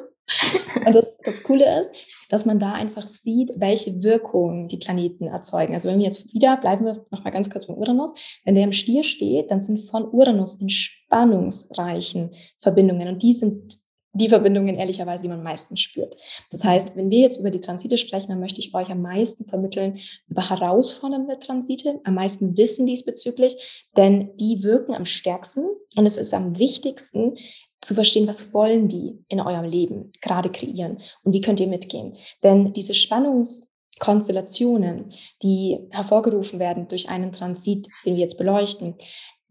Und 0.85 0.93
das, 0.93 1.17
das 1.17 1.43
Coole 1.43 1.81
ist, 1.81 1.91
dass 2.29 2.45
man 2.45 2.59
da 2.59 2.73
einfach 2.73 3.03
sieht, 3.03 3.51
welche 3.55 4.03
Wirkungen 4.03 4.67
die 4.67 4.77
Planeten 4.77 5.27
erzeugen. 5.27 5.73
Also 5.73 5.89
wenn 5.89 5.99
wir 5.99 6.05
jetzt 6.05 6.33
wieder, 6.33 6.57
bleiben 6.57 6.85
wir 6.85 7.05
noch 7.11 7.23
mal 7.23 7.31
ganz 7.31 7.49
kurz 7.49 7.67
beim 7.67 7.77
Uranus, 7.77 8.11
wenn 8.43 8.55
der 8.55 8.63
im 8.63 8.73
Stier 8.73 9.03
steht, 9.03 9.51
dann 9.51 9.61
sind 9.61 9.79
von 9.79 10.07
Uranus 10.07 10.55
in 10.55 10.69
spannungsreichen 10.69 12.31
Verbindungen 12.57 13.07
und 13.07 13.23
die 13.23 13.33
sind 13.33 13.79
die 14.15 14.29
Verbindungen 14.29 14.75
ehrlicherweise, 14.75 15.23
die 15.23 15.27
man 15.27 15.39
am 15.39 15.43
meisten 15.43 15.75
spürt. 15.75 16.15
Das 16.49 16.63
heißt, 16.63 16.95
wenn 16.95 17.09
wir 17.09 17.19
jetzt 17.19 17.37
über 17.37 17.51
die 17.51 17.59
Transite 17.59 17.97
sprechen, 17.97 18.29
dann 18.29 18.39
möchte 18.39 18.61
ich 18.61 18.73
euch 18.73 18.89
am 18.89 19.01
meisten 19.01 19.43
vermitteln 19.43 19.99
über 20.29 20.49
herausfordernde 20.49 21.37
Transite, 21.39 21.99
am 22.05 22.15
meisten 22.15 22.55
Wissen 22.55 22.85
diesbezüglich, 22.85 23.57
denn 23.97 24.35
die 24.37 24.63
wirken 24.63 24.95
am 24.95 25.05
stärksten 25.05 25.65
und 25.97 26.05
es 26.05 26.17
ist 26.17 26.33
am 26.33 26.57
wichtigsten, 26.57 27.37
zu 27.85 27.93
verstehen, 27.93 28.27
was 28.27 28.53
wollen 28.53 28.87
die 28.87 29.23
in 29.27 29.39
eurem 29.39 29.65
Leben 29.65 30.11
gerade 30.21 30.49
kreieren 30.49 30.99
und 31.23 31.33
wie 31.33 31.41
könnt 31.41 31.59
ihr 31.59 31.67
mitgehen. 31.67 32.17
Denn 32.43 32.73
diese 32.73 32.93
Spannungskonstellationen, 32.93 35.09
die 35.43 35.79
hervorgerufen 35.91 36.59
werden 36.59 36.87
durch 36.87 37.09
einen 37.09 37.31
Transit, 37.31 37.87
den 38.05 38.15
wir 38.15 38.21
jetzt 38.21 38.37
beleuchten, 38.37 38.95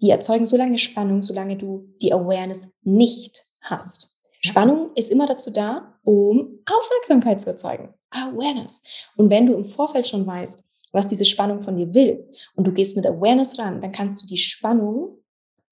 die 0.02 0.10
erzeugen 0.10 0.46
so 0.46 0.56
lange 0.56 0.78
Spannung, 0.78 1.22
solange 1.22 1.56
du 1.56 1.88
die 2.02 2.12
Awareness 2.12 2.66
nicht 2.82 3.46
hast. 3.60 4.20
Spannung 4.42 4.90
ist 4.94 5.10
immer 5.10 5.26
dazu 5.26 5.50
da, 5.50 5.98
um 6.02 6.58
Aufmerksamkeit 6.66 7.40
zu 7.40 7.50
erzeugen. 7.50 7.94
Awareness. 8.10 8.82
Und 9.16 9.30
wenn 9.30 9.46
du 9.46 9.54
im 9.54 9.64
Vorfeld 9.64 10.06
schon 10.06 10.26
weißt, 10.26 10.62
was 10.92 11.06
diese 11.06 11.24
Spannung 11.24 11.60
von 11.60 11.76
dir 11.76 11.94
will 11.94 12.28
und 12.54 12.66
du 12.66 12.72
gehst 12.72 12.96
mit 12.96 13.06
Awareness 13.06 13.58
ran, 13.58 13.80
dann 13.80 13.92
kannst 13.92 14.22
du 14.22 14.26
die 14.26 14.36
Spannung, 14.36 15.18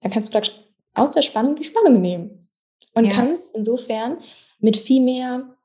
dann 0.01 0.11
kannst 0.11 0.29
du 0.29 0.33
praktisch 0.33 0.55
aus 0.95 1.13
der 1.13 1.23
Spannung 1.23 1.57
die 1.57 1.65
Spannung 1.65 2.01
nehmen 2.01 2.42
und 2.95 3.07
ja. 3.07 3.13
kannst 3.13 3.55
insofern 3.55 4.19
mit 4.61 4.77
viel 4.77 5.01
mehr, 5.01 5.57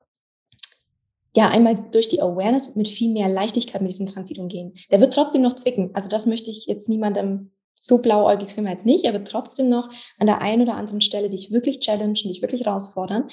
ja, 1.35 1.49
einmal 1.49 1.75
durch 1.91 2.09
die 2.09 2.21
Awareness 2.21 2.75
mit 2.75 2.87
viel 2.87 3.11
mehr 3.11 3.29
Leichtigkeit 3.29 3.81
mit 3.81 3.91
diesem 3.91 4.07
Transit 4.07 4.39
umgehen. 4.39 4.73
Der 4.91 4.99
wird 4.99 5.13
trotzdem 5.13 5.41
noch 5.41 5.53
zwicken. 5.53 5.91
Also 5.93 6.09
das 6.09 6.25
möchte 6.25 6.49
ich 6.49 6.65
jetzt 6.65 6.89
niemandem 6.89 7.51
so 7.81 7.99
blauäugig 7.99 8.49
sind 8.49 8.65
wir 8.65 8.71
jetzt 8.71 8.85
nicht. 8.85 9.05
Er 9.05 9.13
wird 9.13 9.27
trotzdem 9.27 9.69
noch 9.69 9.89
an 10.19 10.27
der 10.27 10.41
einen 10.41 10.63
oder 10.63 10.75
anderen 10.75 10.99
Stelle 10.99 11.29
dich 11.29 11.51
wirklich 11.51 11.79
challengen, 11.79 12.15
dich 12.15 12.41
wirklich 12.41 12.65
herausfordern. 12.65 13.29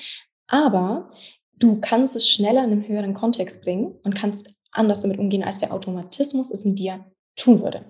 Aber 0.46 1.10
du 1.58 1.80
kannst 1.80 2.14
es 2.14 2.28
schneller 2.28 2.62
in 2.62 2.70
einen 2.70 2.88
höheren 2.88 3.14
Kontext 3.14 3.62
bringen 3.62 3.98
und 4.04 4.14
kannst 4.14 4.54
anders 4.70 5.00
damit 5.00 5.18
umgehen, 5.18 5.42
als 5.42 5.58
der 5.58 5.72
Automatismus 5.72 6.50
es 6.50 6.64
in 6.64 6.76
dir 6.76 7.04
tun 7.36 7.62
würde. 7.62 7.84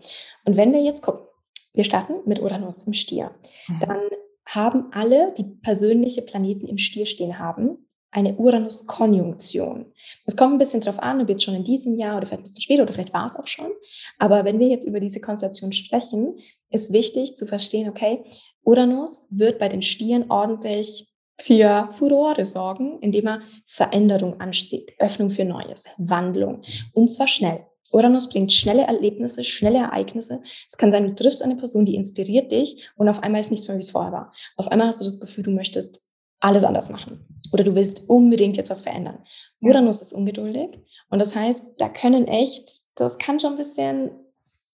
Und 0.45 0.57
wenn 0.57 0.73
wir 0.73 0.83
jetzt 0.83 1.03
gucken, 1.03 1.27
wir 1.75 1.85
starten 1.85 2.15
mit 2.25 2.41
Uranus 2.41 2.85
im 2.85 2.93
Stier, 2.93 3.33
mhm. 3.69 3.81
dann 3.81 4.01
haben 4.47 4.87
alle, 4.93 5.33
die 5.37 5.45
persönliche 5.45 6.23
Planeten 6.23 6.67
im 6.67 6.79
Stier 6.79 7.07
stehen 7.07 7.39
haben, 7.39 7.85
eine 8.15 8.37
Uranus-Konjunktion. 8.37 9.87
Es 10.25 10.37
kommt 10.37 10.55
ein 10.55 10.59
bisschen 10.59 10.81
darauf 10.81 11.03
an, 11.03 11.21
ob 11.21 11.29
jetzt 11.29 11.43
schon 11.43 11.57
in 11.57 11.65
diesem 11.65 11.99
Jahr 11.99 12.17
oder 12.17 12.27
vielleicht 12.27 12.43
ein 12.43 12.45
bisschen 12.45 12.61
später 12.61 12.83
oder 12.85 12.93
vielleicht 12.93 13.13
war 13.13 13.27
es 13.27 13.35
auch 13.35 13.49
schon. 13.49 13.73
Aber 14.19 14.45
wenn 14.45 14.61
wir 14.61 14.69
jetzt 14.69 14.87
über 14.87 15.01
diese 15.01 15.21
Konstellation 15.21 15.73
sprechen, 15.73 16.39
ist 16.71 16.93
wichtig 16.93 17.37
zu 17.37 17.47
verstehen, 17.47 17.89
okay, 17.89 18.25
Uranus 18.63 19.27
wird 19.31 19.59
bei 19.59 19.69
den 19.69 19.83
Stieren 19.83 20.31
ordentlich 20.31 21.09
für 21.41 21.89
Furore 21.91 22.45
sorgen, 22.45 23.01
indem 23.01 23.27
er 23.27 23.43
Veränderung 23.67 24.41
anstrebt, 24.41 24.93
Öffnung 25.01 25.31
für 25.31 25.45
Neues, 25.45 25.87
Wandlung 25.99 26.63
und 26.93 27.09
zwar 27.09 27.27
schnell. 27.27 27.67
Uranus 27.95 28.29
bringt 28.29 28.53
schnelle 28.53 28.83
Erlebnisse, 28.83 29.45
schnelle 29.45 29.79
Ereignisse. 29.79 30.43
Es 30.69 30.77
kann 30.77 30.91
sein, 30.91 31.07
du 31.07 31.15
triffst 31.15 31.43
eine 31.43 31.57
Person, 31.57 31.87
die 31.87 31.95
inspiriert 31.95 32.51
dich 32.51 32.91
und 32.97 33.09
auf 33.09 33.23
einmal 33.23 33.41
ist 33.41 33.53
nichts 33.53 33.69
mehr, 33.69 33.77
wie 33.77 33.83
es 33.83 33.93
vorher 33.93 34.13
war. 34.13 34.33
Auf 34.57 34.69
einmal 34.69 34.89
hast 34.89 35.01
du 35.01 35.05
das 35.05 35.21
Gefühl, 35.21 35.45
du 35.45 35.53
möchtest 35.53 36.05
alles 36.41 36.65
anders 36.65 36.91
machen 36.91 37.25
oder 37.53 37.63
du 37.63 37.77
willst 37.77 38.09
unbedingt 38.11 38.57
jetzt 38.57 38.69
was 38.69 38.81
verändern. 38.81 39.25
Uranus 39.61 40.03
ist 40.03 40.13
ungeduldig 40.13 40.81
und 41.09 41.21
das 41.21 41.37
heißt, 41.37 41.77
da 41.79 41.89
können 41.89 42.27
echt, 42.27 42.69
das 42.97 43.17
kann 43.19 43.39
schon 43.39 43.53
ein 43.53 43.59
bisschen 43.59 44.11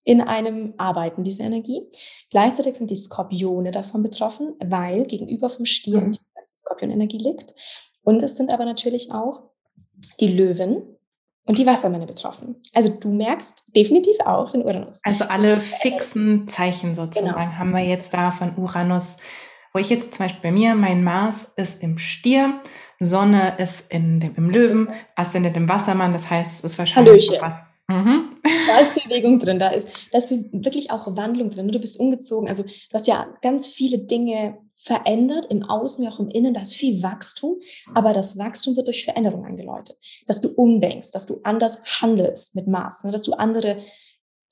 in 0.02 0.22
einem 0.22 0.72
arbeiten, 0.78 1.22
diese 1.22 1.42
Energie. 1.42 1.82
Gleichzeitig 2.30 2.76
sind 2.76 2.90
die 2.90 2.96
Skorpione 2.96 3.70
davon 3.70 4.02
betroffen, 4.02 4.54
weil 4.64 5.04
gegenüber 5.04 5.50
vom 5.50 5.66
Stier 5.66 6.00
mhm. 6.00 6.12
Skorpionenergie 6.60 7.18
liegt. 7.18 7.54
Und 8.02 8.22
es 8.22 8.36
sind 8.36 8.50
aber 8.50 8.64
natürlich 8.64 9.12
auch 9.12 9.50
die 10.20 10.28
Löwen, 10.28 10.96
und 11.44 11.58
die 11.58 11.66
Wassermänner 11.66 12.06
betroffen. 12.06 12.56
Also 12.74 12.90
du 12.90 13.08
merkst 13.08 13.64
definitiv 13.74 14.16
auch 14.24 14.50
den 14.50 14.62
Uranus. 14.62 15.00
Also 15.02 15.24
alle 15.24 15.58
fixen 15.58 16.46
Zeichen 16.48 16.94
sozusagen 16.94 17.34
genau. 17.34 17.58
haben 17.58 17.72
wir 17.72 17.84
jetzt 17.84 18.14
da 18.14 18.30
von 18.30 18.56
Uranus, 18.56 19.16
wo 19.72 19.78
ich 19.78 19.88
jetzt 19.88 20.14
zum 20.14 20.26
Beispiel 20.26 20.42
bei 20.42 20.52
mir, 20.52 20.74
mein 20.74 21.02
Mars 21.02 21.52
ist 21.56 21.82
im 21.82 21.98
Stier, 21.98 22.60
Sonne 22.98 23.54
ist 23.58 23.90
in 23.90 24.20
dem, 24.20 24.34
im 24.36 24.50
Löwen, 24.50 24.90
Aszendent 25.16 25.56
im 25.56 25.68
Wassermann, 25.68 26.12
das 26.12 26.28
heißt, 26.28 26.58
es 26.58 26.72
ist 26.72 26.78
wahrscheinlich 26.78 27.30
was. 27.40 27.72
Mhm. 27.88 28.36
Da 28.66 28.78
ist 28.78 28.94
Bewegung 28.94 29.40
drin, 29.40 29.58
da 29.58 29.68
ist, 29.70 29.88
da 30.12 30.18
ist 30.18 30.30
wirklich 30.30 30.92
auch 30.92 31.16
Wandlung 31.16 31.50
drin. 31.50 31.68
Du 31.68 31.80
bist 31.80 31.98
umgezogen, 31.98 32.48
also 32.48 32.62
du 32.62 32.94
hast 32.94 33.08
ja 33.08 33.26
ganz 33.42 33.66
viele 33.66 33.98
Dinge 33.98 34.58
verändert, 34.82 35.46
im 35.50 35.62
Außen 35.62 36.02
wie 36.02 36.08
auch 36.08 36.20
im 36.20 36.30
Innen, 36.30 36.54
da 36.54 36.62
ist 36.62 36.74
viel 36.74 37.02
Wachstum, 37.02 37.60
aber 37.94 38.14
das 38.14 38.38
Wachstum 38.38 38.76
wird 38.76 38.86
durch 38.86 39.04
Veränderung 39.04 39.44
eingeläutet. 39.44 39.98
Dass 40.26 40.40
du 40.40 40.48
umdenkst, 40.48 41.10
dass 41.10 41.26
du 41.26 41.40
anders 41.44 41.78
handelst 41.84 42.54
mit 42.54 42.66
Maß, 42.66 43.04
ne? 43.04 43.12
dass 43.12 43.24
du 43.24 43.34
andere 43.34 43.82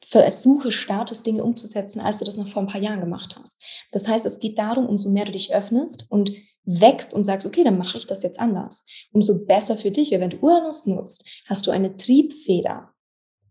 versuche, 0.04 0.70
startest, 0.70 1.26
Dinge 1.26 1.42
umzusetzen, 1.42 2.00
als 2.00 2.18
du 2.18 2.24
das 2.24 2.36
noch 2.36 2.48
vor 2.48 2.62
ein 2.62 2.68
paar 2.68 2.80
Jahren 2.80 3.00
gemacht 3.00 3.36
hast. 3.40 3.60
Das 3.90 4.06
heißt, 4.06 4.26
es 4.26 4.38
geht 4.38 4.58
darum, 4.58 4.86
umso 4.86 5.08
mehr 5.08 5.24
du 5.24 5.32
dich 5.32 5.54
öffnest 5.54 6.06
und 6.10 6.30
wächst 6.64 7.14
und 7.14 7.24
sagst, 7.24 7.46
okay, 7.46 7.64
dann 7.64 7.78
mache 7.78 7.96
ich 7.96 8.06
das 8.06 8.22
jetzt 8.22 8.38
anders, 8.38 8.86
umso 9.12 9.46
besser 9.46 9.78
für 9.78 9.90
dich. 9.90 10.12
Weil 10.12 10.20
wenn 10.20 10.30
du 10.30 10.38
Uranus 10.42 10.84
nutzt, 10.84 11.24
hast 11.46 11.66
du 11.66 11.70
eine 11.70 11.96
Triebfeder 11.96 12.90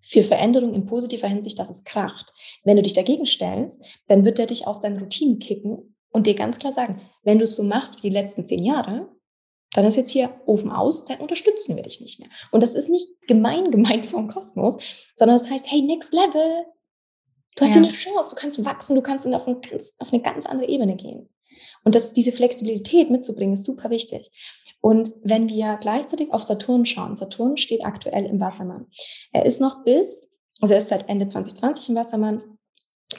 für 0.01 0.21
Veränderung 0.21 0.75
in 0.75 0.85
positiver 0.85 1.27
Hinsicht, 1.27 1.57
dass 1.57 1.71
es 1.71 1.83
kracht. 1.83 2.31
Wenn 2.63 2.77
du 2.77 2.83
dich 2.83 2.93
dagegen 2.93 3.25
stellst, 3.25 3.83
dann 4.07 4.23
wird 4.23 4.37
er 4.37 4.45
dich 4.45 4.67
aus 4.67 4.79
deinen 4.79 4.99
Routinen 4.99 5.39
kicken 5.39 5.95
und 6.17 6.25
dir 6.25 6.33
ganz 6.33 6.57
klar 6.57 6.73
sagen, 6.73 6.99
wenn 7.21 7.37
du 7.37 7.43
es 7.43 7.55
so 7.55 7.61
machst 7.61 7.97
wie 7.97 8.09
die 8.09 8.13
letzten 8.13 8.43
zehn 8.43 8.65
Jahre, 8.65 9.07
dann 9.73 9.85
ist 9.85 9.97
jetzt 9.97 10.09
hier 10.09 10.41
Ofen 10.47 10.71
aus, 10.71 11.05
dann 11.05 11.19
unterstützen 11.19 11.75
wir 11.75 11.83
dich 11.83 12.01
nicht 12.01 12.19
mehr. 12.19 12.29
Und 12.51 12.63
das 12.63 12.73
ist 12.73 12.89
nicht 12.89 13.07
gemein 13.27 13.69
gemeint 13.71 14.07
vom 14.07 14.27
Kosmos, 14.27 14.77
sondern 15.15 15.37
das 15.37 15.47
heißt, 15.47 15.71
hey, 15.71 15.83
next 15.83 16.15
level. 16.15 16.65
Du 17.55 17.61
hast 17.61 17.75
ja. 17.75 17.81
hier 17.81 17.89
eine 17.89 17.91
Chance, 17.91 18.31
du 18.31 18.35
kannst 18.35 18.65
wachsen, 18.65 18.95
du 18.95 19.03
kannst 19.03 19.27
auf, 19.27 19.47
ein 19.47 19.61
ganz, 19.61 19.93
auf 19.99 20.11
eine 20.11 20.23
ganz 20.23 20.47
andere 20.47 20.67
Ebene 20.67 20.95
gehen. 20.95 21.29
Und 21.83 21.93
das, 21.93 22.13
diese 22.13 22.31
Flexibilität 22.31 23.11
mitzubringen, 23.11 23.53
ist 23.53 23.65
super 23.65 23.91
wichtig. 23.91 24.31
Und 24.81 25.11
wenn 25.23 25.47
wir 25.49 25.77
gleichzeitig 25.79 26.33
auf 26.33 26.41
Saturn 26.41 26.87
schauen, 26.87 27.15
Saturn 27.15 27.57
steht 27.57 27.85
aktuell 27.85 28.25
im 28.25 28.39
Wassermann. 28.39 28.87
Er 29.33 29.45
ist 29.45 29.61
noch 29.61 29.83
bis, 29.83 30.31
also 30.61 30.73
er 30.73 30.79
ist 30.79 30.87
seit 30.87 31.07
Ende 31.09 31.27
2020 31.27 31.89
im 31.89 31.95
Wassermann 31.95 32.56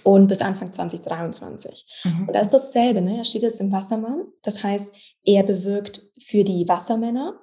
und 0.04 0.28
bis 0.28 0.40
Anfang 0.40 0.72
2023. 0.72 1.86
Mhm. 2.04 2.28
Und 2.28 2.34
da 2.34 2.40
ist 2.40 2.52
dasselbe, 2.52 3.00
ne? 3.00 3.18
er 3.18 3.24
steht 3.24 3.42
jetzt 3.42 3.60
im 3.60 3.72
Wassermann. 3.72 4.26
Das 4.42 4.62
heißt, 4.62 4.94
er 5.24 5.42
bewirkt 5.42 6.02
für 6.22 6.44
die 6.44 6.68
Wassermänner 6.68 7.40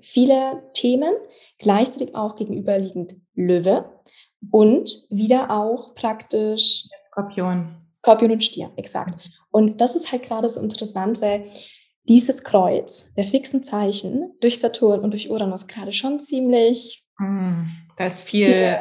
viele 0.00 0.62
Themen, 0.74 1.12
gleichzeitig 1.58 2.14
auch 2.14 2.36
gegenüberliegend 2.36 3.16
Löwe 3.34 3.84
und 4.50 5.06
wieder 5.10 5.50
auch 5.50 5.94
praktisch 5.94 6.84
Skorpion. 7.08 7.76
Skorpion 7.98 8.30
und 8.30 8.44
Stier, 8.44 8.70
exakt. 8.76 9.18
Und 9.50 9.80
das 9.80 9.96
ist 9.96 10.12
halt 10.12 10.22
gerade 10.22 10.48
so 10.48 10.60
interessant, 10.60 11.20
weil 11.20 11.46
dieses 12.08 12.42
Kreuz 12.42 13.12
der 13.16 13.24
fixen 13.24 13.62
Zeichen 13.62 14.32
durch 14.40 14.60
Saturn 14.60 15.00
und 15.00 15.10
durch 15.10 15.30
Uranus 15.30 15.66
gerade 15.66 15.92
schon 15.92 16.20
ziemlich. 16.20 17.04
Mm, 17.18 17.64
da 17.96 18.06
ist 18.06 18.22
viel 18.22 18.78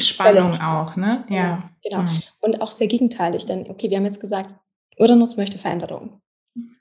Spannung 0.00 0.60
auch, 0.60 0.96
ne? 0.96 1.24
Ja. 1.28 1.70
Genau. 1.82 2.02
Mm. 2.02 2.22
Und 2.40 2.60
auch 2.60 2.70
sehr 2.70 2.86
gegenteilig, 2.86 3.46
denn 3.46 3.68
okay, 3.70 3.90
wir 3.90 3.96
haben 3.96 4.04
jetzt 4.04 4.20
gesagt, 4.20 4.54
Uranus 4.98 5.36
möchte 5.36 5.58
Veränderung. 5.58 6.20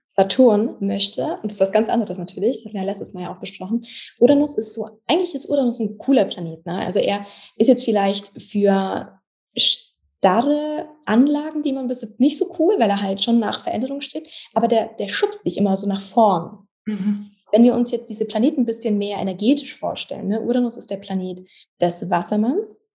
Saturn 0.08 0.76
möchte, 0.80 1.24
und 1.24 1.46
das 1.46 1.54
ist 1.54 1.60
was 1.60 1.72
ganz 1.72 1.90
anderes 1.90 2.18
natürlich, 2.18 2.58
das 2.58 2.66
haben 2.66 2.74
wir 2.74 2.82
ja 2.82 2.88
letztes 2.88 3.14
Mal 3.14 3.24
ja 3.24 3.34
auch 3.34 3.40
besprochen, 3.40 3.86
Uranus 4.20 4.58
ist 4.58 4.74
so, 4.74 4.90
eigentlich 5.06 5.36
ist 5.36 5.48
Uranus 5.48 5.80
ein 5.80 6.00
cooler 6.00 6.26
Planet. 6.26 6.66
Ne? 6.66 6.80
Also 6.80 7.00
er 7.00 7.26
ist 7.56 7.68
jetzt 7.68 7.86
vielleicht 7.86 8.42
für 8.42 9.20
starre 9.56 10.88
Anlagen, 11.06 11.62
die 11.62 11.72
man 11.72 11.88
bis 11.88 12.02
jetzt 12.02 12.20
nicht 12.20 12.40
so 12.40 12.56
cool, 12.58 12.76
weil 12.80 12.90
er 12.90 13.02
halt 13.02 13.24
schon 13.24 13.40
nach 13.40 13.64
Veränderung 13.64 14.02
steht, 14.02 14.28
aber 14.56 14.68
der, 14.68 14.88
der 14.98 15.08
schubst 15.08 15.46
dich 15.46 15.58
immer 15.58 15.78
so 15.78 15.88
nach 15.88 16.02
vorn. 16.02 16.68
Mhm. 16.86 17.32
Wenn 17.52 17.64
wir 17.64 17.76
uns 17.76 17.92
jetzt 17.92 18.10
diese 18.10 18.26
Planeten 18.26 18.62
ein 18.62 18.66
bisschen 18.66 18.98
mehr 18.98 19.20
energetisch 19.20 19.76
vorstellen, 19.76 20.28
ne? 20.28 20.42
Uranus 20.42 20.76
ist 20.76 20.90
der 20.90 20.98
Planet 20.98 21.48
des 21.80 22.10
Wassermanns 22.10 22.87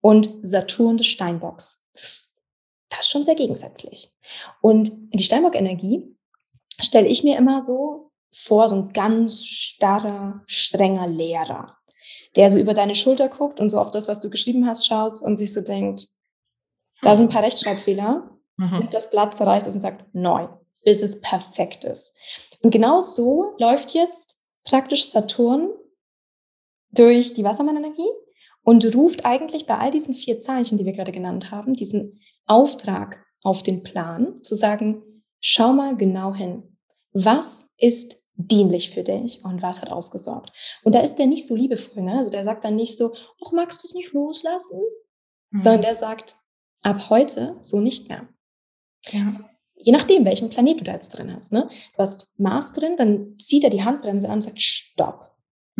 und 0.00 0.30
Saturn 0.42 0.96
des 0.96 1.06
Steinbocks. 1.06 1.82
Das 2.88 3.00
ist 3.00 3.10
schon 3.10 3.24
sehr 3.24 3.34
gegensätzlich. 3.34 4.12
Und 4.60 4.90
die 5.12 5.22
Steinbock-Energie 5.22 6.16
stelle 6.80 7.08
ich 7.08 7.22
mir 7.22 7.36
immer 7.36 7.60
so 7.62 8.10
vor, 8.32 8.68
so 8.68 8.76
ein 8.76 8.92
ganz 8.92 9.44
starrer, 9.44 10.42
strenger 10.46 11.06
Lehrer, 11.06 11.76
der 12.36 12.50
so 12.50 12.58
über 12.58 12.74
deine 12.74 12.94
Schulter 12.94 13.28
guckt 13.28 13.60
und 13.60 13.70
so 13.70 13.78
auf 13.78 13.90
das, 13.90 14.08
was 14.08 14.20
du 14.20 14.30
geschrieben 14.30 14.66
hast, 14.66 14.86
schaut 14.86 15.20
und 15.20 15.36
sich 15.36 15.52
so 15.52 15.60
denkt, 15.60 16.08
da 17.02 17.16
sind 17.16 17.26
ein 17.26 17.32
paar 17.32 17.42
Rechtschreibfehler, 17.42 18.30
mhm. 18.56 18.78
nimmt 18.78 18.94
das 18.94 19.10
Blatt, 19.10 19.34
zerreißt 19.34 19.66
es 19.66 19.74
und 19.76 19.80
sagt, 19.80 20.14
neu, 20.14 20.48
bis 20.84 21.02
es 21.02 21.20
perfekt 21.20 21.84
ist. 21.84 22.16
Und 22.62 22.70
genau 22.70 23.00
so 23.00 23.54
läuft 23.58 23.94
jetzt 23.94 24.44
praktisch 24.64 25.06
Saturn 25.06 25.70
durch 26.90 27.34
die 27.34 27.44
Wassermann-Energie 27.44 28.08
und 28.62 28.94
ruft 28.94 29.24
eigentlich 29.24 29.66
bei 29.66 29.78
all 29.78 29.90
diesen 29.90 30.14
vier 30.14 30.40
Zeichen, 30.40 30.78
die 30.78 30.84
wir 30.84 30.92
gerade 30.92 31.12
genannt 31.12 31.50
haben, 31.50 31.74
diesen 31.74 32.20
Auftrag 32.46 33.24
auf 33.42 33.62
den 33.62 33.82
Plan, 33.82 34.42
zu 34.42 34.54
sagen, 34.54 35.02
schau 35.40 35.72
mal 35.72 35.96
genau 35.96 36.34
hin. 36.34 36.76
Was 37.12 37.68
ist 37.78 38.22
dienlich 38.34 38.90
für 38.90 39.02
dich 39.02 39.44
und 39.44 39.62
was 39.62 39.82
hat 39.82 39.90
ausgesorgt? 39.90 40.52
Und 40.84 40.94
da 40.94 41.00
ist 41.00 41.16
der 41.16 41.26
nicht 41.26 41.46
so 41.46 41.54
liebevoll, 41.54 42.02
ne? 42.02 42.18
Also 42.18 42.30
der 42.30 42.44
sagt 42.44 42.64
dann 42.64 42.76
nicht 42.76 42.96
so, 42.96 43.12
ach, 43.44 43.52
magst 43.52 43.82
du 43.82 43.86
es 43.86 43.94
nicht 43.94 44.12
loslassen? 44.12 44.80
Mhm. 45.50 45.60
Sondern 45.60 45.82
der 45.82 45.94
sagt, 45.94 46.36
ab 46.82 47.10
heute 47.10 47.56
so 47.62 47.80
nicht 47.80 48.08
mehr. 48.08 48.28
Ja. 49.08 49.40
Je 49.74 49.92
nachdem, 49.92 50.24
welchen 50.24 50.50
Planet 50.50 50.80
du 50.80 50.84
da 50.84 50.92
jetzt 50.92 51.10
drin 51.10 51.32
hast. 51.34 51.52
Ne? 51.52 51.68
Du 51.94 51.98
hast 51.98 52.38
Mars 52.38 52.72
drin, 52.72 52.96
dann 52.98 53.38
zieht 53.38 53.64
er 53.64 53.70
die 53.70 53.82
Handbremse 53.82 54.28
an 54.28 54.34
und 54.34 54.42
sagt, 54.42 54.60
stopp. 54.60 55.29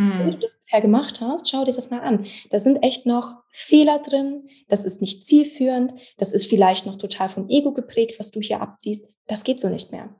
Mhm. 0.01 0.13
So 0.15 0.27
wie 0.27 0.31
du 0.31 0.39
das 0.39 0.57
bisher 0.57 0.81
gemacht 0.81 1.21
hast, 1.21 1.51
schau 1.51 1.65
dir 1.65 1.75
das 1.75 1.91
mal 1.91 2.01
an. 2.01 2.25
Da 2.49 2.59
sind 2.59 2.83
echt 2.83 3.05
noch 3.05 3.35
Fehler 3.51 3.99
drin, 3.99 4.49
das 4.69 4.85
ist 4.85 5.03
nicht 5.03 5.27
zielführend, 5.27 5.93
das 6.17 6.33
ist 6.33 6.47
vielleicht 6.47 6.87
noch 6.87 6.97
total 6.97 7.29
vom 7.29 7.49
Ego 7.51 7.73
geprägt, 7.73 8.19
was 8.19 8.31
du 8.31 8.41
hier 8.41 8.63
abziehst. 8.63 9.07
Das 9.27 9.45
geht 9.45 9.61
so 9.61 9.69
nicht 9.69 9.93
mehr. 9.93 10.15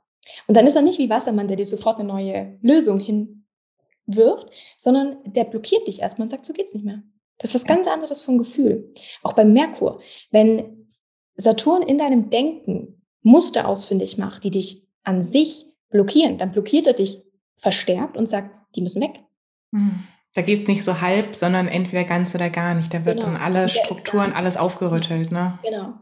Und 0.47 0.55
dann 0.55 0.67
ist 0.67 0.75
er 0.75 0.83
nicht 0.83 0.99
wie 0.99 1.09
Wassermann, 1.09 1.47
der 1.47 1.57
dir 1.57 1.65
sofort 1.65 1.99
eine 1.99 2.07
neue 2.07 2.59
Lösung 2.61 2.99
hinwirft, 2.99 4.51
sondern 4.77 5.17
der 5.25 5.45
blockiert 5.45 5.87
dich 5.87 5.99
erstmal 6.01 6.27
und 6.27 6.29
sagt, 6.29 6.45
so 6.45 6.53
geht's 6.53 6.75
nicht 6.75 6.85
mehr. 6.85 7.01
Das 7.39 7.49
ist 7.49 7.55
was 7.55 7.65
ganz 7.65 7.87
anderes 7.87 8.21
vom 8.21 8.37
Gefühl. 8.37 8.93
Auch 9.23 9.33
beim 9.33 9.51
Merkur. 9.51 9.99
Wenn 10.29 10.91
Saturn 11.37 11.81
in 11.81 11.97
deinem 11.97 12.29
Denken 12.29 13.01
Muster 13.23 13.67
ausfindig 13.67 14.19
macht, 14.19 14.43
die 14.43 14.51
dich 14.51 14.85
an 15.03 15.23
sich 15.23 15.65
blockieren, 15.89 16.37
dann 16.37 16.51
blockiert 16.51 16.85
er 16.85 16.93
dich 16.93 17.23
verstärkt 17.57 18.15
und 18.15 18.29
sagt, 18.29 18.55
die 18.75 18.81
müssen 18.81 19.01
weg. 19.01 19.23
Hm. 19.71 20.03
Da 20.33 20.41
geht 20.41 20.61
es 20.61 20.67
nicht 20.69 20.85
so 20.85 21.01
halb, 21.01 21.35
sondern 21.35 21.67
entweder 21.67 22.05
ganz 22.05 22.33
oder 22.33 22.49
gar 22.49 22.73
nicht. 22.73 22.93
Da 22.93 23.03
wird 23.03 23.19
genau. 23.19 23.33
dann 23.33 23.41
alle 23.41 23.67
Strukturen, 23.67 24.31
alles 24.31 24.55
aufgerüttelt. 24.55 25.29
Ne? 25.29 25.59
Genau. 25.61 25.93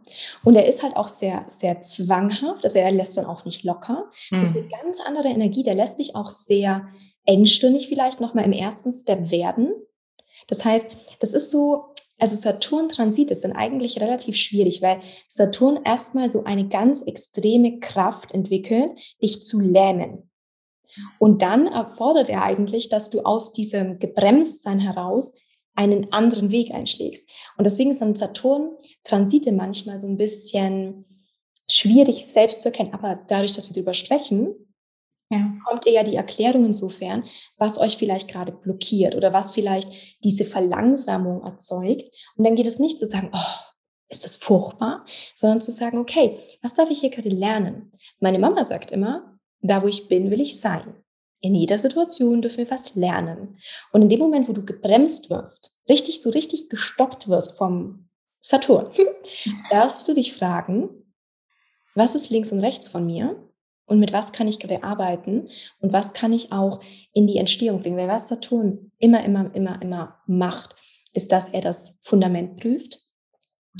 Und 0.44 0.56
er 0.56 0.68
ist 0.68 0.84
halt 0.84 0.96
auch 0.96 1.08
sehr, 1.08 1.46
sehr 1.48 1.82
zwanghaft. 1.82 2.64
Also 2.64 2.78
er 2.78 2.92
lässt 2.92 3.18
dann 3.18 3.26
auch 3.26 3.46
nicht 3.46 3.64
locker. 3.64 4.06
Hm. 4.30 4.40
Das 4.40 4.54
ist 4.54 4.72
eine 4.72 4.84
ganz 4.84 5.00
andere 5.00 5.30
Energie. 5.30 5.64
Der 5.64 5.74
lässt 5.74 5.98
dich 5.98 6.16
auch 6.16 6.30
sehr 6.30 6.88
engstirnig 7.26 7.88
vielleicht 7.88 8.22
nochmal 8.22 8.46
im 8.46 8.52
ersten 8.52 8.94
Step 8.94 9.32
werden. 9.32 9.72
Das 10.48 10.64
heißt, 10.64 10.88
das 11.20 11.34
ist 11.34 11.50
so, 11.50 11.86
also 12.20 12.36
Saturn-Transit 12.36 13.32
ist 13.32 13.44
dann 13.44 13.54
eigentlich 13.54 14.00
relativ 14.00 14.36
schwierig, 14.36 14.82
weil 14.84 15.00
Saturn 15.28 15.80
erstmal 15.84 16.30
so 16.30 16.44
eine 16.44 16.68
ganz 16.68 17.02
extreme 17.02 17.80
Kraft 17.80 18.32
entwickelt, 18.32 18.92
dich 19.22 19.42
zu 19.42 19.60
lähmen. 19.60 20.29
Und 21.18 21.42
dann 21.42 21.68
erfordert 21.68 22.30
er 22.30 22.44
eigentlich, 22.44 22.90
dass 22.90 23.10
du 23.10 23.22
aus 23.22 23.54
diesem 23.54 24.00
Gebremstsein 24.00 24.80
heraus 24.80 25.34
einen 25.76 26.12
anderen 26.12 26.52
Weg 26.52 26.74
einschlägst. 26.74 27.30
Und 27.58 27.64
deswegen 27.64 27.94
sind 27.94 28.18
Saturn-Transite 28.18 29.52
manchmal 29.52 29.98
so 30.00 30.08
ein 30.08 30.18
bisschen 30.18 31.06
schwierig 31.70 32.26
selbst 32.26 32.62
zu 32.62 32.70
erkennen. 32.70 32.94
Aber 32.94 33.20
dadurch, 33.28 33.54
dass 33.54 33.70
wir 33.70 33.76
darüber 33.76 33.94
sprechen, 33.94 34.56
ja. 35.32 35.54
kommt 35.66 35.88
eher 35.88 36.04
die 36.04 36.16
Erklärung 36.16 36.66
insofern, 36.66 37.24
was 37.58 37.80
euch 37.80 37.98
vielleicht 37.98 38.28
gerade 38.28 38.52
blockiert 38.52 39.16
oder 39.16 39.32
was 39.32 39.52
vielleicht 39.52 39.90
diese 40.24 40.44
Verlangsamung 40.44 41.44
erzeugt. 41.44 42.10
Und 42.36 42.46
dann 42.46 42.56
geht 42.56 42.68
es 42.68 42.80
nicht 42.80 43.00
zu 43.00 43.08
sagen, 43.08 43.30
oh, 43.34 43.70
ist 44.10 44.26
das 44.26 44.38
furchtbar, 44.38 45.06
sondern 45.36 45.62
zu 45.62 45.72
sagen, 45.72 46.00
okay, 46.00 46.40
was 46.62 46.74
darf 46.74 46.90
ich 46.90 47.00
hier 47.00 47.12
gerade 47.12 47.30
lernen? 47.30 47.94
Meine 48.20 48.40
Mama 48.40 48.66
sagt 48.66 48.92
immer, 48.92 49.39
da 49.62 49.84
wo 49.84 49.88
ich 49.88 50.08
bin, 50.08 50.32
will 50.32 50.42
ich 50.42 50.60
sein. 50.60 50.96
In 51.42 51.56
jeder 51.56 51.78
Situation 51.78 52.42
dürfen 52.42 52.58
wir 52.60 52.72
was 52.72 52.96
lernen. 52.96 53.58
Und 53.92 54.02
in 54.02 54.10
dem 54.10 54.20
Moment, 54.20 54.50
wo 54.50 54.54
du 54.54 54.66
gebremst 54.66 55.30
wirst, 55.30 55.78
richtig, 55.88 56.22
so 56.22 56.30
richtig 56.30 56.70
gestoppt 56.70 57.30
wirst 57.30 57.58
vom 57.58 58.10
Saturn, 58.42 58.92
darfst 59.70 60.08
du 60.08 60.14
dich 60.14 60.34
fragen, 60.34 60.90
was 61.96 62.16
ist 62.16 62.30
links 62.30 62.52
und 62.52 62.60
rechts 62.60 62.88
von 62.88 63.06
mir? 63.06 63.50
und 63.90 64.00
mit 64.00 64.14
was 64.14 64.32
kann 64.32 64.48
ich 64.48 64.60
gerade 64.60 64.84
arbeiten 64.84 65.50
und 65.80 65.92
was 65.92 66.14
kann 66.14 66.32
ich 66.32 66.52
auch 66.52 66.80
in 67.14 67.28
die 67.28 67.38
Entstehung 67.38 67.82
bringen. 67.82 67.98
Weil 67.98 68.08
was 68.08 68.28
Saturn 68.28 68.92
immer, 69.00 69.24
immer, 69.24 69.54
immer, 69.56 69.82
immer 69.82 70.20
macht, 70.28 70.76
ist, 71.14 71.32
dass 71.32 71.50
er 71.50 71.62
das 71.62 71.98
Fundament 72.02 72.58
prüft, 72.58 73.02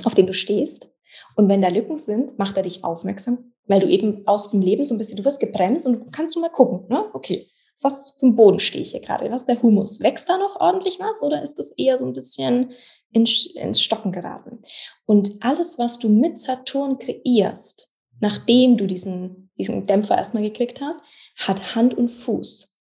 auf 0.04 0.16
dem 0.16 0.26
du 0.26 0.34
stehst. 0.34 0.92
Und 1.36 1.48
wenn 1.48 1.62
da 1.62 1.70
Lücken 1.70 1.98
sind, 1.98 2.40
macht 2.40 2.58
er 2.58 2.64
dich 2.64 2.84
aufmerksam, 2.84 3.54
weil 3.70 3.80
du 3.80 3.88
eben 3.88 4.28
aus 4.28 4.50
dem 4.50 4.62
Leben 4.62 4.84
so 4.84 4.94
ein 4.94 4.98
bisschen, 4.98 5.16
du 5.16 5.24
wirst 5.24 5.40
gebremst 5.40 5.86
und 5.86 6.12
kannst 6.12 6.36
du 6.36 6.42
mal 6.42 6.50
gucken, 6.50 6.88
ne? 6.90 7.06
okay, 7.14 7.50
was 7.82 8.18
für 8.20 8.26
ein 8.26 8.36
Boden 8.36 8.60
stehe 8.60 8.82
ich 8.82 8.92
hier 8.92 9.00
gerade? 9.00 9.32
Was 9.32 9.44
ist 9.44 9.48
der 9.48 9.62
Humus? 9.62 10.02
Wächst 10.02 10.28
da 10.28 10.38
noch 10.38 10.60
ordentlich 10.60 11.00
was 11.00 11.24
oder 11.24 11.42
ist 11.42 11.60
das 11.60 11.72
eher 11.78 11.98
so 11.98 12.06
ein 12.06 12.14
bisschen 12.14 12.74
ins, 13.12 13.46
ins 13.46 13.82
Stocken 13.82 14.12
geraten? 14.12 14.64
Und 15.06 15.32
alles, 15.42 15.78
was 15.78 16.00
du 16.00 16.10
mit 16.10 16.40
Saturn 16.40 16.98
kreierst, 16.98 17.88
nachdem 18.20 18.76
du 18.76 18.86
diesen, 18.86 19.50
diesen 19.58 19.86
Dämpfer 19.86 20.18
erstmal 20.18 20.44
gekriegt 20.44 20.82
hast, 20.82 21.04
hat 21.38 21.76
Hand 21.76 21.98
und 21.98 22.10
Fuß. 22.10 22.76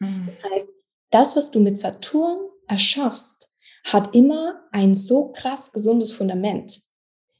Mhm. 0.00 0.28
Das 0.28 0.50
heißt, 0.50 0.70
das, 1.10 1.36
was 1.36 1.50
du 1.50 1.60
mit 1.60 1.78
Saturn 1.78 2.38
erschaffst, 2.66 3.48
hat 3.84 4.14
immer 4.14 4.64
ein 4.72 4.96
so 4.96 5.30
krass 5.30 5.72
gesundes 5.72 6.10
Fundament, 6.10 6.80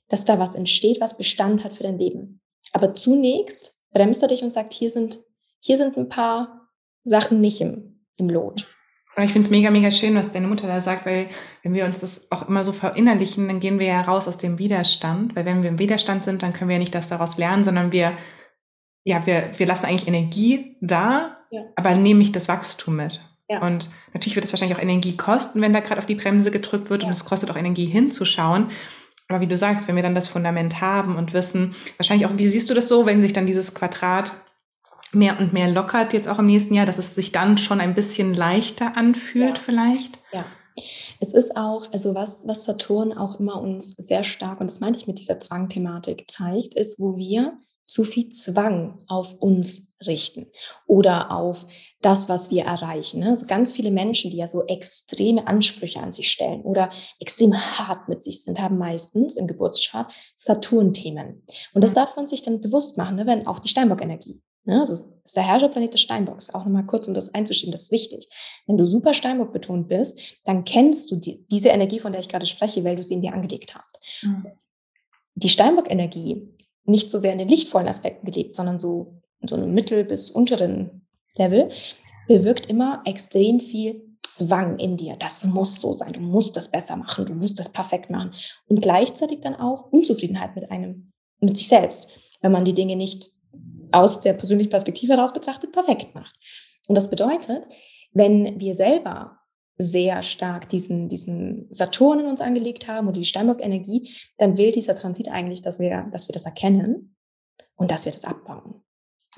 dass 0.08 0.24
da 0.24 0.38
was 0.38 0.54
entsteht, 0.54 1.00
was 1.00 1.16
Bestand 1.16 1.64
hat 1.64 1.76
für 1.76 1.84
dein 1.84 1.98
Leben. 1.98 2.41
Aber 2.72 2.94
zunächst 2.94 3.78
bremst 3.92 4.22
er 4.22 4.28
dich 4.28 4.42
und 4.42 4.52
sagt, 4.52 4.72
hier 4.72 4.90
sind, 4.90 5.18
hier 5.60 5.76
sind 5.76 5.96
ein 5.96 6.08
paar 6.08 6.70
Sachen 7.04 7.40
nicht 7.40 7.60
im, 7.60 8.00
im 8.16 8.28
Lot. 8.28 8.66
Aber 9.14 9.24
ich 9.24 9.32
finde 9.32 9.44
es 9.44 9.50
mega, 9.50 9.70
mega 9.70 9.90
schön, 9.90 10.14
was 10.14 10.32
deine 10.32 10.48
Mutter 10.48 10.66
da 10.66 10.80
sagt, 10.80 11.04
weil 11.04 11.28
wenn 11.62 11.74
wir 11.74 11.84
uns 11.84 12.00
das 12.00 12.32
auch 12.32 12.48
immer 12.48 12.64
so 12.64 12.72
verinnerlichen, 12.72 13.46
dann 13.46 13.60
gehen 13.60 13.78
wir 13.78 13.86
ja 13.86 14.00
raus 14.00 14.26
aus 14.26 14.38
dem 14.38 14.58
Widerstand. 14.58 15.36
Weil 15.36 15.44
wenn 15.44 15.62
wir 15.62 15.68
im 15.68 15.78
Widerstand 15.78 16.24
sind, 16.24 16.42
dann 16.42 16.54
können 16.54 16.70
wir 16.70 16.76
ja 16.76 16.80
nicht 16.80 16.94
das 16.94 17.10
daraus 17.10 17.36
lernen, 17.36 17.62
sondern 17.62 17.92
wir, 17.92 18.14
ja, 19.04 19.26
wir, 19.26 19.50
wir 19.54 19.66
lassen 19.66 19.86
eigentlich 19.86 20.08
Energie 20.08 20.76
da, 20.80 21.36
ja. 21.50 21.62
aber 21.76 21.94
nehmen 21.94 22.18
nicht 22.18 22.34
das 22.34 22.48
Wachstum 22.48 22.96
mit. 22.96 23.20
Ja. 23.50 23.60
Und 23.60 23.90
natürlich 24.14 24.34
wird 24.34 24.46
es 24.46 24.52
wahrscheinlich 24.52 24.78
auch 24.78 24.82
Energie 24.82 25.16
kosten, 25.16 25.60
wenn 25.60 25.74
da 25.74 25.80
gerade 25.80 25.98
auf 25.98 26.06
die 26.06 26.14
Bremse 26.14 26.50
gedrückt 26.50 26.88
wird. 26.88 27.02
Ja. 27.02 27.08
Und 27.08 27.12
es 27.12 27.26
kostet 27.26 27.50
auch 27.50 27.56
Energie 27.56 27.86
hinzuschauen. 27.86 28.68
Aber 29.28 29.40
wie 29.40 29.46
du 29.46 29.56
sagst, 29.56 29.88
wenn 29.88 29.96
wir 29.96 30.02
dann 30.02 30.14
das 30.14 30.28
Fundament 30.28 30.80
haben 30.80 31.16
und 31.16 31.32
wissen, 31.32 31.74
wahrscheinlich 31.96 32.26
auch, 32.26 32.36
wie 32.36 32.48
siehst 32.48 32.68
du 32.68 32.74
das 32.74 32.88
so, 32.88 33.06
wenn 33.06 33.22
sich 33.22 33.32
dann 33.32 33.46
dieses 33.46 33.74
Quadrat 33.74 34.32
mehr 35.12 35.38
und 35.38 35.52
mehr 35.52 35.70
lockert 35.70 36.12
jetzt 36.12 36.28
auch 36.28 36.38
im 36.38 36.46
nächsten 36.46 36.74
Jahr, 36.74 36.86
dass 36.86 36.98
es 36.98 37.14
sich 37.14 37.32
dann 37.32 37.58
schon 37.58 37.80
ein 37.80 37.94
bisschen 37.94 38.34
leichter 38.34 38.96
anfühlt 38.96 39.58
ja. 39.58 39.62
vielleicht? 39.62 40.18
Ja. 40.32 40.44
Es 41.20 41.32
ist 41.32 41.56
auch, 41.56 41.92
also 41.92 42.14
was, 42.14 42.40
was 42.44 42.64
Saturn 42.64 43.12
auch 43.12 43.38
immer 43.38 43.60
uns 43.60 43.90
sehr 43.96 44.24
stark, 44.24 44.60
und 44.60 44.66
das 44.66 44.80
meine 44.80 44.96
ich 44.96 45.06
mit 45.06 45.18
dieser 45.18 45.38
Zwangthematik, 45.38 46.24
zeigt, 46.30 46.74
ist, 46.74 46.98
wo 46.98 47.16
wir 47.16 47.58
zu 47.86 48.04
viel 48.04 48.30
Zwang 48.30 49.04
auf 49.06 49.34
uns 49.34 49.86
richten 50.06 50.46
oder 50.86 51.30
auf 51.30 51.66
das, 52.02 52.28
was 52.28 52.50
wir 52.50 52.64
erreichen. 52.64 53.20
Ne? 53.20 53.28
Also 53.28 53.46
ganz 53.46 53.72
viele 53.72 53.90
Menschen, 53.90 54.30
die 54.30 54.36
ja 54.36 54.46
so 54.46 54.64
extreme 54.66 55.46
Ansprüche 55.46 56.00
an 56.00 56.12
sich 56.12 56.30
stellen 56.30 56.62
oder 56.62 56.90
extrem 57.20 57.54
hart 57.54 58.08
mit 58.08 58.22
sich 58.22 58.42
sind, 58.42 58.60
haben 58.60 58.76
meistens 58.76 59.36
im 59.36 59.46
Geburtschart 59.46 60.12
Saturn-Themen. 60.36 61.46
Und 61.74 61.82
das 61.82 61.94
darf 61.94 62.16
man 62.16 62.28
sich 62.28 62.42
dann 62.42 62.60
bewusst 62.60 62.98
machen, 62.98 63.16
ne? 63.16 63.26
wenn 63.26 63.46
auch 63.46 63.60
die 63.60 63.68
Steinbock-Energie. 63.68 64.42
Ne? 64.64 64.78
Das 64.78 64.90
ist 64.90 65.36
der 65.36 65.46
Herrscherplanet 65.46 65.94
des 65.94 66.00
Steinbocks. 66.00 66.54
Auch 66.54 66.64
nochmal 66.64 66.86
kurz, 66.86 67.08
um 67.08 67.14
das 67.14 67.34
einzuschieben, 67.34 67.72
das 67.72 67.82
ist 67.82 67.92
wichtig. 67.92 68.28
Wenn 68.66 68.76
du 68.76 68.86
super 68.86 69.14
Steinbock 69.14 69.52
betont 69.52 69.88
bist, 69.88 70.18
dann 70.44 70.64
kennst 70.64 71.10
du 71.10 71.16
die, 71.16 71.46
diese 71.50 71.70
Energie, 71.70 72.00
von 72.00 72.12
der 72.12 72.20
ich 72.20 72.28
gerade 72.28 72.46
spreche, 72.46 72.84
weil 72.84 72.96
du 72.96 73.04
sie 73.04 73.14
in 73.14 73.22
dir 73.22 73.32
angelegt 73.32 73.74
hast. 73.74 74.00
Mhm. 74.22 74.46
Die 75.34 75.48
Steinbock-Energie 75.48 76.48
nicht 76.84 77.10
so 77.10 77.18
sehr 77.18 77.32
in 77.32 77.38
den 77.38 77.48
lichtvollen 77.48 77.88
Aspekten 77.88 78.26
gelebt, 78.26 78.56
sondern 78.56 78.78
so 78.78 79.22
in 79.40 79.48
so 79.48 79.54
einem 79.54 79.72
mittel- 79.72 80.04
bis 80.04 80.30
unteren 80.30 81.06
Level, 81.36 81.70
bewirkt 82.28 82.66
immer 82.66 83.02
extrem 83.04 83.60
viel 83.60 84.02
Zwang 84.22 84.78
in 84.78 84.96
dir. 84.96 85.16
Das 85.16 85.44
muss 85.44 85.80
so 85.80 85.94
sein. 85.94 86.14
Du 86.14 86.20
musst 86.20 86.56
das 86.56 86.70
besser 86.70 86.96
machen. 86.96 87.26
Du 87.26 87.34
musst 87.34 87.58
das 87.58 87.70
perfekt 87.70 88.10
machen. 88.10 88.32
Und 88.66 88.80
gleichzeitig 88.80 89.40
dann 89.40 89.54
auch 89.54 89.92
Unzufriedenheit 89.92 90.54
mit 90.54 90.70
einem, 90.70 91.12
mit 91.40 91.58
sich 91.58 91.68
selbst, 91.68 92.08
wenn 92.40 92.52
man 92.52 92.64
die 92.64 92.74
Dinge 92.74 92.96
nicht 92.96 93.30
aus 93.90 94.20
der 94.20 94.32
persönlichen 94.32 94.70
Perspektive 94.70 95.12
heraus 95.12 95.32
betrachtet 95.32 95.72
perfekt 95.72 96.14
macht. 96.14 96.34
Und 96.88 96.94
das 96.94 97.10
bedeutet, 97.10 97.64
wenn 98.12 98.58
wir 98.58 98.74
selber 98.74 99.38
sehr 99.76 100.22
stark 100.22 100.68
diesen, 100.68 101.08
diesen 101.08 101.66
Saturn 101.70 102.20
in 102.20 102.26
uns 102.26 102.40
angelegt 102.40 102.88
haben 102.88 103.08
oder 103.08 103.18
die 103.18 103.26
Steinbock-Energie, 103.26 104.10
dann 104.38 104.56
will 104.56 104.72
dieser 104.72 104.94
Transit 104.94 105.28
eigentlich, 105.28 105.62
dass 105.62 105.78
wir, 105.78 106.08
dass 106.12 106.28
wir 106.28 106.32
das 106.32 106.44
erkennen 106.44 107.16
und 107.76 107.90
dass 107.90 108.04
wir 108.04 108.12
das 108.12 108.24
abbauen. 108.24 108.82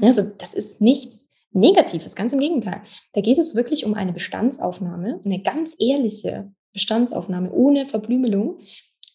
Also 0.00 0.22
das 0.22 0.54
ist 0.54 0.80
nichts 0.80 1.23
Negatives, 1.54 2.14
ganz 2.14 2.32
im 2.32 2.40
Gegenteil. 2.40 2.82
Da 3.12 3.20
geht 3.20 3.38
es 3.38 3.54
wirklich 3.54 3.84
um 3.86 3.94
eine 3.94 4.12
Bestandsaufnahme, 4.12 5.20
eine 5.24 5.42
ganz 5.42 5.74
ehrliche 5.78 6.52
Bestandsaufnahme 6.72 7.52
ohne 7.52 7.86
Verblümelung, 7.86 8.58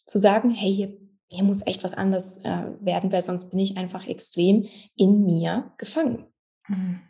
zu 0.05 0.17
sagen, 0.17 0.49
hey, 0.49 0.73
hier, 0.73 0.97
hier 1.31 1.43
muss 1.43 1.65
echt 1.67 1.83
was 1.83 1.93
anderes 1.93 2.37
äh, 2.37 2.63
werden, 2.79 3.11
weil 3.11 3.21
sonst 3.21 3.49
bin 3.51 3.59
ich 3.59 3.77
einfach 3.77 4.07
extrem 4.07 4.67
in 4.95 5.25
mir 5.25 5.71
gefangen. 5.77 6.25
Mhm. 6.67 7.01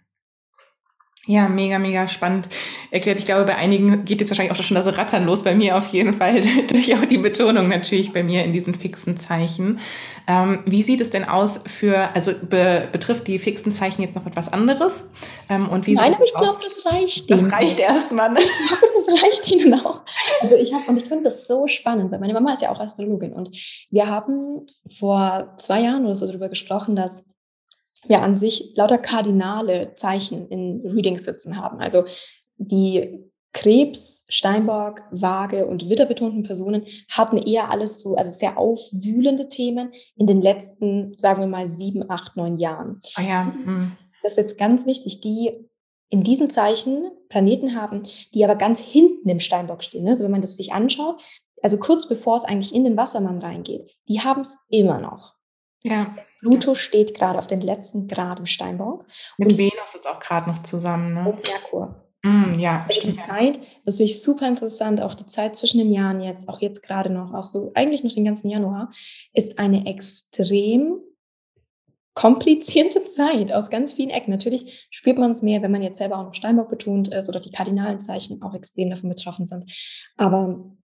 Ja, 1.25 1.49
mega, 1.49 1.79
mega 1.79 2.07
spannend 2.07 2.47
erklärt. 2.91 3.19
Ich 3.19 3.25
glaube, 3.25 3.43
bei 3.43 3.55
einigen 3.55 4.05
geht 4.05 4.21
jetzt 4.21 4.29
wahrscheinlich 4.29 4.51
auch 4.57 4.63
schon 4.63 4.75
das 4.75 4.87
Rattern 4.97 5.25
los, 5.25 5.43
bei 5.43 5.53
mir 5.53 5.77
auf 5.77 5.87
jeden 5.89 6.13
Fall, 6.13 6.41
durch 6.67 6.95
auch 6.95 7.05
die 7.05 7.17
Betonung 7.17 7.67
natürlich 7.67 8.13
bei 8.13 8.23
mir 8.23 8.43
in 8.45 8.53
diesen 8.53 8.73
fixen 8.73 9.17
Zeichen. 9.17 9.79
Ähm, 10.27 10.63
wie 10.65 10.81
sieht 10.81 11.01
es 11.01 11.09
denn 11.09 11.25
aus 11.25 11.63
für, 11.67 12.15
also 12.15 12.31
be, 12.49 12.87
betrifft 12.91 13.27
die 13.27 13.37
fixen 13.37 13.71
Zeichen 13.71 14.01
jetzt 14.01 14.15
noch 14.15 14.25
etwas 14.25 14.51
anderes? 14.51 15.11
Ähm, 15.49 15.67
und 15.67 15.87
wie 15.87 15.95
Nein, 15.95 16.13
aber 16.13 16.23
ich 16.23 16.33
glaube, 16.33 16.63
das 16.63 16.85
reicht. 16.85 17.29
Das 17.29 17.51
reicht 17.51 17.79
erstmal. 17.79 18.29
Ne? 18.39 18.39
das 19.07 19.23
reicht 19.23 19.51
Ihnen 19.51 19.73
auch. 19.73 20.01
Also 20.41 20.55
ich 20.55 20.73
habe, 20.73 20.83
und 20.87 20.97
ich 20.97 21.05
finde 21.05 21.25
das 21.25 21.47
so 21.47 21.67
spannend, 21.67 22.11
weil 22.11 22.19
meine 22.19 22.33
Mama 22.33 22.53
ist 22.53 22.61
ja 22.61 22.69
auch 22.69 22.79
Astrologin 22.79 23.33
und 23.33 23.49
wir 23.89 24.07
haben 24.07 24.65
vor 24.99 25.55
zwei 25.57 25.81
Jahren 25.81 26.05
oder 26.05 26.15
so 26.15 26.27
darüber 26.27 26.49
gesprochen, 26.49 26.95
dass 26.95 27.25
wir 28.07 28.21
an 28.21 28.35
sich 28.35 28.73
lauter 28.75 28.97
kardinale 28.97 29.93
Zeichen 29.93 30.47
in 30.49 30.81
Readings 30.85 31.23
sitzen 31.25 31.57
haben. 31.57 31.79
Also 31.79 32.05
die 32.57 33.29
Krebs, 33.53 34.23
Steinbock, 34.29 35.01
Waage 35.11 35.65
und 35.65 35.89
Witterbetonten 35.89 36.43
Personen 36.43 36.85
hatten 37.09 37.37
eher 37.37 37.71
alles 37.71 38.01
so, 38.01 38.15
also 38.15 38.29
sehr 38.29 38.57
aufwühlende 38.57 39.47
Themen 39.47 39.91
in 40.15 40.27
den 40.27 40.41
letzten, 40.41 41.17
sagen 41.17 41.41
wir 41.41 41.47
mal, 41.47 41.65
sieben, 41.65 42.09
acht, 42.09 42.37
neun 42.37 42.57
Jahren. 42.57 43.01
Ah 43.15 43.23
ja. 43.23 43.53
Hm. 43.53 43.91
Das 44.21 44.33
ist 44.33 44.37
jetzt 44.37 44.59
ganz 44.59 44.85
wichtig, 44.85 45.21
die 45.21 45.51
in 46.09 46.21
diesen 46.23 46.49
Zeichen 46.49 47.09
Planeten 47.29 47.75
haben, 47.75 48.03
die 48.33 48.43
aber 48.43 48.55
ganz 48.55 48.81
hinten 48.81 49.29
im 49.29 49.39
Steinbock 49.39 49.83
stehen. 49.83 50.07
Also 50.07 50.23
wenn 50.23 50.31
man 50.31 50.41
das 50.41 50.57
sich 50.57 50.73
anschaut, 50.73 51.21
also 51.61 51.77
kurz 51.77 52.07
bevor 52.07 52.37
es 52.37 52.43
eigentlich 52.43 52.73
in 52.73 52.83
den 52.83 52.97
Wassermann 52.97 53.39
reingeht, 53.39 53.89
die 54.07 54.21
haben 54.21 54.41
es 54.41 54.57
immer 54.69 54.99
noch. 54.99 55.35
Ja. 55.81 56.15
Pluto 56.39 56.75
steht 56.75 57.13
gerade 57.13 57.37
auf 57.37 57.47
den 57.47 57.61
letzten 57.61 58.07
Grad 58.07 58.39
im 58.39 58.45
Steinbock. 58.45 59.05
Mit 59.37 59.51
und 59.51 59.57
Venus 59.57 59.95
ist 59.95 60.07
auch 60.07 60.19
gerade 60.19 60.49
noch 60.49 60.59
zusammen, 60.63 61.13
ne? 61.13 61.29
Und 61.29 61.47
Merkur. 61.47 62.09
Mm, 62.23 62.53
ja, 62.59 62.85
also 62.87 63.01
die 63.01 63.15
Zeit, 63.15 63.59
das 63.85 63.97
finde 63.97 64.11
ich 64.11 64.21
super 64.21 64.47
interessant, 64.47 65.01
auch 65.01 65.13
die 65.13 65.27
Zeit 65.27 65.55
zwischen 65.55 65.77
den 65.77 65.91
Jahren 65.91 66.21
jetzt, 66.21 66.49
auch 66.49 66.59
jetzt 66.59 66.83
gerade 66.83 67.09
noch, 67.09 67.33
auch 67.33 67.45
so 67.45 67.71
eigentlich 67.75 68.03
noch 68.03 68.13
den 68.13 68.25
ganzen 68.25 68.49
Januar, 68.49 68.91
ist 69.33 69.57
eine 69.57 69.85
extrem 69.85 70.99
komplizierte 72.15 73.01
Zeit 73.13 73.53
aus 73.53 73.69
ganz 73.69 73.93
vielen 73.93 74.09
Ecken. 74.09 74.31
Natürlich 74.31 74.87
spürt 74.91 75.17
man 75.17 75.31
es 75.31 75.41
mehr, 75.41 75.61
wenn 75.61 75.71
man 75.71 75.81
jetzt 75.81 75.97
selber 75.97 76.17
auch 76.17 76.25
noch 76.25 76.33
Steinbock 76.33 76.69
betont 76.69 77.07
ist 77.07 77.29
oder 77.29 77.39
die 77.39 77.51
kardinalen 77.51 77.99
Zeichen 77.99 78.41
auch 78.41 78.53
extrem 78.53 78.89
davon 78.89 79.07
betroffen 79.07 79.45
sind. 79.45 79.71
Aber 80.17 80.75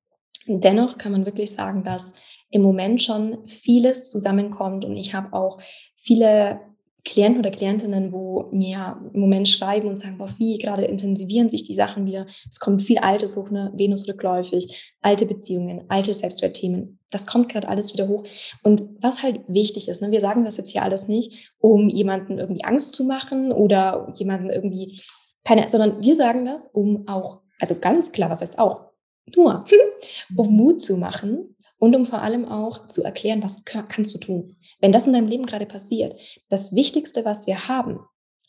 dennoch 0.48 0.98
kann 0.98 1.12
man 1.12 1.26
wirklich 1.26 1.52
sagen, 1.52 1.84
dass 1.84 2.14
im 2.56 2.62
Moment 2.62 3.04
schon 3.04 3.46
vieles 3.48 4.10
zusammenkommt 4.10 4.86
und 4.86 4.96
ich 4.96 5.14
habe 5.14 5.34
auch 5.34 5.60
viele 5.94 6.62
Klienten 7.04 7.42
oder 7.42 7.52
Klientinnen, 7.52 8.14
wo 8.14 8.48
mir 8.54 8.98
im 9.14 9.20
Moment 9.20 9.50
schreiben 9.50 9.90
und 9.90 10.00
sagen, 10.00 10.18
boah, 10.18 10.30
wie 10.38 10.58
gerade 10.58 10.86
intensivieren 10.86 11.50
sich 11.50 11.66
die 11.66 11.74
Sachen 11.74 12.06
wieder. 12.06 12.28
Es 12.50 12.62
kommt 12.62 12.82
viel 12.82 12.98
Altes 12.98 13.36
hoch, 13.36 13.52
ne? 13.52 13.74
Venus 13.76 14.08
rückläufig, 14.08 14.96
alte 15.02 15.26
Beziehungen, 15.26 15.84
alte 15.90 16.14
Selbstwertthemen. 16.14 16.98
Das 17.12 17.28
kommt 17.28 17.50
gerade 17.50 17.68
alles 17.68 17.94
wieder 17.94 18.08
hoch. 18.08 18.24
Und 18.64 18.84
was 19.02 19.22
halt 19.22 19.42
wichtig 19.50 19.90
ist, 19.90 20.02
ne? 20.02 20.12
wir 20.12 20.22
sagen 20.22 20.46
das 20.46 20.56
jetzt 20.56 20.72
hier 20.72 20.84
alles 20.84 21.10
nicht, 21.10 21.54
um 21.60 21.90
jemanden 21.90 22.40
irgendwie 22.40 22.64
Angst 22.64 22.96
zu 22.96 23.04
machen 23.04 23.52
oder 23.52 24.14
jemanden 24.16 24.50
irgendwie 24.50 25.02
keine, 25.44 25.70
sondern 25.70 26.00
wir 26.00 26.16
sagen 26.16 26.46
das, 26.46 26.68
um 26.68 27.06
auch, 27.10 27.42
also 27.60 27.76
ganz 27.76 28.14
klar, 28.14 28.30
was 28.30 28.40
heißt 28.40 28.58
auch, 28.58 28.92
nur, 29.36 29.66
um 30.38 30.56
Mut 30.56 30.82
zu 30.82 30.96
machen, 30.96 31.55
und 31.78 31.96
um 31.96 32.06
vor 32.06 32.22
allem 32.22 32.48
auch 32.48 32.88
zu 32.88 33.04
erklären, 33.04 33.44
was 33.44 33.64
kannst 33.66 34.14
du 34.14 34.18
tun. 34.18 34.56
Wenn 34.80 34.92
das 34.92 35.08
in 35.08 35.14
deinem 35.14 35.28
Leben 35.28 35.46
gerade 35.46 35.66
passiert, 35.66 36.20
das 36.50 36.74
Wichtigste, 36.74 37.26
was 37.26 37.48
wir 37.48 37.68
haben, 37.68 38.00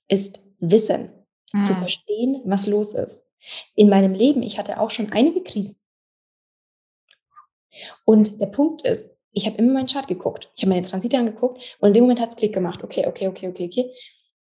ist 0.08 0.40
Wissen, 0.60 1.10
mhm. 1.52 1.62
zu 1.62 1.74
verstehen, 1.74 2.40
was 2.44 2.66
los 2.66 2.94
ist. 2.94 3.24
In 3.74 3.88
meinem 3.88 4.14
Leben, 4.14 4.42
ich 4.42 4.58
hatte 4.58 4.80
auch 4.80 4.90
schon 4.90 5.12
einige 5.12 5.42
Krisen. 5.42 5.76
Und 8.04 8.40
der 8.40 8.46
Punkt 8.46 8.82
ist, 8.82 9.10
ich 9.32 9.46
habe 9.46 9.58
immer 9.58 9.74
meinen 9.74 9.86
Chart 9.86 10.08
geguckt. 10.08 10.50
Ich 10.56 10.62
habe 10.62 10.70
meine 10.70 10.86
Transite 10.86 11.18
angeguckt 11.18 11.76
und 11.80 11.88
in 11.88 11.94
dem 11.94 12.04
Moment 12.04 12.20
hat 12.20 12.30
es 12.30 12.36
Klick 12.36 12.54
gemacht. 12.54 12.82
Okay, 12.82 13.06
okay, 13.06 13.28
okay, 13.28 13.48
okay, 13.48 13.66
okay. 13.66 13.92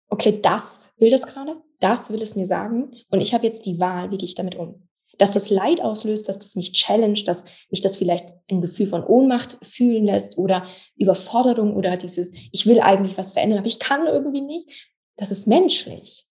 Okay, 0.09 0.41
das 0.41 0.91
will 0.99 1.11
das 1.11 1.26
gerade, 1.26 1.61
das 1.80 2.11
will 2.11 2.22
es 2.22 2.37
mir 2.37 2.47
sagen 2.47 2.95
und 3.09 3.20
ich 3.20 3.35
habe 3.35 3.45
jetzt 3.45 3.66
die 3.66 3.80
Wahl, 3.80 4.11
wie 4.11 4.18
gehe 4.18 4.26
ich 4.26 4.37
damit 4.37 4.55
um 4.55 4.84
dass 5.18 5.32
das 5.32 5.50
Leid 5.50 5.80
auslöst, 5.80 6.28
dass 6.28 6.38
das 6.38 6.56
mich 6.56 6.72
challenge, 6.72 7.22
dass 7.24 7.44
mich 7.70 7.80
das 7.80 7.96
vielleicht 7.96 8.26
ein 8.50 8.60
Gefühl 8.60 8.86
von 8.86 9.04
Ohnmacht 9.04 9.58
fühlen 9.62 10.04
lässt 10.04 10.38
oder 10.38 10.66
Überforderung 10.96 11.74
oder 11.74 11.96
dieses, 11.96 12.32
ich 12.52 12.66
will 12.66 12.80
eigentlich 12.80 13.16
was 13.18 13.32
verändern, 13.32 13.58
aber 13.58 13.66
ich 13.66 13.78
kann 13.78 14.06
irgendwie 14.06 14.40
nicht. 14.40 14.68
Das 15.16 15.30
ist 15.30 15.46
menschlich. 15.46 16.26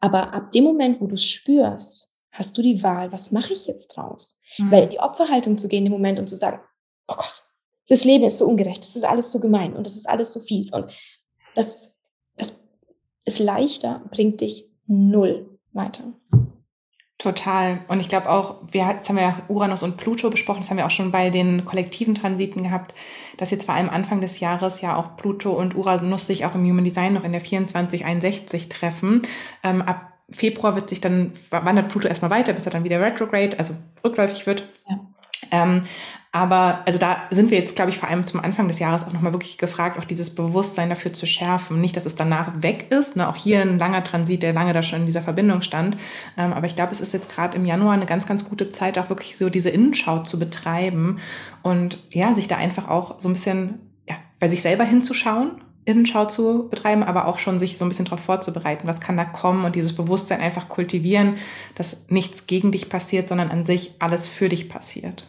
Aber 0.00 0.34
ab 0.34 0.52
dem 0.52 0.64
Moment, 0.64 1.00
wo 1.00 1.06
du 1.06 1.14
es 1.14 1.24
spürst, 1.24 2.12
hast 2.30 2.56
du 2.56 2.62
die 2.62 2.82
Wahl, 2.82 3.12
was 3.12 3.30
mache 3.30 3.52
ich 3.52 3.66
jetzt 3.66 3.88
draus? 3.88 4.38
Mhm. 4.58 4.70
Weil 4.70 4.82
in 4.84 4.90
die 4.90 5.00
Opferhaltung 5.00 5.56
zu 5.56 5.68
gehen 5.68 5.86
im 5.86 5.92
Moment 5.92 6.18
und 6.18 6.28
zu 6.28 6.36
sagen, 6.36 6.60
oh 7.08 7.14
Gott, 7.16 7.44
das 7.88 8.04
Leben 8.04 8.24
ist 8.24 8.38
so 8.38 8.46
ungerecht, 8.46 8.80
das 8.80 8.96
ist 8.96 9.04
alles 9.04 9.30
so 9.30 9.38
gemein 9.38 9.76
und 9.76 9.86
das 9.86 9.96
ist 9.96 10.08
alles 10.08 10.32
so 10.32 10.40
fies 10.40 10.72
und 10.72 10.90
das, 11.54 11.94
das 12.36 12.62
ist 13.24 13.38
leichter, 13.38 14.02
bringt 14.10 14.40
dich 14.40 14.70
null 14.86 15.58
weiter. 15.72 16.12
Total. 17.22 17.78
Und 17.86 18.00
ich 18.00 18.08
glaube 18.08 18.28
auch, 18.28 18.56
wir, 18.72 18.84
jetzt 18.88 19.08
haben 19.08 19.16
ja 19.16 19.38
Uranus 19.46 19.84
und 19.84 19.96
Pluto 19.96 20.28
besprochen, 20.28 20.62
das 20.62 20.70
haben 20.70 20.78
wir 20.78 20.86
auch 20.86 20.90
schon 20.90 21.12
bei 21.12 21.30
den 21.30 21.64
kollektiven 21.64 22.16
Transiten 22.16 22.64
gehabt, 22.64 22.94
dass 23.36 23.52
jetzt 23.52 23.64
vor 23.64 23.76
allem 23.76 23.88
Anfang 23.88 24.20
des 24.20 24.40
Jahres 24.40 24.80
ja 24.80 24.96
auch 24.96 25.16
Pluto 25.16 25.52
und 25.52 25.76
Uranus 25.76 26.26
sich 26.26 26.44
auch 26.44 26.56
im 26.56 26.68
Human 26.68 26.82
Design 26.82 27.14
noch 27.14 27.22
in 27.22 27.30
der 27.30 27.40
2461 27.40 28.68
treffen. 28.68 29.22
Ähm, 29.62 29.82
ab 29.82 30.14
Februar 30.32 30.74
wird 30.74 30.88
sich 30.88 31.00
dann, 31.00 31.32
wandert 31.50 31.90
Pluto 31.90 32.08
erstmal 32.08 32.32
weiter, 32.32 32.54
bis 32.54 32.66
er 32.66 32.72
dann 32.72 32.82
wieder 32.82 33.00
retrograde, 33.00 33.56
also 33.56 33.74
rückläufig 34.02 34.44
wird. 34.46 34.68
Ja. 34.88 34.98
Ähm, 35.50 35.82
aber 36.34 36.80
also 36.86 36.98
da 36.98 37.24
sind 37.30 37.50
wir 37.50 37.58
jetzt, 37.58 37.76
glaube 37.76 37.90
ich, 37.90 37.98
vor 37.98 38.08
allem 38.08 38.24
zum 38.24 38.40
Anfang 38.40 38.66
des 38.66 38.78
Jahres 38.78 39.04
auch 39.04 39.12
nochmal 39.12 39.34
wirklich 39.34 39.58
gefragt, 39.58 39.98
auch 39.98 40.06
dieses 40.06 40.34
Bewusstsein 40.34 40.88
dafür 40.88 41.12
zu 41.12 41.26
schärfen. 41.26 41.78
Nicht, 41.78 41.94
dass 41.94 42.06
es 42.06 42.16
danach 42.16 42.62
weg 42.62 42.86
ist. 42.90 43.16
Ne? 43.16 43.28
Auch 43.28 43.36
hier 43.36 43.60
ein 43.60 43.78
langer 43.78 44.02
Transit, 44.02 44.42
der 44.42 44.54
lange 44.54 44.72
da 44.72 44.82
schon 44.82 45.00
in 45.00 45.06
dieser 45.06 45.20
Verbindung 45.20 45.60
stand. 45.60 45.98
Ähm, 46.38 46.54
aber 46.54 46.66
ich 46.66 46.74
glaube, 46.74 46.92
es 46.92 47.02
ist 47.02 47.12
jetzt 47.12 47.30
gerade 47.30 47.56
im 47.56 47.66
Januar 47.66 47.92
eine 47.92 48.06
ganz, 48.06 48.26
ganz 48.26 48.48
gute 48.48 48.70
Zeit, 48.70 48.98
auch 48.98 49.10
wirklich 49.10 49.36
so 49.36 49.50
diese 49.50 49.68
Innenschau 49.68 50.20
zu 50.20 50.38
betreiben 50.38 51.18
und 51.62 51.98
ja, 52.10 52.32
sich 52.32 52.48
da 52.48 52.56
einfach 52.56 52.88
auch 52.88 53.20
so 53.20 53.28
ein 53.28 53.34
bisschen 53.34 53.80
ja, 54.08 54.16
bei 54.40 54.48
sich 54.48 54.62
selber 54.62 54.84
hinzuschauen 54.84 55.60
Innenschau 55.84 56.26
zu 56.26 56.68
betreiben, 56.70 57.02
aber 57.02 57.26
auch 57.26 57.38
schon 57.38 57.58
sich 57.58 57.76
so 57.76 57.84
ein 57.84 57.88
bisschen 57.88 58.04
darauf 58.04 58.20
vorzubereiten, 58.20 58.86
was 58.86 59.00
kann 59.00 59.16
da 59.16 59.24
kommen 59.24 59.64
und 59.64 59.74
dieses 59.74 59.94
Bewusstsein 59.94 60.40
einfach 60.40 60.68
kultivieren, 60.68 61.36
dass 61.74 62.08
nichts 62.08 62.46
gegen 62.46 62.70
dich 62.70 62.88
passiert, 62.88 63.26
sondern 63.26 63.50
an 63.50 63.64
sich 63.64 63.96
alles 63.98 64.28
für 64.28 64.48
dich 64.48 64.68
passiert. 64.68 65.28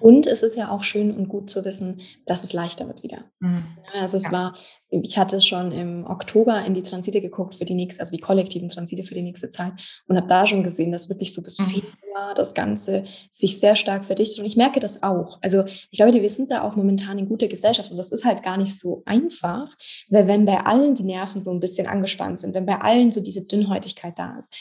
Und 0.00 0.26
es 0.26 0.42
ist 0.42 0.56
ja 0.56 0.70
auch 0.70 0.82
schön 0.82 1.14
und 1.14 1.28
gut 1.28 1.48
zu 1.50 1.64
wissen, 1.64 2.00
dass 2.26 2.42
es 2.42 2.52
leichter 2.52 2.86
wird 2.86 3.02
wieder. 3.02 3.24
Mhm. 3.40 3.64
Also 3.94 4.16
es 4.16 4.24
ja. 4.24 4.32
war, 4.32 4.56
ich 4.88 5.18
hatte 5.18 5.40
schon 5.40 5.72
im 5.72 6.06
Oktober 6.06 6.64
in 6.64 6.74
die 6.74 6.82
Transite 6.82 7.20
geguckt 7.20 7.56
für 7.56 7.64
die 7.64 7.74
nächste, 7.74 8.00
also 8.00 8.14
die 8.14 8.20
kollektiven 8.20 8.68
Transite 8.68 9.04
für 9.04 9.14
die 9.14 9.22
nächste 9.22 9.50
Zeit 9.50 9.72
und 10.08 10.16
habe 10.16 10.28
da 10.28 10.46
schon 10.46 10.62
gesehen, 10.62 10.90
dass 10.90 11.08
wirklich 11.08 11.34
so 11.34 11.42
bis 11.42 11.58
mhm. 11.58 11.66
Februar 11.66 12.34
das 12.34 12.54
Ganze 12.54 13.04
sich 13.30 13.58
sehr 13.58 13.76
stark 13.76 14.04
verdichtet. 14.04 14.40
Und 14.40 14.46
ich 14.46 14.56
merke 14.56 14.80
das 14.80 15.02
auch. 15.02 15.38
Also 15.42 15.64
ich 15.90 15.98
glaube, 15.98 16.12
wir 16.20 16.30
sind 16.30 16.50
da 16.50 16.62
auch 16.62 16.76
momentan 16.76 17.18
in 17.18 17.28
guter 17.28 17.48
Gesellschaft 17.48 17.90
und 17.90 17.96
das 17.96 18.10
ist 18.10 18.24
halt 18.24 18.42
gar 18.42 18.56
nicht 18.56 18.78
so 18.78 19.02
einfach, 19.06 19.74
weil 20.08 20.26
wenn 20.26 20.44
bei 20.44 20.60
allen 20.60 20.94
die 20.94 21.04
Nerven 21.04 21.42
so 21.42 21.50
ein 21.50 21.60
bisschen 21.60 21.86
angespannt 21.86 22.40
sind, 22.40 22.54
wenn 22.54 22.66
bei 22.66 22.80
allen 22.80 23.12
so 23.12 23.20
diese 23.20 23.44
Dünnhäutigkeit 23.44 24.18
da 24.18 24.36
ist, 24.38 24.54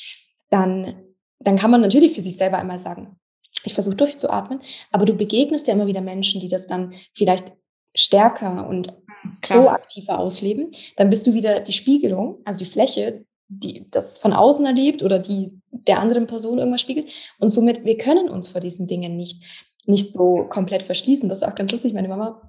dann, 0.50 0.96
dann 1.40 1.58
kann 1.58 1.72
man 1.72 1.82
natürlich 1.82 2.14
für 2.14 2.22
sich 2.22 2.38
selber 2.38 2.58
einmal 2.58 2.80
sagen, 2.80 3.20
ich 3.64 3.74
versuche 3.74 3.96
durchzuatmen, 3.96 4.62
aber 4.92 5.06
du 5.06 5.14
begegnest 5.14 5.68
ja 5.68 5.74
immer 5.74 5.88
wieder 5.88 6.02
Menschen, 6.02 6.42
die 6.42 6.50
das 6.50 6.68
dann 6.68 6.94
vielleicht 7.14 7.54
stärker 7.96 8.68
und 8.68 8.96
Klar. 9.42 9.64
proaktiver 9.64 10.20
ausleben. 10.20 10.72
Dann 10.96 11.10
bist 11.10 11.28
du 11.28 11.34
wieder 11.34 11.60
die 11.60 11.74
Spiegelung, 11.74 12.42
also 12.46 12.60
die 12.60 12.70
Fläche, 12.70 13.26
die 13.48 13.90
das 13.90 14.18
von 14.18 14.34
außen 14.34 14.66
erlebt 14.66 15.04
oder 15.04 15.20
die 15.20 15.60
der 15.72 16.00
anderen 16.00 16.28
Person 16.28 16.60
irgendwas 16.60 16.82
spiegelt. 16.82 17.10
Und 17.40 17.52
somit, 17.52 17.84
wir 17.84 17.98
können 17.98 18.30
uns 18.30 18.48
vor 18.48 18.62
diesen 18.62 18.88
Dingen 18.88 19.16
nicht, 19.16 19.44
nicht 19.86 20.14
so 20.14 20.46
komplett 20.50 20.84
verschließen. 20.84 21.28
Das 21.30 21.40
ist 21.40 21.48
auch 21.48 21.56
ganz 21.56 21.72
lustig. 21.72 21.94
Meine 21.94 22.08
Mama 22.08 22.42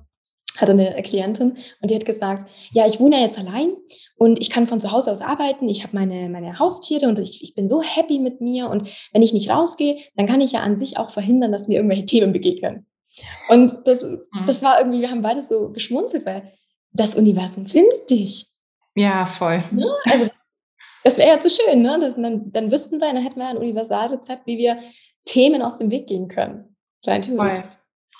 hatte 0.59 0.73
eine 0.73 1.03
Klientin 1.03 1.59
und 1.81 1.91
die 1.91 1.95
hat 1.95 2.05
gesagt, 2.05 2.51
ja, 2.73 2.87
ich 2.87 3.01
wohne 3.01 3.17
ja 3.17 3.23
jetzt 3.23 3.39
allein 3.39 3.73
und 4.17 4.41
ich 4.41 4.51
kann 4.51 4.67
von 4.67 4.81
zu 4.81 4.93
Hause 4.93 5.11
aus 5.13 5.21
arbeiten, 5.21 5.69
ich 5.69 5.83
habe 5.83 5.97
meine, 5.97 6.29
meine 6.29 6.59
Haustiere 6.59 7.09
und 7.09 7.19
ich, 7.19 7.43
ich 7.43 7.55
bin 7.55 7.69
so 7.69 7.83
happy 7.83 8.19
mit 8.19 8.41
mir 8.41 8.69
und 8.69 8.89
wenn 9.13 9.23
ich 9.23 9.33
nicht 9.33 9.51
rausgehe, 9.51 9.99
dann 10.17 10.27
kann 10.27 10.41
ich 10.41 10.53
ja 10.53 10.61
an 10.61 10.77
sich 10.77 10.99
auch 10.99 11.11
verhindern, 11.11 11.53
dass 11.53 11.69
mir 11.69 11.77
irgendwelche 11.77 12.05
Themen 12.07 12.33
begegnen. 12.33 12.87
Und 13.49 13.75
das, 13.87 14.03
mhm. 14.03 14.21
das 14.47 14.63
war 14.63 14.79
irgendwie, 14.79 15.01
wir 15.01 15.11
haben 15.11 15.23
beide 15.23 15.41
so 15.41 15.71
geschmunzelt, 15.71 16.25
weil 16.27 16.53
das 16.93 17.15
Universum 17.15 17.67
findet 17.67 18.11
dich. 18.11 18.47
Ja, 18.95 19.27
voll. 19.27 19.63
Ja, 19.71 19.77
ne? 19.77 19.95
also 20.05 20.29
das 21.05 21.17
wäre 21.17 21.29
ja 21.29 21.41
zu 21.41 21.49
schön, 21.49 21.83
ne? 21.83 21.99
Das, 22.01 22.17
dann, 22.17 22.53
dann 22.53 22.71
wüssten 22.71 23.01
wir, 23.01 23.13
dann 23.13 23.23
hätten 23.23 23.39
wir 23.39 23.49
ein 23.49 23.57
Universalrezept, 23.57 24.47
wie 24.47 24.59
wir 24.59 24.79
Themen 25.25 25.63
aus 25.63 25.79
dem 25.79 25.91
Weg 25.91 26.07
gehen 26.07 26.29
können. 26.29 26.77
Rein 27.07 27.23
theoretisch. 27.23 27.65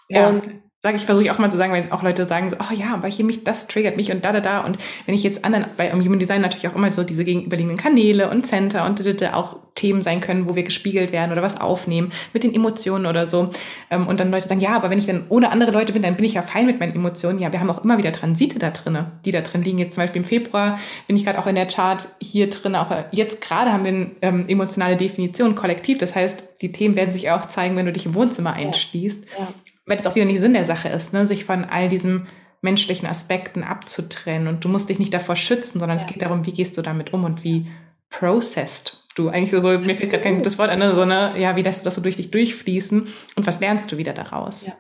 Ja. 0.09 0.29
Und 0.29 0.43
sage 0.83 0.97
ich, 0.97 1.05
versuche 1.05 1.25
ich 1.25 1.31
auch 1.31 1.39
mal 1.39 1.51
zu 1.51 1.59
sagen, 1.59 1.75
wenn 1.75 1.93
auch 1.93 2.03
Leute 2.03 2.27
sagen 2.27 2.49
so, 2.49 2.57
oh 2.59 2.75
ja, 2.75 2.95
aber 2.95 3.09
hier 3.09 3.25
mich, 3.25 3.45
das 3.45 3.67
triggert 3.67 3.97
mich 3.97 4.11
und 4.11 4.25
da, 4.25 4.33
da, 4.33 4.41
da. 4.41 4.61
Und 4.61 4.79
wenn 5.05 5.15
ich 5.15 5.23
jetzt 5.23 5.45
anderen, 5.45 5.67
bei 5.77 5.93
Human 5.93 6.19
Design 6.19 6.41
natürlich 6.41 6.69
auch 6.69 6.75
immer 6.75 6.91
so 6.91 7.05
diese 7.05 7.23
gegenüberliegenden 7.23 7.77
Kanäle 7.77 8.31
und 8.31 8.47
Center 8.47 8.87
und 8.87 9.01
auch 9.35 9.57
Themen 9.75 10.01
sein 10.01 10.21
können, 10.21 10.49
wo 10.49 10.57
wir 10.57 10.63
gespiegelt 10.63 11.13
werden 11.13 11.33
oder 11.33 11.43
was 11.43 11.61
aufnehmen 11.61 12.11
mit 12.33 12.45
den 12.45 12.55
Emotionen 12.55 13.05
oder 13.05 13.27
so. 13.27 13.51
Ähm, 13.91 14.07
und 14.07 14.21
dann 14.21 14.31
Leute 14.31 14.49
sagen, 14.49 14.61
ja, 14.61 14.75
aber 14.75 14.89
wenn 14.89 14.99
ich 14.99 15.07
dann 15.07 15.25
ohne 15.29 15.51
andere 15.51 15.71
Leute 15.71 15.93
bin, 15.93 16.01
dann 16.01 16.17
bin 16.17 16.25
ich 16.25 16.35
ja 16.35 16.43
fein 16.43 16.65
mit 16.65 16.81
meinen 16.81 16.95
Emotionen. 16.95 17.39
Ja, 17.39 17.53
wir 17.53 17.61
haben 17.61 17.71
auch 17.71 17.85
immer 17.85 17.99
wieder 17.99 18.13
Transite 18.13 18.59
da 18.59 18.71
drinne, 18.71 19.13
die 19.27 19.33
da 19.33 19.43
drin 19.43 19.63
liegen. 19.63 19.79
Jetzt 19.79 19.95
zum 19.95 20.03
Beispiel 20.03 20.23
im 20.23 20.29
Februar 20.29 20.79
bin 21.07 21.17
ich 21.17 21.25
gerade 21.25 21.39
auch 21.39 21.47
in 21.47 21.57
der 21.57 21.67
Chart 21.67 22.09
hier 22.21 22.49
drin, 22.49 22.75
auch 22.75 22.91
jetzt 23.13 23.43
gerade 23.43 23.73
haben 23.73 23.85
wir 23.85 23.93
eine 23.93 24.11
ähm, 24.23 24.49
emotionale 24.49 24.97
Definition 24.97 25.55
kollektiv. 25.55 25.99
Das 25.99 26.15
heißt, 26.15 26.43
die 26.63 26.73
Themen 26.73 26.97
werden 26.97 27.13
sich 27.13 27.31
auch 27.31 27.47
zeigen, 27.47 27.77
wenn 27.77 27.87
du 27.87 27.93
dich 27.93 28.07
im 28.07 28.15
Wohnzimmer 28.15 28.55
einschließt. 28.55 29.27
Ja. 29.39 29.45
Ja 29.45 29.70
weil 29.87 29.97
das 29.97 30.07
auch 30.07 30.15
wieder 30.15 30.27
nicht 30.27 30.41
Sinn 30.41 30.53
der 30.53 30.65
Sache 30.65 30.89
ist, 30.89 31.13
ne? 31.13 31.27
sich 31.27 31.45
von 31.45 31.65
all 31.65 31.89
diesen 31.89 32.29
menschlichen 32.63 33.09
Aspekten 33.09 33.63
abzutrennen. 33.63 34.49
Und 34.49 34.65
du 34.65 34.69
musst 34.69 34.89
dich 34.89 34.99
nicht 34.99 35.15
davor 35.15 35.37
schützen, 35.37 35.81
sondern 35.81 35.99
ja. 35.99 36.05
es 36.05 36.11
geht 36.11 36.23
darum, 36.23 36.47
wie 36.47 36.53
gehst 36.53 36.77
du 36.77 36.83
damit 36.83 37.13
um 37.13 37.25
und 37.25 37.45
wie 37.45 37.69
processed 38.11 39.07
du 39.15 39.29
eigentlich 39.29 39.51
so, 39.51 39.69
mir 39.79 39.95
fehlt 39.95 40.11
gerade 40.11 40.23
kein 40.23 40.37
gutes 40.37 40.59
Wort 40.59 40.71
an, 40.71 40.79
ne? 40.79 40.95
so 40.95 41.03
eine, 41.03 41.39
ja, 41.39 41.57
wie 41.57 41.63
lässt 41.63 41.81
du 41.81 41.85
das 41.85 41.95
so 41.95 42.03
durch 42.03 42.17
dich 42.17 42.31
durchfließen 42.31 43.07
und 43.37 43.47
was 43.47 43.61
lernst 43.61 43.91
du 43.93 43.97
wieder 43.97 44.13
daraus? 44.13 44.67
Ja, 44.67 44.75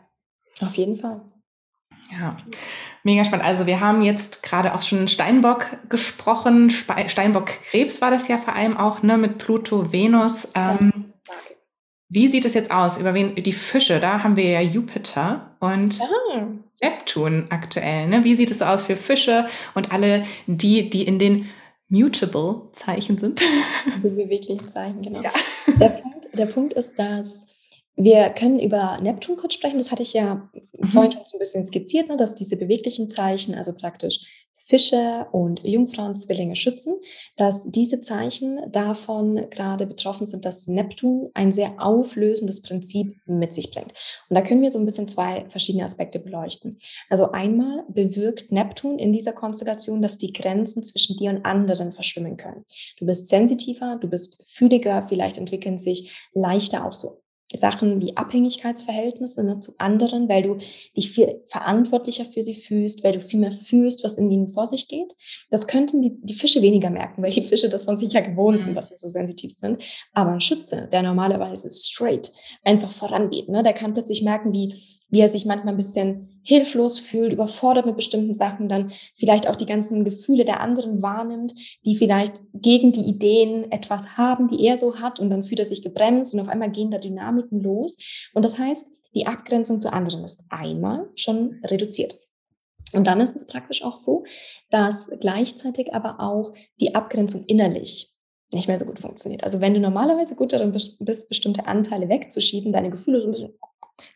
auf 0.67 0.75
jeden 0.75 0.97
Fall. 0.99 1.21
Ja, 2.13 2.37
mega 3.05 3.25
spannend. 3.25 3.47
Also 3.47 3.67
wir 3.67 3.81
haben 3.81 4.03
jetzt 4.03 4.43
gerade 4.43 4.75
auch 4.75 4.83
schon 4.83 5.07
Steinbock 5.07 5.67
gesprochen. 5.89 6.71
Steinbock-Krebs 6.71 8.01
war 8.01 8.11
das 8.11 8.27
ja 8.29 8.37
vor 8.37 8.55
allem 8.55 8.77
auch, 8.77 9.03
ne, 9.03 9.17
mit 9.17 9.39
Pluto, 9.39 9.93
Venus. 9.93 10.49
Ähm, 10.55 11.10
wie 12.11 12.27
sieht 12.27 12.45
es 12.45 12.55
jetzt 12.55 12.73
aus? 12.73 12.99
Über 12.99 13.15
wen, 13.15 13.37
die 13.37 13.53
Fische, 13.53 14.01
da 14.01 14.23
haben 14.23 14.37
wir 14.37 14.45
ja 14.45 14.61
Jupiter 14.61 15.57
und 15.61 16.01
ah. 16.03 16.49
Neptun 16.83 17.47
aktuell. 17.51 18.09
Ne? 18.09 18.25
Wie 18.25 18.35
sieht 18.35 18.51
es 18.51 18.63
aus 18.63 18.83
für 18.83 18.97
Fische 18.97 19.47
und 19.75 19.93
alle 19.93 20.25
die, 20.47 20.91
die 20.91 21.05
in 21.07 21.21
den 21.21 21.47
mutable 21.89 22.69
Zeichen 22.73 23.19
sind? 23.19 23.41
Die 23.97 24.09
beweglichen 24.09 24.69
Zeichen, 24.69 25.03
genau. 25.03 25.23
Ja. 25.23 25.31
Der, 25.79 25.89
Punkt, 25.89 26.29
der 26.33 26.47
Punkt 26.47 26.73
ist, 26.73 26.99
dass 26.99 27.45
wir 27.97 28.31
können 28.31 28.59
über 28.59 28.99
Neptun 29.01 29.37
kurz 29.37 29.55
sprechen. 29.55 29.79
Das 29.79 29.93
hatte 29.93 30.03
ich 30.03 30.13
ja 30.13 30.49
mhm. 30.79 30.89
vorhin 30.89 31.13
schon 31.13 31.25
so 31.25 31.37
ein 31.37 31.41
bisschen 31.41 31.65
skizziert, 31.65 32.09
ne, 32.09 32.17
dass 32.17 32.35
diese 32.35 32.57
beweglichen 32.57 33.09
Zeichen, 33.09 33.55
also 33.55 33.73
praktisch 33.73 34.21
Fische 34.71 35.27
und 35.33 35.65
Jungfrauen-Zwillinge 35.65 36.55
schützen, 36.55 36.95
dass 37.37 37.65
diese 37.65 38.03
Zeichen 38.03 38.61
davon 38.71 39.51
gerade 39.51 39.85
betroffen 39.85 40.27
sind, 40.27 40.45
dass 40.45 40.69
Neptun 40.69 41.31
ein 41.35 41.51
sehr 41.51 41.75
auflösendes 41.79 42.63
Prinzip 42.63 43.17
mit 43.27 43.53
sich 43.53 43.73
bringt. 43.73 43.93
Und 44.29 44.37
da 44.37 44.43
können 44.43 44.63
wir 44.63 44.71
so 44.71 44.79
ein 44.79 44.87
bisschen 44.87 45.09
zwei 45.09 45.45
verschiedene 45.49 45.83
Aspekte 45.83 46.21
beleuchten. 46.21 46.79
Also 47.09 47.33
einmal 47.33 47.85
bewirkt 47.89 48.53
Neptun 48.53 49.01
in 49.01 49.13
dieser 49.13 49.33
Konstellation, 49.33 50.03
dass 50.03 50.19
die 50.19 50.33
Grenzen 50.33 50.85
zwischen 50.85 51.17
dir 51.17 51.31
und 51.31 51.45
anderen 51.45 51.91
verschwimmen 51.91 52.37
können. 52.37 52.65
Du 52.99 53.07
bist 53.07 53.27
sensitiver, 53.27 53.99
du 54.01 54.09
bist 54.09 54.41
fühliger, 54.47 55.05
vielleicht 55.09 55.37
entwickeln 55.37 55.79
sich 55.79 56.17
leichter 56.33 56.87
auch 56.87 56.93
so 56.93 57.23
Sachen 57.59 58.01
wie 58.01 58.17
Abhängigkeitsverhältnisse 58.17 59.43
ne, 59.43 59.59
zu 59.59 59.73
anderen, 59.79 60.29
weil 60.29 60.43
du 60.43 60.59
dich 60.97 61.11
viel 61.11 61.43
verantwortlicher 61.49 62.25
für 62.25 62.43
sie 62.43 62.55
fühlst, 62.55 63.03
weil 63.03 63.13
du 63.13 63.21
viel 63.21 63.41
mehr 63.41 63.53
fühlst, 63.53 64.05
was 64.05 64.19
in 64.19 64.31
ihnen 64.31 64.53
vor 64.53 64.67
sich 64.67 64.89
geht. 64.89 65.13
Das 65.51 65.67
könnten 65.67 66.01
die, 66.01 66.21
die 66.23 66.35
Fische 66.35 66.63
weniger 66.63 66.91
merken, 66.91 67.23
weil 67.23 67.33
die 67.33 67.43
Fische 67.43 67.69
das 67.69 67.85
von 67.85 67.97
sich 67.97 68.13
ja 68.13 68.21
gewohnt 68.21 68.61
sind, 68.61 68.71
mhm. 68.71 68.75
dass 68.75 68.89
sie 68.89 68.97
so 68.97 69.09
sensitiv 69.09 69.53
sind. 69.53 69.83
Aber 70.13 70.31
ein 70.31 70.41
Schütze, 70.41 70.89
der 70.93 71.03
normalerweise 71.03 71.69
straight 71.71 72.33
einfach 72.65 72.93
vorangeht, 72.93 73.49
ne, 73.49 73.63
der 73.63 73.73
kann 73.73 73.95
plötzlich 73.95 74.23
merken, 74.23 74.53
wie 74.53 75.00
wie 75.11 75.21
er 75.21 75.29
sich 75.29 75.45
manchmal 75.47 75.75
ein 75.75 75.77
bisschen 75.77 76.41
hilflos 76.43 76.99
fühlt, 76.99 77.33
überfordert 77.33 77.87
mit 77.87 77.97
bestimmten 77.97 78.35
Sachen, 78.35 78.69
dann 78.69 78.93
vielleicht 79.17 79.49
auch 79.49 79.57
die 79.57 79.67
ganzen 79.67 80.05
Gefühle 80.05 80.45
der 80.45 80.61
anderen 80.61 81.03
wahrnimmt, 81.03 81.53
die 81.85 81.97
vielleicht 81.97 82.41
gegen 82.55 82.93
die 82.93 83.05
Ideen 83.05 83.71
etwas 83.71 84.17
haben, 84.17 84.49
die 84.49 84.65
er 84.65 84.79
so 84.79 84.97
hat, 84.97 85.21
und 85.21 85.31
dann 85.31 85.45
fühlt 85.45 85.61
er 85.61 85.67
sich 85.67 85.83
gebremst 85.83 86.33
und 86.33 86.41
auf 86.41 86.49
einmal 86.49 86.71
gehen 86.71 86.91
da 86.91 86.99
Dynamiken 86.99 87.61
los. 87.61 87.97
Und 88.35 88.45
das 88.45 88.59
heißt, 88.59 88.87
die 89.15 89.27
Abgrenzung 89.27 89.81
zu 89.81 89.93
anderen 89.93 90.25
ist 90.25 90.45
einmal 90.51 91.09
schon 91.17 91.61
reduziert. 91.65 92.19
Und 92.93 93.07
dann 93.07 93.21
ist 93.21 93.37
es 93.37 93.47
praktisch 93.47 93.83
auch 93.83 93.95
so, 93.95 94.25
dass 94.71 95.11
gleichzeitig 95.21 95.95
aber 95.95 96.21
auch 96.21 96.55
die 96.81 96.95
Abgrenzung 96.95 97.45
innerlich 97.47 98.13
nicht 98.53 98.69
mehr 98.69 98.79
so 98.79 98.85
gut 98.85 98.99
funktioniert. 98.99 99.45
Also 99.45 99.61
wenn 99.61 99.75
du 99.75 99.81
normalerweise 99.81 100.35
gut 100.35 100.53
darin 100.53 100.73
bist, 100.73 101.29
bestimmte 101.29 101.67
Anteile 101.67 102.09
wegzuschieben, 102.09 102.73
deine 102.73 102.91
Gefühle 102.91 103.21
so 103.21 103.29
ein 103.29 103.33
bisschen 103.33 103.59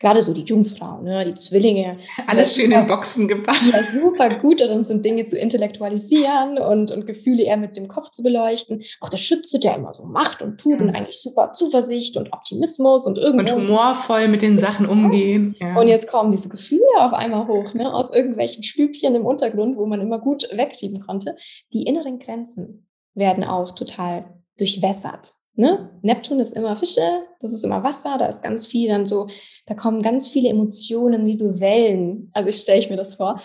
gerade 0.01 0.23
so 0.23 0.33
die 0.33 0.43
Jungfrau, 0.43 1.01
ne, 1.03 1.25
die 1.25 1.35
Zwillinge. 1.35 1.99
Alles 2.27 2.55
schön 2.55 2.73
in 2.73 2.87
Boxen 2.87 3.29
gepackt. 3.29 3.63
Ja, 3.73 4.01
super 4.01 4.31
gut 4.37 4.61
darin 4.61 4.85
sind, 4.85 5.05
Dinge 5.05 5.25
zu 5.25 5.39
intellektualisieren 5.39 6.59
und, 6.59 6.91
und 6.91 7.07
Gefühle 7.07 7.45
eher 7.45 7.57
mit 7.57 7.77
dem 7.77 7.89
Kopf 7.89 8.11
zu 8.11 8.23
beleuchten. 8.23 8.83
Auch 9.01 9.09
der 9.09 9.17
Schütze, 9.17 9.59
der 9.59 9.77
immer 9.77 9.95
so 9.95 10.05
macht 10.05 10.43
und 10.43 10.61
tut 10.61 10.81
mhm. 10.81 10.89
und 10.89 10.97
eigentlich 10.97 11.21
super 11.21 11.53
Zuversicht 11.53 12.17
und 12.17 12.33
Optimismus 12.33 13.07
und 13.07 13.19
irgendwo. 13.19 13.55
Und 13.55 13.63
humorvoll 13.63 14.29
mit 14.29 14.43
den 14.43 14.59
Sachen 14.59 14.87
umgehen. 14.87 15.57
Ja. 15.61 15.77
Und 15.77 15.89
jetzt 15.89 16.09
kommen 16.09 16.31
diese 16.31 16.49
Gefühle 16.49 16.83
auf 16.99 17.13
einmal 17.13 17.47
hoch, 17.47 17.75
ne, 17.75 17.93
aus 17.93 18.15
irgendwelchen 18.15 18.63
Stübchen 18.63 19.15
im 19.15 19.27
Untergrund, 19.27 19.77
wo 19.77 19.87
man 19.87 20.01
immer 20.01 20.19
gut 20.19 20.49
wegschieben 20.53 21.01
konnte. 21.01 21.37
Die 21.73 21.83
inneren 21.83 22.19
Grenzen 22.19 22.89
werden 23.15 23.45
auch 23.45 23.73
total 23.73 24.25
durchwässert 24.57 25.33
Ne? 25.57 25.91
Neptun 26.03 26.41
ist 26.41 26.57
immer 26.57 26.75
Fische, 26.75 27.25
das 27.41 27.53
ist 27.53 27.65
immer 27.65 27.85
Wasser, 27.85 28.17
da 28.19 28.27
ist 28.27 28.43
ganz 28.43 28.67
viel 28.67 28.89
dann 28.89 29.07
so, 29.07 29.29
da 29.67 29.75
kommen 29.75 30.03
ganz 30.03 30.27
viele 30.27 30.49
Emotionen 30.49 31.27
wie 31.27 31.35
so 31.35 31.61
Wellen. 31.61 32.31
Also 32.33 32.49
ich 32.49 32.57
stelle 32.57 32.81
ich 32.81 32.91
mir 32.91 32.97
das 32.97 33.15
vor. 33.15 33.41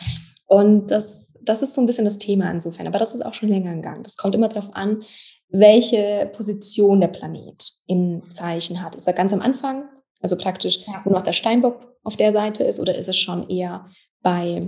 Und 0.47 0.88
das, 0.88 1.32
das 1.43 1.62
ist 1.62 1.76
so 1.76 1.82
ein 1.82 1.86
bisschen 1.86 2.05
das 2.05 2.18
Thema 2.18 2.49
insofern. 2.49 2.88
Aber 2.88 2.97
das 2.97 3.14
ist 3.14 3.24
auch 3.24 3.36
schon 3.36 3.49
länger 3.49 3.72
im 3.72 3.84
Gang. 3.84 4.03
Das 4.03 4.18
kommt 4.18 4.34
immer 4.34 4.49
darauf 4.49 4.76
an, 4.76 5.03
welche 5.49 6.32
Position 6.36 6.99
der 6.99 7.10
Planet 7.10 7.72
im 7.86 8.24
Zeichen 8.32 8.82
hat. 8.82 8.95
Ist 8.95 9.07
er 9.07 9.14
ganz 9.14 9.32
am 9.32 9.41
Anfang, 9.41 9.88
also 10.22 10.36
praktisch, 10.36 10.80
wo 11.03 11.12
noch 11.12 11.22
der 11.22 11.34
Steinbock 11.34 11.95
auf 12.03 12.18
der 12.18 12.32
Seite 12.32 12.64
ist, 12.64 12.80
oder 12.80 12.95
ist 12.95 13.10
es 13.10 13.18
schon 13.18 13.49
eher 13.49 13.86
bei 14.22 14.68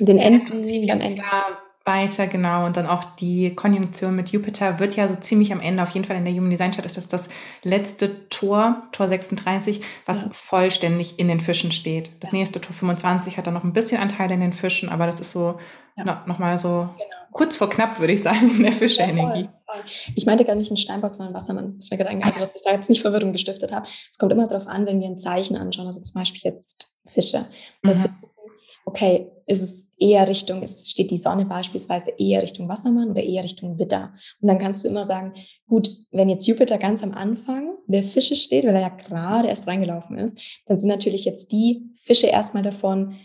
den 0.00 0.18
Enden? 0.18 0.64
Ja, 0.64 0.94
am 0.94 1.00
Ende? 1.00 1.22
Weiter, 1.84 2.26
genau. 2.26 2.64
Und 2.64 2.76
dann 2.76 2.86
auch 2.86 3.04
die 3.04 3.54
Konjunktion 3.54 4.16
mit 4.16 4.30
Jupiter 4.30 4.78
wird 4.78 4.96
ja 4.96 5.06
so 5.06 5.16
ziemlich 5.16 5.52
am 5.52 5.60
Ende, 5.60 5.82
auf 5.82 5.90
jeden 5.90 6.06
Fall 6.06 6.16
in 6.16 6.24
der 6.24 6.32
Human 6.32 6.50
Design 6.50 6.70
Chart 6.70 6.86
ist 6.86 6.96
das 6.96 7.08
das 7.08 7.28
letzte 7.62 8.28
Tor, 8.30 8.84
Tor 8.92 9.06
36, 9.06 9.82
was 10.06 10.22
ja. 10.22 10.28
vollständig 10.32 11.18
in 11.18 11.28
den 11.28 11.40
Fischen 11.40 11.72
steht. 11.72 12.10
Das 12.20 12.32
ja. 12.32 12.38
nächste 12.38 12.60
Tor 12.60 12.72
25 12.72 13.36
hat 13.36 13.46
dann 13.46 13.54
noch 13.54 13.64
ein 13.64 13.74
bisschen 13.74 14.00
Anteil 14.00 14.30
in 14.30 14.40
den 14.40 14.54
Fischen, 14.54 14.88
aber 14.88 15.06
das 15.06 15.20
ist 15.20 15.32
so 15.32 15.58
ja. 15.96 16.04
no, 16.04 16.14
nochmal 16.26 16.58
so 16.58 16.88
genau. 16.96 17.16
kurz 17.32 17.56
vor 17.56 17.68
knapp, 17.68 18.00
würde 18.00 18.14
ich 18.14 18.22
sagen, 18.22 18.50
in 18.56 18.62
der 18.62 18.72
Fischeenergie. 18.72 19.42
Ja, 19.42 19.74
ich 20.14 20.24
meinte 20.24 20.46
gar 20.46 20.54
nicht 20.54 20.70
einen 20.70 20.78
Steinbock, 20.78 21.14
sondern 21.14 21.34
Wassermann. 21.34 21.76
Das 21.76 21.90
mir 21.90 21.98
gerade 21.98 22.10
also 22.24 22.40
dass 22.40 22.54
ich 22.54 22.62
da 22.62 22.72
jetzt 22.72 22.88
nicht 22.88 23.02
Verwirrung 23.02 23.32
gestiftet 23.32 23.72
habe. 23.72 23.86
Es 24.10 24.16
kommt 24.16 24.32
immer 24.32 24.46
darauf 24.46 24.68
an, 24.68 24.86
wenn 24.86 25.00
wir 25.00 25.08
ein 25.08 25.18
Zeichen 25.18 25.56
anschauen, 25.56 25.86
also 25.86 26.00
zum 26.00 26.14
Beispiel 26.14 26.40
jetzt 26.44 26.94
Fische. 27.06 27.46
Das 27.82 28.00
mhm 28.00 28.14
okay, 28.84 29.30
ist 29.46 29.62
es 29.62 29.90
eher 29.98 30.26
Richtung, 30.26 30.62
es 30.62 30.90
steht 30.90 31.10
die 31.10 31.18
Sonne 31.18 31.44
beispielsweise 31.44 32.10
eher 32.18 32.42
Richtung 32.42 32.68
Wassermann 32.68 33.10
oder 33.10 33.22
eher 33.22 33.44
Richtung 33.44 33.78
Widder. 33.78 34.14
Und 34.40 34.48
dann 34.48 34.58
kannst 34.58 34.84
du 34.84 34.88
immer 34.88 35.04
sagen, 35.04 35.34
gut, 35.68 35.90
wenn 36.10 36.28
jetzt 36.28 36.46
Jupiter 36.46 36.78
ganz 36.78 37.02
am 37.02 37.12
Anfang 37.12 37.74
der 37.86 38.02
Fische 38.02 38.36
steht, 38.36 38.64
weil 38.64 38.74
er 38.74 38.80
ja 38.80 38.88
gerade 38.88 39.48
erst 39.48 39.66
reingelaufen 39.66 40.18
ist, 40.18 40.38
dann 40.66 40.78
sind 40.78 40.88
natürlich 40.88 41.24
jetzt 41.24 41.52
die 41.52 41.82
Fische 42.02 42.26
erstmal 42.26 42.62
davon 42.62 43.16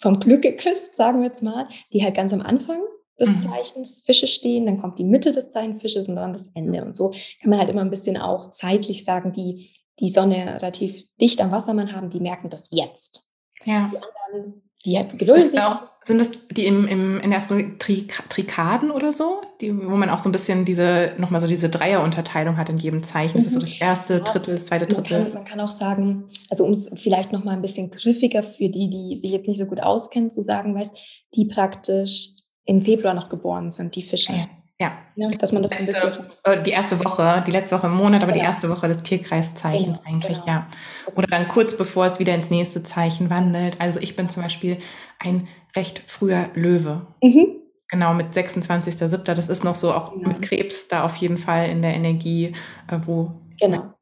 vom 0.00 0.18
Glück 0.18 0.42
geküsst, 0.42 0.96
sagen 0.96 1.20
wir 1.20 1.28
jetzt 1.28 1.42
mal, 1.42 1.68
die 1.92 2.02
halt 2.02 2.16
ganz 2.16 2.32
am 2.32 2.40
Anfang 2.40 2.80
des 3.18 3.30
mhm. 3.30 3.38
Zeichens 3.38 4.02
Fische 4.04 4.26
stehen, 4.26 4.66
dann 4.66 4.80
kommt 4.80 4.98
die 4.98 5.04
Mitte 5.04 5.32
des 5.32 5.50
Zeichens 5.50 5.80
Fisches 5.80 6.08
und 6.08 6.16
dann 6.16 6.32
das 6.32 6.48
Ende. 6.54 6.84
Und 6.84 6.94
so 6.94 7.10
kann 7.40 7.50
man 7.50 7.58
halt 7.58 7.70
immer 7.70 7.80
ein 7.80 7.90
bisschen 7.90 8.16
auch 8.16 8.50
zeitlich 8.50 9.04
sagen, 9.04 9.32
die 9.32 9.70
die 10.00 10.08
Sonne 10.08 10.60
relativ 10.60 11.04
dicht 11.20 11.40
am 11.40 11.50
Wassermann 11.50 11.92
haben, 11.92 12.10
die 12.10 12.20
merken 12.20 12.50
das 12.50 12.70
jetzt. 12.70 13.28
Ja. 13.64 13.90
Die 13.92 13.98
anderen 13.98 14.67
die 14.84 14.96
halt 14.96 15.18
gedulden 15.18 15.50
sich. 15.50 15.60
Auch, 15.60 15.82
sind 16.04 16.18
das 16.20 16.30
die 16.50 16.66
im, 16.66 16.86
im, 16.86 17.20
in 17.20 17.30
der 17.30 17.38
ersten 17.38 17.78
Trik 17.78 18.22
Trikaden 18.30 18.90
oder 18.90 19.12
so? 19.12 19.42
Die, 19.60 19.76
wo 19.76 19.96
man 19.96 20.08
auch 20.08 20.18
so 20.18 20.28
ein 20.28 20.32
bisschen 20.32 20.64
diese, 20.64 21.12
nochmal 21.18 21.40
so 21.40 21.46
diese 21.46 21.68
Dreierunterteilung 21.68 22.56
hat 22.56 22.70
in 22.70 22.78
jedem 22.78 23.02
Zeichen. 23.02 23.36
Das 23.36 23.46
ist 23.46 23.52
so 23.52 23.60
das 23.60 23.70
mhm. 23.70 23.76
erste 23.80 24.20
Drittel, 24.20 24.54
das 24.54 24.66
zweite 24.66 24.86
Drittel. 24.86 25.18
Man 25.18 25.24
kann, 25.24 25.34
man 25.34 25.44
kann 25.44 25.60
auch 25.60 25.68
sagen, 25.68 26.24
also 26.48 26.64
um 26.64 26.72
es 26.72 26.88
vielleicht 26.94 27.32
nochmal 27.32 27.54
ein 27.54 27.62
bisschen 27.62 27.90
griffiger 27.90 28.42
für 28.42 28.68
die, 28.68 28.88
die 28.88 29.16
sich 29.16 29.30
jetzt 29.32 29.46
nicht 29.46 29.58
so 29.58 29.66
gut 29.66 29.80
auskennen, 29.80 30.30
zu 30.30 30.42
sagen, 30.42 30.74
weiß, 30.74 30.92
die 31.34 31.44
praktisch 31.44 32.30
im 32.64 32.80
Februar 32.80 33.14
noch 33.14 33.28
geboren 33.28 33.70
sind, 33.70 33.94
die 33.94 34.02
Fische. 34.02 34.32
Ja. 34.32 34.46
Ja. 34.80 34.96
ja. 35.16 35.28
dass 35.30 35.52
man 35.52 35.62
das 35.62 35.72
ein 35.72 35.86
bisschen. 35.86 36.12
Äh, 36.44 36.62
die 36.62 36.70
erste 36.70 37.02
Woche, 37.04 37.42
die 37.46 37.50
letzte 37.50 37.76
Woche 37.76 37.88
im 37.88 37.94
Monat, 37.94 38.22
aber 38.22 38.32
genau. 38.32 38.44
die 38.44 38.46
erste 38.46 38.70
Woche 38.70 38.86
des 38.86 39.02
Tierkreiszeichens 39.02 39.98
genau, 39.98 40.08
eigentlich, 40.08 40.40
genau. 40.40 40.46
ja. 40.46 40.68
Oder 41.16 41.26
dann 41.26 41.48
kurz 41.48 41.76
bevor 41.76 42.06
es 42.06 42.20
wieder 42.20 42.34
ins 42.34 42.50
nächste 42.50 42.84
Zeichen 42.84 43.28
wandelt. 43.28 43.80
Also 43.80 43.98
ich 44.00 44.14
bin 44.14 44.28
zum 44.28 44.44
Beispiel 44.44 44.78
ein 45.18 45.48
recht 45.74 46.02
früher 46.06 46.50
Löwe. 46.54 47.06
Mhm. 47.22 47.56
Genau, 47.90 48.14
mit 48.14 48.34
26.07. 48.34 49.34
Das 49.34 49.48
ist 49.48 49.64
noch 49.64 49.74
so 49.74 49.92
auch 49.92 50.12
genau. 50.12 50.28
mit 50.28 50.42
Krebs 50.42 50.88
da 50.88 51.04
auf 51.04 51.16
jeden 51.16 51.38
Fall 51.38 51.68
in 51.70 51.82
der 51.82 51.94
Energie, 51.94 52.52
äh, 52.86 52.98
wo 53.04 53.32
genau. 53.58 53.94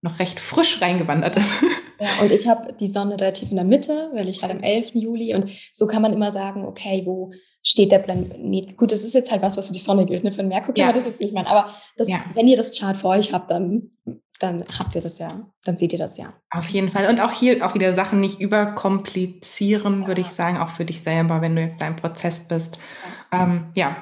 noch 0.00 0.18
recht 0.18 0.40
frisch 0.40 0.80
reingewandert 0.80 1.36
ist. 1.36 1.62
Ja, 2.00 2.20
und 2.20 2.32
ich 2.32 2.48
habe 2.48 2.72
die 2.72 2.88
Sonne 2.88 3.14
relativ 3.16 3.50
in 3.50 3.56
der 3.56 3.64
Mitte, 3.64 4.10
weil 4.12 4.28
ich 4.28 4.42
halt 4.42 4.50
am 4.50 4.60
11. 4.60 4.94
Juli 4.94 5.36
und 5.36 5.48
so 5.72 5.86
kann 5.86 6.02
man 6.02 6.12
immer 6.12 6.32
sagen, 6.32 6.64
okay, 6.64 7.02
wo 7.04 7.30
steht 7.62 7.92
der 7.92 7.98
Planet. 7.98 8.76
Gut, 8.76 8.92
das 8.92 9.04
ist 9.04 9.14
jetzt 9.14 9.30
halt 9.30 9.42
was, 9.42 9.56
was 9.56 9.68
für 9.68 9.72
die 9.72 9.78
Sonne 9.78 10.06
gilt. 10.06 10.24
Ne? 10.24 10.32
Für 10.32 10.38
den 10.38 10.48
Merkur 10.48 10.74
kann 10.74 10.80
ja. 10.80 10.86
man 10.86 10.96
das 10.96 11.06
jetzt 11.06 11.20
nicht 11.20 11.32
machen. 11.32 11.46
Aber 11.46 11.72
das, 11.96 12.08
ja. 12.08 12.24
wenn 12.34 12.48
ihr 12.48 12.56
das 12.56 12.76
Chart 12.76 12.96
vor 12.96 13.10
euch 13.10 13.32
habt, 13.32 13.50
dann, 13.50 13.90
dann 14.40 14.64
habt 14.78 14.94
ihr 14.94 15.00
das 15.00 15.18
ja. 15.18 15.46
Dann 15.64 15.76
seht 15.76 15.92
ihr 15.92 15.98
das 15.98 16.16
ja. 16.16 16.32
Auf 16.50 16.68
jeden 16.68 16.90
Fall. 16.90 17.08
Und 17.08 17.20
auch 17.20 17.32
hier 17.32 17.64
auch 17.64 17.74
wieder 17.74 17.94
Sachen 17.94 18.20
nicht 18.20 18.40
überkomplizieren, 18.40 20.02
ja. 20.02 20.06
würde 20.08 20.20
ich 20.20 20.28
sagen, 20.28 20.58
auch 20.58 20.70
für 20.70 20.84
dich 20.84 21.02
selber, 21.02 21.40
wenn 21.40 21.54
du 21.54 21.62
jetzt 21.62 21.80
da 21.80 21.86
im 21.86 21.96
Prozess 21.96 22.48
bist. 22.48 22.78
Ja. 23.32 23.44
Ähm, 23.44 23.66
ja. 23.74 23.96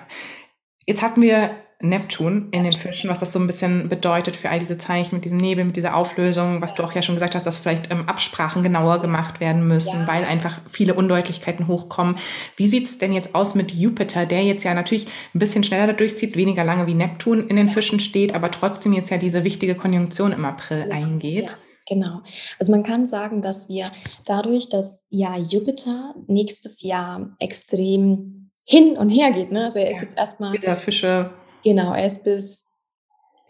Jetzt 0.86 1.02
hatten 1.02 1.20
wir 1.20 1.50
Neptun 1.82 2.48
in 2.50 2.64
den 2.64 2.74
Fischen, 2.74 3.08
was 3.08 3.20
das 3.20 3.32
so 3.32 3.38
ein 3.38 3.46
bisschen 3.46 3.88
bedeutet 3.88 4.36
für 4.36 4.50
all 4.50 4.58
diese 4.58 4.76
Zeichen 4.76 5.16
mit 5.16 5.24
diesem 5.24 5.38
Nebel, 5.38 5.64
mit 5.64 5.76
dieser 5.76 5.96
Auflösung, 5.96 6.60
was 6.60 6.74
du 6.74 6.82
auch 6.82 6.92
ja 6.92 7.00
schon 7.00 7.14
gesagt 7.14 7.34
hast, 7.34 7.46
dass 7.46 7.58
vielleicht 7.58 7.90
ähm, 7.90 8.06
Absprachen 8.06 8.62
genauer 8.62 9.00
gemacht 9.00 9.40
werden 9.40 9.66
müssen, 9.66 10.00
ja. 10.00 10.06
weil 10.06 10.24
einfach 10.24 10.60
viele 10.68 10.94
Undeutlichkeiten 10.94 11.68
hochkommen. 11.68 12.16
Wie 12.56 12.66
sieht 12.66 12.86
es 12.86 12.98
denn 12.98 13.12
jetzt 13.12 13.34
aus 13.34 13.54
mit 13.54 13.72
Jupiter, 13.72 14.26
der 14.26 14.44
jetzt 14.44 14.64
ja 14.64 14.74
natürlich 14.74 15.06
ein 15.34 15.38
bisschen 15.38 15.64
schneller 15.64 15.86
dadurch 15.86 16.16
zieht, 16.18 16.36
weniger 16.36 16.64
lange 16.64 16.86
wie 16.86 16.94
Neptun 16.94 17.48
in 17.48 17.56
den 17.56 17.68
Fischen 17.68 17.98
steht, 17.98 18.34
aber 18.34 18.50
trotzdem 18.50 18.92
jetzt 18.92 19.10
ja 19.10 19.16
diese 19.16 19.44
wichtige 19.44 19.74
Konjunktion 19.74 20.32
im 20.32 20.44
April 20.44 20.86
ja. 20.88 20.94
eingeht? 20.94 21.50
Ja. 21.50 21.56
Genau. 21.88 22.20
Also 22.60 22.70
man 22.70 22.84
kann 22.84 23.06
sagen, 23.06 23.42
dass 23.42 23.68
wir 23.68 23.90
dadurch, 24.24 24.68
dass 24.68 25.02
ja 25.08 25.36
Jupiter 25.36 26.14
nächstes 26.28 26.82
Jahr 26.82 27.34
extrem 27.40 28.50
hin 28.64 28.96
und 28.96 29.10
her 29.10 29.32
geht, 29.32 29.50
ne? 29.50 29.64
Also 29.64 29.80
er 29.80 29.90
ist 29.90 30.00
jetzt 30.00 30.16
erstmal. 30.16 30.52
Wieder 30.52 30.76
Fische 30.76 31.30
Genau, 31.64 31.92
er 31.94 32.06
ist 32.06 32.24
bis, 32.24 32.64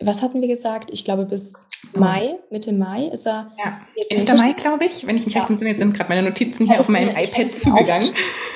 was 0.00 0.22
hatten 0.22 0.40
wir 0.40 0.48
gesagt? 0.48 0.90
Ich 0.92 1.04
glaube, 1.04 1.26
bis 1.26 1.52
Mai, 1.94 2.38
Mitte 2.50 2.72
Mai 2.72 3.06
ist 3.06 3.26
er. 3.26 3.52
Ja, 3.58 3.80
11. 4.10 4.28
Mai, 4.38 4.52
glaube 4.52 4.84
ich. 4.84 5.06
Wenn 5.06 5.16
ich 5.16 5.26
mich 5.26 5.34
ja. 5.34 5.40
recht 5.40 5.50
entsinne, 5.50 5.70
jetzt 5.70 5.80
sind 5.80 5.94
gerade 5.94 6.08
meine 6.08 6.22
Notizen 6.22 6.66
hier 6.66 6.80
auf 6.80 6.88
meinem 6.88 7.16
iPad 7.16 7.50
zugegangen. 7.50 8.08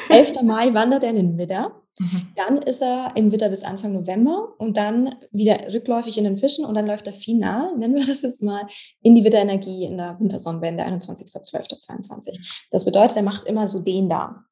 11. 0.09 0.43
Mai 0.43 0.73
wandert 0.75 1.03
er 1.03 1.11
in 1.11 1.17
den 1.17 1.39
Widder. 1.39 1.73
Mhm. 1.99 2.23
Dann 2.35 2.59
ist 2.59 2.83
er 2.83 3.13
im 3.15 3.31
Widder 3.31 3.49
bis 3.49 3.63
Anfang 3.63 3.93
November 3.93 4.55
und 4.59 4.77
dann 4.77 5.15
wieder 5.31 5.73
rückläufig 5.73 6.19
in 6.19 6.25
den 6.25 6.39
Fischen 6.39 6.65
und 6.65 6.75
dann 6.75 6.87
läuft 6.87 7.07
er 7.07 7.13
final, 7.13 7.77
nennen 7.77 7.95
wir 7.95 8.05
das 8.05 8.23
jetzt 8.23 8.43
mal, 8.43 8.67
in 9.03 9.15
die 9.15 9.23
Widderenergie 9.23 9.85
in 9.85 9.97
der 9.99 10.19
Wintersonnenwende, 10.19 10.83
21.12.22. 10.85 12.41
Das 12.73 12.85
bedeutet, 12.85 13.17
er 13.17 13.23
macht 13.23 13.47
immer 13.47 13.69
so 13.69 13.81
den 13.81 14.09
da. 14.09 14.45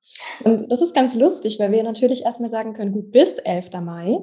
Und 0.44 0.70
das 0.70 0.80
ist 0.82 0.94
ganz 0.94 1.16
lustig, 1.16 1.58
weil 1.58 1.72
wir 1.72 1.82
natürlich 1.82 2.22
erstmal 2.22 2.50
sagen 2.50 2.74
können, 2.74 2.92
gut, 2.92 3.10
bis 3.10 3.38
11. 3.38 3.70
Mai 3.82 4.18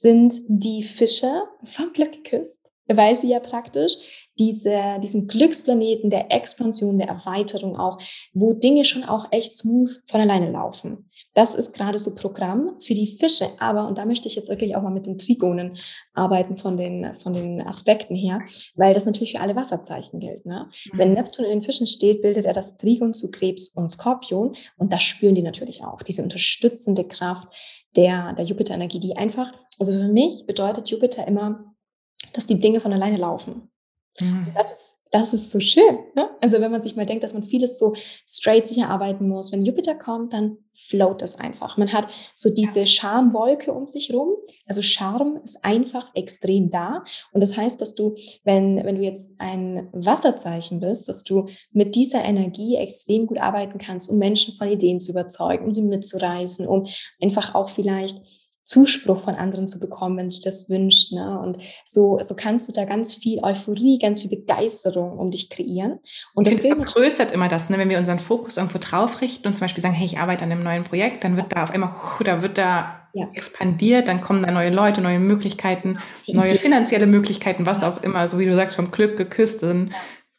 sind 0.00 0.34
die 0.48 0.82
Fische 0.82 1.44
vom 1.64 1.92
Glück 1.92 2.12
geküsst, 2.12 2.70
weil 2.86 3.16
sie 3.16 3.30
ja 3.30 3.40
praktisch 3.40 3.94
diese, 4.38 4.98
diesen 5.02 5.26
Glücksplaneten 5.26 6.10
der 6.10 6.30
Expansion, 6.30 6.98
der 6.98 7.08
Erweiterung 7.08 7.76
auch, 7.76 7.98
wo 8.32 8.52
Dinge 8.52 8.84
schon 8.84 9.04
auch 9.04 9.26
echt 9.32 9.52
smooth 9.52 9.90
von 10.08 10.20
alleine 10.20 10.50
laufen. 10.50 11.10
Das 11.34 11.54
ist 11.54 11.72
gerade 11.72 11.98
so 11.98 12.14
Programm 12.14 12.76
für 12.80 12.94
die 12.94 13.16
Fische. 13.16 13.48
Aber, 13.58 13.86
und 13.86 13.98
da 13.98 14.04
möchte 14.04 14.28
ich 14.28 14.34
jetzt 14.34 14.48
wirklich 14.48 14.76
auch 14.76 14.82
mal 14.82 14.90
mit 14.90 15.06
den 15.06 15.18
Trigonen 15.18 15.76
arbeiten 16.14 16.56
von 16.56 16.76
den, 16.76 17.14
von 17.14 17.32
den 17.32 17.60
Aspekten 17.60 18.16
her, 18.16 18.40
weil 18.74 18.94
das 18.94 19.06
natürlich 19.06 19.32
für 19.32 19.40
alle 19.40 19.56
Wasserzeichen 19.56 20.20
gilt. 20.20 20.46
Ne? 20.46 20.68
Mhm. 20.92 20.98
Wenn 20.98 21.12
Neptun 21.12 21.44
in 21.44 21.50
den 21.52 21.62
Fischen 21.62 21.86
steht, 21.86 22.22
bildet 22.22 22.46
er 22.46 22.54
das 22.54 22.76
Trigon 22.76 23.14
zu 23.14 23.30
Krebs 23.30 23.68
und 23.68 23.90
Skorpion. 23.90 24.54
Und 24.76 24.92
das 24.92 25.02
spüren 25.02 25.34
die 25.34 25.42
natürlich 25.42 25.84
auch, 25.84 26.02
diese 26.02 26.22
unterstützende 26.22 27.04
Kraft 27.04 27.48
der, 27.96 28.32
der 28.34 28.44
Jupiter-Energie, 28.44 29.00
die 29.00 29.16
einfach, 29.16 29.52
also 29.78 29.92
für 29.92 30.08
mich 30.08 30.44
bedeutet 30.46 30.88
Jupiter 30.88 31.26
immer, 31.26 31.74
dass 32.32 32.46
die 32.46 32.60
Dinge 32.60 32.80
von 32.80 32.92
alleine 32.92 33.16
laufen. 33.16 33.70
Mhm. 34.20 34.48
Das 34.54 34.72
ist 34.72 34.98
das 35.10 35.32
ist 35.32 35.50
so 35.50 35.60
schön. 35.60 35.98
Ne? 36.14 36.28
Also 36.40 36.60
wenn 36.60 36.70
man 36.70 36.82
sich 36.82 36.96
mal 36.96 37.06
denkt, 37.06 37.24
dass 37.24 37.34
man 37.34 37.42
vieles 37.42 37.78
so 37.78 37.94
straight 38.26 38.68
sicher 38.68 38.88
arbeiten 38.88 39.28
muss. 39.28 39.52
Wenn 39.52 39.64
Jupiter 39.64 39.94
kommt, 39.94 40.32
dann 40.32 40.58
float 40.74 41.22
es 41.22 41.38
einfach. 41.38 41.76
Man 41.76 41.92
hat 41.92 42.08
so 42.34 42.50
diese 42.50 42.86
Charmwolke 42.86 43.72
um 43.72 43.86
sich 43.86 44.12
rum. 44.12 44.34
Also 44.66 44.82
Charme 44.82 45.40
ist 45.42 45.64
einfach 45.64 46.10
extrem 46.14 46.70
da. 46.70 47.04
Und 47.32 47.40
das 47.40 47.56
heißt, 47.56 47.80
dass 47.80 47.94
du, 47.94 48.16
wenn, 48.44 48.84
wenn 48.84 48.96
du 48.96 49.02
jetzt 49.02 49.34
ein 49.38 49.88
Wasserzeichen 49.92 50.80
bist, 50.80 51.08
dass 51.08 51.24
du 51.24 51.48
mit 51.72 51.94
dieser 51.94 52.22
Energie 52.22 52.76
extrem 52.76 53.26
gut 53.26 53.38
arbeiten 53.38 53.78
kannst, 53.78 54.10
um 54.10 54.18
Menschen 54.18 54.56
von 54.56 54.68
Ideen 54.68 55.00
zu 55.00 55.12
überzeugen, 55.12 55.64
um 55.64 55.72
sie 55.72 55.82
mitzureißen, 55.82 56.66
um 56.66 56.86
einfach 57.20 57.54
auch 57.54 57.70
vielleicht 57.70 58.20
Zuspruch 58.68 59.22
von 59.22 59.34
anderen 59.34 59.66
zu 59.66 59.80
bekommen, 59.80 60.18
wenn 60.18 60.28
du 60.28 60.38
das 60.44 60.68
wünschst. 60.68 61.12
Ne? 61.12 61.40
Und 61.40 61.56
so, 61.86 62.20
so 62.22 62.34
kannst 62.34 62.68
du 62.68 62.72
da 62.72 62.84
ganz 62.84 63.14
viel 63.14 63.42
Euphorie, 63.42 63.98
ganz 63.98 64.20
viel 64.20 64.28
Begeisterung 64.28 65.18
um 65.18 65.30
dich 65.30 65.48
kreieren. 65.48 66.00
Und 66.34 66.46
ich 66.46 66.56
das 66.56 66.66
vergrößert 66.66 67.32
immer 67.32 67.48
das, 67.48 67.70
ne? 67.70 67.78
wenn 67.78 67.88
wir 67.88 67.96
unseren 67.96 68.18
Fokus 68.18 68.58
irgendwo 68.58 68.76
drauf 68.78 69.22
richten 69.22 69.48
und 69.48 69.56
zum 69.56 69.64
Beispiel 69.64 69.82
sagen, 69.82 69.94
hey, 69.94 70.04
ich 70.04 70.18
arbeite 70.18 70.44
an 70.44 70.52
einem 70.52 70.62
neuen 70.62 70.84
Projekt, 70.84 71.24
dann 71.24 71.38
wird 71.38 71.54
da 71.54 71.62
auf 71.62 71.70
einmal, 71.70 71.94
da 72.22 72.42
wird 72.42 72.58
da 72.58 73.08
ja. 73.14 73.30
expandiert, 73.32 74.06
dann 74.06 74.20
kommen 74.20 74.42
da 74.42 74.50
neue 74.50 74.70
Leute, 74.70 75.00
neue 75.00 75.18
Möglichkeiten, 75.18 75.98
neue 76.26 76.54
finanzielle 76.56 77.06
Möglichkeiten, 77.06 77.64
was 77.64 77.82
auch 77.82 78.02
immer, 78.02 78.28
so 78.28 78.38
wie 78.38 78.44
du 78.44 78.54
sagst, 78.54 78.76
vom 78.76 78.90
Glück 78.90 79.16
geküsst, 79.16 79.62
wenn 79.62 79.90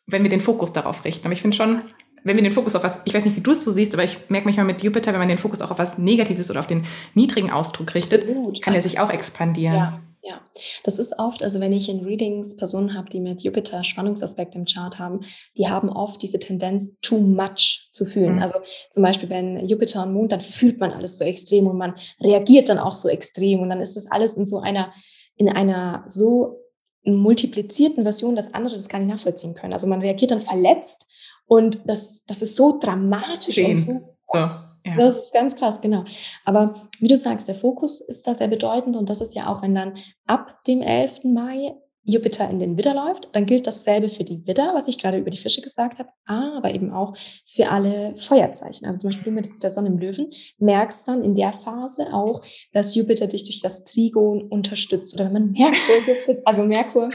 wir 0.08 0.30
den 0.30 0.42
Fokus 0.42 0.72
darauf 0.72 1.04
richten. 1.04 1.26
Aber 1.26 1.34
ich 1.34 1.42
finde 1.42 1.58
schon, 1.58 1.82
wenn 2.24 2.36
wir 2.36 2.44
den 2.44 2.52
Fokus 2.52 2.76
auf 2.76 2.84
was, 2.84 3.02
ich 3.06 3.14
weiß 3.14 3.26
nicht, 3.26 3.38
wie 3.38 3.42
du 3.42 3.52
es 3.52 3.64
so 3.64 3.72
siehst, 3.72 3.94
aber 3.94 4.04
ich 4.04 4.30
merke 4.30 4.46
manchmal 4.46 4.66
mit 4.66 4.84
Jupiter, 4.84 5.12
wenn 5.12 5.20
man 5.20 5.28
den 5.28 5.38
Fokus 5.38 5.62
auch 5.62 5.72
auf 5.72 5.80
was 5.80 5.98
Negatives 5.98 6.50
oder 6.50 6.60
auf 6.60 6.68
den 6.68 6.86
niedrigen 7.14 7.52
Ausdruck 7.52 7.96
richtet, 7.96 8.22
Absolut. 8.22 8.62
kann 8.62 8.74
er 8.74 8.84
sich 8.84 9.00
auch 9.00 9.10
expandieren. 9.10 9.76
Ja. 9.76 10.02
Ja, 10.22 10.42
das 10.84 11.00
ist 11.00 11.18
oft, 11.18 11.42
also 11.42 11.62
wenn 11.62 11.72
ich 11.72 11.88
in 11.88 12.04
Readings 12.04 12.58
Personen 12.58 12.94
habe, 12.94 13.10
die 13.10 13.22
mit 13.22 13.42
Jupiter 13.42 13.86
Spannungsaspekt 13.86 14.54
im 14.54 14.66
Chart 14.66 15.00
haben, 15.00 15.22
die 15.58 15.70
haben 15.70 15.90
oft 15.90 16.22
diese 16.22 16.40
Tendenz, 16.40 16.98
too 17.02 17.20
much 17.20 17.90
zu 17.94 18.06
fühlen. 18.06 18.36
Mhm. 18.36 18.42
Also 18.42 18.56
zum 18.92 19.02
Beispiel, 19.02 19.30
wenn 19.30 19.66
Jupiter 19.66 20.04
und 20.04 20.14
Mond, 20.14 20.34
dann 20.34 20.42
fühlt 20.42 20.80
man 20.80 20.92
alles 20.92 21.18
so 21.18 21.24
extrem 21.24 21.68
und 21.68 21.78
man 21.78 21.96
reagiert 22.20 22.68
dann 22.68 22.80
auch 22.80 22.92
so 22.92 23.08
extrem 23.08 23.62
und 23.62 23.70
dann 23.70 23.80
ist 23.80 23.96
das 23.96 24.08
alles 24.12 24.36
in 24.36 24.46
so 24.46 24.60
einer, 24.60 24.94
in 25.36 25.50
einer 25.50 26.04
so 26.06 26.60
multiplizierten 27.06 28.04
Version, 28.04 28.36
dass 28.36 28.54
andere 28.54 28.76
das 28.76 28.90
gar 28.90 29.00
nicht 29.00 29.10
nachvollziehen 29.10 29.56
können. 29.56 29.74
Also 29.74 29.88
man 29.88 30.02
reagiert 30.02 30.32
dann 30.32 30.42
verletzt 30.42 31.08
und 31.50 31.80
das, 31.86 32.24
das 32.26 32.44
ist 32.44 32.56
so 32.56 32.78
dramatisch 32.80 33.56
Zehn. 33.56 33.78
und 33.78 33.86
so. 33.86 33.94
so. 34.28 34.38
Ja. 34.86 34.96
Das 34.98 35.18
ist 35.18 35.34
ganz 35.34 35.56
krass, 35.56 35.82
genau. 35.82 36.06
Aber 36.46 36.88
wie 37.00 37.08
du 37.08 37.18
sagst, 37.18 37.48
der 37.48 37.56
Fokus 37.56 38.00
ist 38.00 38.26
da 38.28 38.36
sehr 38.36 38.48
bedeutend 38.48 38.96
und 38.96 39.10
das 39.10 39.20
ist 39.20 39.36
ja 39.36 39.48
auch, 39.48 39.62
wenn 39.62 39.76
dann 39.76 39.98
ab 40.26 40.64
dem 40.66 40.82
11. 40.82 41.26
Mai 41.26 41.76
Jupiter 42.04 42.50
in 42.50 42.60
den 42.60 42.78
Widder 42.78 42.94
läuft, 42.94 43.30
dann 43.34 43.46
gilt 43.46 43.68
dasselbe 43.68 44.10
für 44.10 44.24
die 44.24 44.46
Widder, 44.48 44.74
was 44.74 44.88
ich 44.88 44.98
gerade 44.98 45.18
über 45.18 45.30
die 45.32 45.38
Fische 45.38 45.62
gesagt 45.62 46.00
habe, 46.00 46.10
aber 46.26 46.74
eben 46.74 46.92
auch 46.92 47.16
für 47.46 47.70
alle 47.70 48.16
Feuerzeichen. 48.18 48.88
Also 48.88 49.00
zum 49.00 49.10
Beispiel 49.10 49.34
mit 49.34 49.62
der 49.62 49.70
Sonne 49.70 49.90
im 49.90 49.98
Löwen 49.98 50.32
merkst 50.60 51.08
dann 51.08 51.24
in 51.24 51.36
der 51.36 51.54
Phase 51.54 52.14
auch, 52.14 52.42
dass 52.74 52.96
Jupiter 52.96 53.28
dich 53.28 53.44
durch 53.44 53.62
das 53.62 53.84
Trigon 53.84 54.44
unterstützt. 54.44 55.14
Oder 55.14 55.26
wenn 55.26 55.34
man 55.34 55.52
Merkur, 55.52 56.38
also 56.46 56.64
Merkur 56.64 57.10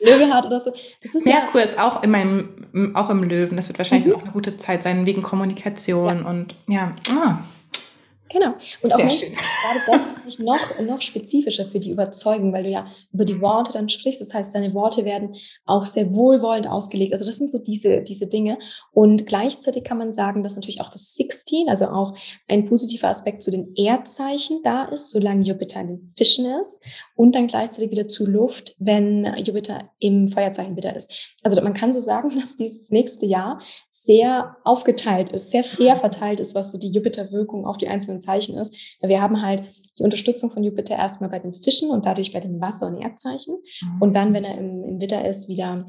Löwe 0.00 0.32
hat 0.32 0.46
oder 0.46 0.60
so. 0.60 0.72
Ist 1.00 1.24
Merkur 1.24 1.60
ja, 1.60 1.66
ist 1.66 1.78
auch 1.78 2.02
in 2.02 2.10
meinem, 2.10 2.94
auch 2.94 3.10
im 3.10 3.22
Löwen. 3.22 3.56
Das 3.56 3.68
wird 3.68 3.78
wahrscheinlich 3.78 4.08
mhm. 4.08 4.14
auch 4.14 4.22
eine 4.22 4.32
gute 4.32 4.56
Zeit 4.56 4.82
sein 4.82 5.06
wegen 5.06 5.22
Kommunikation 5.22 6.20
ja. 6.20 6.28
und 6.28 6.54
ja. 6.66 6.96
Ah. 7.10 7.38
Genau. 8.34 8.52
Und 8.82 8.92
auch 8.92 8.98
Menschen, 8.98 9.32
gerade 9.32 9.80
das 9.86 10.10
finde 10.10 10.28
ich 10.28 10.38
noch, 10.40 10.80
noch 10.80 11.00
spezifischer 11.00 11.66
für 11.66 11.78
die 11.78 11.92
Überzeugung, 11.92 12.52
weil 12.52 12.64
du 12.64 12.68
ja 12.68 12.88
über 13.12 13.24
die 13.24 13.40
Worte 13.40 13.72
dann 13.72 13.88
sprichst. 13.88 14.20
Das 14.20 14.34
heißt, 14.34 14.52
deine 14.56 14.74
Worte 14.74 15.04
werden 15.04 15.36
auch 15.66 15.84
sehr 15.84 16.12
wohlwollend 16.12 16.66
ausgelegt. 16.66 17.12
Also 17.12 17.26
das 17.26 17.36
sind 17.36 17.48
so 17.48 17.58
diese, 17.58 18.02
diese 18.02 18.26
Dinge. 18.26 18.58
Und 18.90 19.26
gleichzeitig 19.26 19.84
kann 19.84 19.98
man 19.98 20.12
sagen, 20.12 20.42
dass 20.42 20.56
natürlich 20.56 20.80
auch 20.80 20.90
das 20.90 21.14
16, 21.14 21.68
also 21.68 21.86
auch 21.86 22.16
ein 22.48 22.64
positiver 22.64 23.06
Aspekt 23.06 23.40
zu 23.40 23.52
den 23.52 23.72
Erdzeichen 23.76 24.62
da 24.64 24.86
ist, 24.86 25.10
solange 25.10 25.44
Jupiter 25.44 25.80
in 25.82 25.86
den 25.86 26.12
Fischen 26.16 26.46
ist. 26.60 26.82
Und 27.14 27.36
dann 27.36 27.46
gleichzeitig 27.46 27.92
wieder 27.92 28.08
zu 28.08 28.26
Luft, 28.26 28.74
wenn 28.80 29.32
Jupiter 29.44 29.90
im 30.00 30.26
Feuerzeichen 30.28 30.76
wieder 30.76 30.96
ist. 30.96 31.36
Also 31.44 31.62
man 31.62 31.74
kann 31.74 31.92
so 31.92 32.00
sagen, 32.00 32.30
dass 32.34 32.56
dieses 32.56 32.90
nächste 32.90 33.26
Jahr 33.26 33.60
sehr 34.04 34.56
aufgeteilt 34.64 35.32
ist, 35.32 35.50
sehr 35.50 35.64
fair 35.64 35.96
verteilt 35.96 36.40
ist, 36.40 36.54
was 36.54 36.70
so 36.70 36.78
die 36.78 36.90
Jupiter-Wirkung 36.90 37.66
auf 37.66 37.78
die 37.78 37.88
einzelnen 37.88 38.20
Zeichen 38.20 38.58
ist. 38.58 38.74
Wir 39.00 39.22
haben 39.22 39.40
halt 39.40 39.64
die 39.98 40.02
Unterstützung 40.02 40.50
von 40.50 40.62
Jupiter 40.62 40.96
erstmal 40.96 41.30
bei 41.30 41.38
den 41.38 41.54
Fischen 41.54 41.90
und 41.90 42.04
dadurch 42.04 42.32
bei 42.32 42.40
den 42.40 42.60
Wasser- 42.60 42.86
und 42.86 43.00
Erdzeichen. 43.00 43.56
Mhm. 43.80 44.02
Und 44.02 44.14
dann, 44.14 44.34
wenn 44.34 44.44
er 44.44 44.58
im, 44.58 44.84
im 44.84 45.00
Witter 45.00 45.26
ist, 45.26 45.48
wieder 45.48 45.86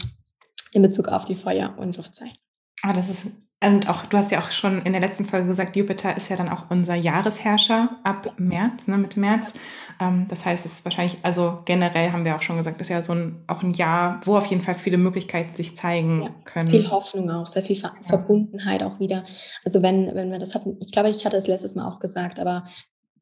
in 0.71 0.81
Bezug 0.81 1.07
auf 1.07 1.25
die 1.25 1.35
Feuer- 1.35 1.75
und 1.77 1.97
Luftzeichen. 1.97 2.37
Ah, 2.81 2.93
das 2.93 3.09
ist, 3.09 3.27
und 3.65 3.89
auch, 3.89 4.05
du 4.05 4.17
hast 4.17 4.31
ja 4.31 4.39
auch 4.39 4.51
schon 4.51 4.81
in 4.83 4.93
der 4.93 5.01
letzten 5.01 5.25
Folge 5.25 5.47
gesagt, 5.47 5.75
Jupiter 5.75 6.15
ist 6.15 6.29
ja 6.29 6.35
dann 6.35 6.49
auch 6.49 6.65
unser 6.69 6.95
Jahresherrscher 6.95 7.97
ab 8.03 8.33
März, 8.37 8.87
ne, 8.87 8.97
Mitte 8.97 9.19
März. 9.19 9.55
Ähm, 9.99 10.27
das 10.29 10.45
heißt, 10.45 10.65
es 10.65 10.73
ist 10.73 10.85
wahrscheinlich, 10.85 11.17
also 11.23 11.61
generell 11.65 12.11
haben 12.11 12.25
wir 12.25 12.35
auch 12.35 12.41
schon 12.41 12.57
gesagt, 12.57 12.81
ist 12.81 12.89
ja 12.89 13.01
so 13.01 13.13
ein, 13.13 13.43
auch 13.47 13.63
ein 13.63 13.73
Jahr, 13.73 14.21
wo 14.25 14.37
auf 14.37 14.45
jeden 14.47 14.61
Fall 14.61 14.75
viele 14.75 14.97
Möglichkeiten 14.97 15.55
sich 15.55 15.75
zeigen 15.75 16.23
ja, 16.23 16.29
können. 16.45 16.69
Viel 16.69 16.89
Hoffnung 16.89 17.29
auch, 17.29 17.47
sehr 17.47 17.63
viel 17.63 17.75
Ver 17.75 17.93
ja. 18.01 18.07
Verbundenheit 18.07 18.83
auch 18.83 18.99
wieder. 18.99 19.25
Also 19.63 19.81
wenn, 19.81 20.13
wenn 20.15 20.31
wir 20.31 20.39
das 20.39 20.55
hatten, 20.55 20.77
ich 20.79 20.91
glaube, 20.91 21.09
ich 21.09 21.25
hatte 21.25 21.37
es 21.37 21.47
letztes 21.47 21.75
Mal 21.75 21.87
auch 21.87 21.99
gesagt, 21.99 22.39
aber 22.39 22.65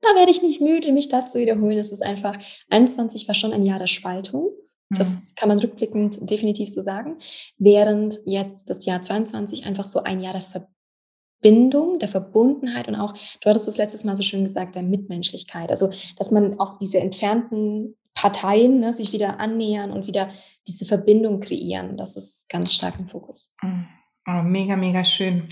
da 0.01 0.19
werde 0.19 0.31
ich 0.31 0.41
nicht 0.41 0.61
müde, 0.61 0.91
mich 0.91 1.07
da 1.07 1.25
zu 1.25 1.39
wiederholen. 1.39 1.77
Es 1.77 1.91
ist 1.91 2.03
einfach, 2.03 2.37
21 2.69 3.27
war 3.27 3.35
schon 3.35 3.53
ein 3.53 3.65
Jahr 3.65 3.79
der 3.79 3.87
Spaltung. 3.87 4.49
Das 4.97 5.31
mhm. 5.31 5.35
kann 5.35 5.49
man 5.49 5.59
rückblickend 5.59 6.29
definitiv 6.29 6.69
so 6.69 6.81
sagen. 6.81 7.17
Während 7.57 8.17
jetzt 8.25 8.69
das 8.69 8.85
Jahr 8.85 9.01
22 9.01 9.65
einfach 9.65 9.85
so 9.85 10.03
ein 10.03 10.21
Jahr 10.21 10.33
der 10.33 10.43
Verbindung, 10.43 11.99
der 11.99 12.07
Verbundenheit 12.07 12.87
und 12.87 12.95
auch, 12.95 13.13
du 13.13 13.49
hattest 13.49 13.67
das 13.67 13.77
letztes 13.77 14.03
Mal 14.03 14.15
so 14.15 14.23
schön 14.23 14.43
gesagt, 14.43 14.75
der 14.75 14.83
Mitmenschlichkeit. 14.83 15.69
Also, 15.69 15.91
dass 16.17 16.31
man 16.31 16.59
auch 16.59 16.79
diese 16.79 16.99
entfernten 16.99 17.95
Parteien 18.13 18.79
ne, 18.79 18.93
sich 18.93 19.11
wieder 19.11 19.39
annähern 19.39 19.91
und 19.91 20.07
wieder 20.07 20.29
diese 20.67 20.85
Verbindung 20.85 21.39
kreieren. 21.39 21.97
Das 21.97 22.15
ist 22.15 22.47
ganz 22.49 22.73
stark 22.73 22.99
im 22.99 23.07
Fokus. 23.07 23.53
Mhm. 23.61 23.87
Oh, 24.27 24.41
mega, 24.41 24.75
mega 24.77 25.03
schön. 25.03 25.49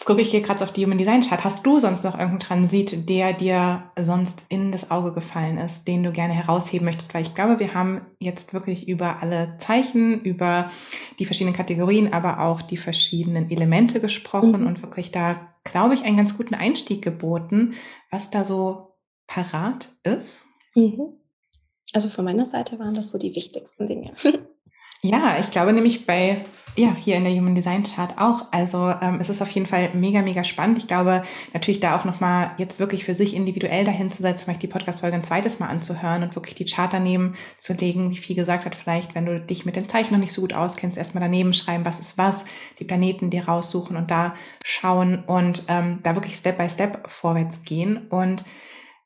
Jetzt 0.00 0.06
gucke 0.06 0.22
ich 0.22 0.30
hier 0.30 0.40
gerade 0.40 0.64
auf 0.64 0.72
die 0.72 0.82
Human 0.82 0.96
Design 0.96 1.20
Chart. 1.20 1.44
Hast 1.44 1.66
du 1.66 1.78
sonst 1.78 2.04
noch 2.04 2.14
irgendeinen 2.14 2.40
Transit, 2.40 3.06
der 3.10 3.34
dir 3.34 3.82
sonst 4.00 4.46
in 4.48 4.72
das 4.72 4.90
Auge 4.90 5.12
gefallen 5.12 5.58
ist, 5.58 5.86
den 5.86 6.02
du 6.02 6.10
gerne 6.10 6.32
herausheben 6.32 6.86
möchtest? 6.86 7.12
Weil 7.12 7.20
ich 7.20 7.34
glaube, 7.34 7.60
wir 7.60 7.74
haben 7.74 8.06
jetzt 8.18 8.54
wirklich 8.54 8.88
über 8.88 9.20
alle 9.20 9.56
Zeichen, 9.58 10.22
über 10.22 10.70
die 11.18 11.26
verschiedenen 11.26 11.54
Kategorien, 11.54 12.14
aber 12.14 12.40
auch 12.40 12.62
die 12.62 12.78
verschiedenen 12.78 13.50
Elemente 13.50 14.00
gesprochen 14.00 14.62
mhm. 14.62 14.68
und 14.68 14.82
wirklich 14.82 15.10
da, 15.10 15.38
glaube 15.64 15.92
ich, 15.92 16.04
einen 16.04 16.16
ganz 16.16 16.34
guten 16.34 16.54
Einstieg 16.54 17.02
geboten, 17.02 17.74
was 18.10 18.30
da 18.30 18.46
so 18.46 18.94
parat 19.26 19.92
ist. 20.02 20.46
Mhm. 20.74 21.12
Also 21.92 22.08
von 22.08 22.24
meiner 22.24 22.46
Seite 22.46 22.78
waren 22.78 22.94
das 22.94 23.10
so 23.10 23.18
die 23.18 23.34
wichtigsten 23.36 23.86
Dinge. 23.86 24.14
Ja, 25.02 25.38
ich 25.40 25.50
glaube 25.50 25.72
nämlich 25.72 26.04
bei, 26.04 26.44
ja, 26.76 26.94
hier 26.94 27.16
in 27.16 27.24
der 27.24 27.32
Human 27.32 27.54
Design 27.54 27.84
Chart 27.84 28.18
auch. 28.18 28.44
Also 28.50 28.92
ähm, 29.00 29.18
es 29.18 29.30
ist 29.30 29.40
auf 29.40 29.50
jeden 29.50 29.64
Fall 29.64 29.94
mega, 29.94 30.20
mega 30.20 30.44
spannend. 30.44 30.76
Ich 30.76 30.88
glaube, 30.88 31.22
natürlich 31.54 31.80
da 31.80 31.96
auch 31.96 32.04
nochmal 32.04 32.50
jetzt 32.58 32.80
wirklich 32.80 33.06
für 33.06 33.14
sich 33.14 33.34
individuell 33.34 33.84
dahin 33.86 34.10
zu 34.10 34.20
setzen, 34.20 34.44
vielleicht 34.44 34.62
die 34.62 34.66
Podcast-Folge 34.66 35.16
ein 35.16 35.24
zweites 35.24 35.58
Mal 35.58 35.68
anzuhören 35.68 36.22
und 36.22 36.34
wirklich 36.34 36.54
die 36.54 36.66
Chart 36.66 36.92
daneben 36.92 37.34
zu 37.56 37.72
legen, 37.72 38.10
wie 38.10 38.18
viel 38.18 38.36
gesagt 38.36 38.66
hat, 38.66 38.74
vielleicht, 38.74 39.14
wenn 39.14 39.24
du 39.24 39.40
dich 39.40 39.64
mit 39.64 39.74
den 39.74 39.88
Zeichen 39.88 40.12
noch 40.12 40.20
nicht 40.20 40.34
so 40.34 40.42
gut 40.42 40.52
auskennst, 40.52 40.98
erstmal 40.98 41.22
daneben 41.22 41.54
schreiben, 41.54 41.86
was 41.86 41.98
ist 41.98 42.18
was, 42.18 42.44
die 42.78 42.84
Planeten 42.84 43.30
dir 43.30 43.48
raussuchen 43.48 43.96
und 43.96 44.10
da 44.10 44.34
schauen 44.62 45.24
und 45.24 45.64
ähm, 45.68 46.00
da 46.02 46.14
wirklich 46.14 46.34
Step 46.34 46.58
by 46.58 46.68
Step 46.68 47.10
vorwärts 47.10 47.62
gehen. 47.62 48.06
Und 48.10 48.44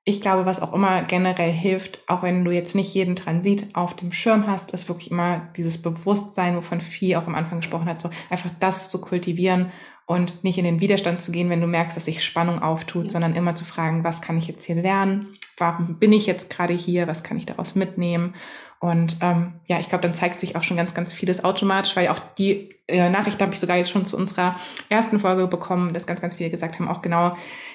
ich 0.07 0.21
glaube, 0.21 0.45
was 0.45 0.61
auch 0.61 0.75
immer 0.75 1.03
generell 1.03 1.51
hilft, 1.51 2.01
auch 2.09 2.23
wenn 2.23 2.45
du 2.45 2.51
jetzt 2.51 2.75
nicht 2.75 2.93
jeden 2.93 3.17
Transit 3.17 3.75
auf 3.75 3.97
dem 3.97 4.13
Schirm 4.13 4.47
hast, 4.47 4.73
ist 4.73 4.89
wirklich 4.89 5.11
immer 5.11 5.49
dieses 5.57 5.81
Bewusstsein, 5.81 6.57
wovon 6.57 6.83
Vieh 6.83 7.17
auch 7.17 7.27
am 7.27 7.35
Anfang 7.35 7.61
gesprochen 7.61 7.89
hat, 7.89 8.01
so 8.01 8.11
einfach 8.29 8.51
das 8.61 8.91
zu 8.91 9.01
kultivieren 9.01 9.73
und 10.07 10.45
nicht 10.45 10.59
in 10.59 10.65
den 10.65 10.81
Widerstand 10.81 11.23
zu 11.23 11.33
gehen, 11.33 11.49
wenn 11.49 11.63
du 11.63 11.67
merkst, 11.67 11.97
dass 11.97 12.05
sich 12.05 12.23
Spannung 12.23 12.61
auftut, 12.61 13.05
ja. 13.05 13.11
sondern 13.11 13.35
immer 13.35 13.55
zu 13.55 13.65
fragen, 13.65 14.05
was 14.05 14.21
kann 14.21 14.37
ich 14.37 14.47
jetzt 14.47 14.65
hier 14.65 14.77
lernen? 14.77 15.39
Warum 15.57 15.99
bin 15.99 16.13
ich 16.13 16.27
jetzt 16.27 16.51
gerade 16.51 16.75
hier? 16.75 17.07
Was 17.07 17.23
kann 17.23 17.39
ich 17.39 17.47
daraus 17.47 17.75
mitnehmen? 17.75 18.35
Und 18.81 19.17
ähm, 19.23 19.55
ja, 19.65 19.81
ich 19.81 19.89
glaube, 19.89 20.03
dann 20.03 20.13
zeigt 20.13 20.39
sich 20.39 20.57
auch 20.57 20.63
schon 20.63 20.77
ganz, 20.77 20.93
ganz 20.93 21.15
vieles 21.15 21.43
automatisch, 21.43 21.97
weil 21.97 22.09
auch 22.09 22.19
die 22.37 22.69
äh, 22.87 23.09
Nachricht 23.09 23.41
habe 23.41 23.55
ich 23.55 23.61
sogar 23.61 23.79
jetzt 23.79 23.91
schon 23.91 24.05
zu 24.05 24.15
unserer 24.15 24.57
ersten 24.91 25.19
Folge 25.21 25.47
bekommen, 25.47 25.95
dass 25.95 26.07
ganz, 26.07 26.21
ganz 26.21 26.35
viele 26.35 26.51
gesagt 26.51 26.79
haben, 26.79 26.89
auch 26.89 27.01
genau 27.01 27.35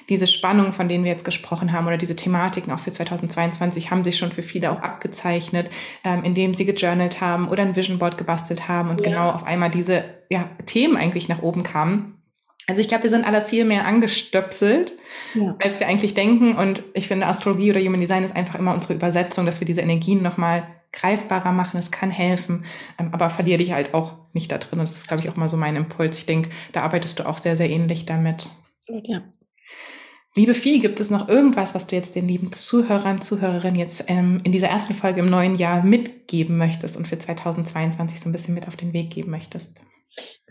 diese 0.10 0.28
Spannung, 0.28 0.72
von 0.72 0.90
denen 0.90 1.04
wir 1.04 1.12
jetzt 1.12 1.24
gesprochen 1.24 1.72
haben, 1.72 1.88
oder 1.88 1.98
diese 1.98 2.16
Thematiken 2.16 2.74
auch 2.74 2.80
für 2.80 2.92
2022 2.92 3.92
haben 3.92 4.04
sich 4.04 4.18
schon 4.18 4.32
für 4.32 4.44
viele 4.44 4.72
auch 4.72 4.82
abgezeichnet, 4.82 5.70
ähm, 6.04 6.24
indem 6.24 6.54
sie 6.54 6.66
gejournalt 6.66 7.22
haben 7.22 7.48
oder 7.48 7.64
ein 7.64 7.76
Vision 7.76 8.00
Board 8.00 8.18
gebastelt 8.18 8.68
haben 8.68 8.90
und 8.90 9.00
ja. 9.02 9.10
genau 9.10 9.30
auf 9.30 9.44
einmal 9.44 9.70
diese 9.70 10.04
ja, 10.30 10.50
Themen 10.66 10.98
eigentlich 10.98 11.30
nach 11.30 11.42
oben 11.42 11.64
kamen. 11.64 12.16
Also 12.68 12.82
ich 12.82 12.88
glaube, 12.88 13.04
wir 13.04 13.10
sind 13.10 13.26
alle 13.26 13.42
viel 13.42 13.66
mehr 13.66 13.86
angestöpselt, 13.86 14.94
ja. 15.34 15.56
als 15.60 15.80
wir 15.80 15.88
eigentlich 15.88 16.14
denken. 16.14 16.56
Und 16.56 16.84
ich 16.94 17.08
finde, 17.08 17.26
Astrologie 17.26 17.72
oder 17.72 17.82
Human 17.82 18.00
Design 18.00 18.24
ist 18.24 18.36
einfach 18.36 18.56
immer 18.56 18.76
unsere 18.76 18.94
Übersetzung, 18.94 19.48
dass 19.48 19.60
wir 19.60 19.66
diese 19.66 19.82
Energien 19.82 20.22
nochmal 20.22 20.68
greifbarer 20.94 21.52
machen. 21.52 21.80
Es 21.80 21.92
kann 21.92 22.12
helfen, 22.12 22.66
ähm, 23.00 23.10
aber 23.12 23.30
verliere 23.32 23.58
dich 23.58 23.72
halt 23.72 23.94
auch 23.94 24.14
nicht 24.34 24.52
da 24.52 24.60
drin. 24.60 24.80
Und 24.80 24.90
das 24.90 24.98
ist, 24.98 25.08
glaube 25.08 25.24
ich, 25.24 25.30
auch 25.30 25.36
mal 25.36 25.50
so 25.50 25.58
mein 25.58 25.76
Impuls. 25.76 26.20
Ich 26.20 26.26
denke, 26.28 26.50
da 26.72 26.82
arbeitest 26.82 27.20
du 27.20 27.28
auch 27.28 27.40
sehr, 27.40 27.56
sehr 27.56 27.70
ähnlich 27.70 28.06
damit. 28.06 28.50
Ja. 28.88 29.24
Liebe 30.36 30.54
Vieh, 30.54 30.80
gibt 30.80 31.00
es 31.00 31.10
noch 31.10 31.28
irgendwas, 31.28 31.74
was 31.74 31.88
du 31.88 31.96
jetzt 31.96 32.16
den 32.16 32.28
lieben 32.28 32.52
Zuhörern, 32.52 33.22
Zuhörerinnen 33.22 33.80
jetzt 33.80 34.04
ähm, 34.08 34.40
in 34.44 34.52
dieser 34.52 34.68
ersten 34.68 34.94
Folge 34.94 35.22
im 35.22 35.30
neuen 35.30 35.56
Jahr 35.56 35.84
mitgeben 35.84 36.58
möchtest 36.58 36.98
und 36.98 37.08
für 37.08 37.18
2022 37.18 38.20
so 38.20 38.30
ein 38.30 38.32
bisschen 38.32 38.54
mit 38.54 38.68
auf 38.68 38.76
den 38.76 38.94
Weg 38.94 39.10
geben 39.10 39.32
möchtest? 39.32 39.82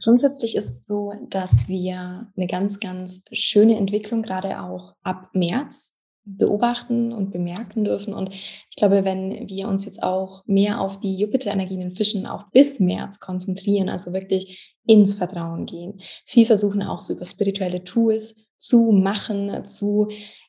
Grundsätzlich 0.03 0.57
ist 0.57 0.69
es 0.69 0.87
so, 0.87 1.13
dass 1.29 1.69
wir 1.69 2.31
eine 2.37 2.47
ganz, 2.49 2.81
ganz 2.81 3.25
schöne 3.33 3.77
Entwicklung 3.77 4.23
gerade 4.23 4.61
auch 4.61 4.95
ab 5.03 5.31
März 5.33 5.97
beobachten 6.25 7.13
und 7.13 7.31
bemerken 7.31 7.85
dürfen. 7.85 8.13
Und 8.13 8.35
ich 8.35 8.77
glaube, 8.77 9.05
wenn 9.05 9.49
wir 9.49 9.69
uns 9.69 9.85
jetzt 9.85 10.03
auch 10.03 10.43
mehr 10.47 10.81
auf 10.81 11.01
die 11.01 11.17
Jupiter-Energien 11.17 11.81
in 11.81 11.95
Fischen 11.95 12.27
auch 12.27 12.51
bis 12.51 12.81
März 12.81 13.19
konzentrieren, 13.19 13.89
also 13.89 14.13
wirklich 14.13 14.77
ins 14.87 15.15
Vertrauen 15.15 15.67
gehen, 15.67 16.01
viel 16.27 16.45
versuchen 16.45 16.83
auch 16.83 17.01
so 17.01 17.15
über 17.15 17.25
spirituelle 17.25 17.85
Tools 17.85 18.48
zu 18.59 18.93
machen, 18.93 19.65
zu 19.65 20.09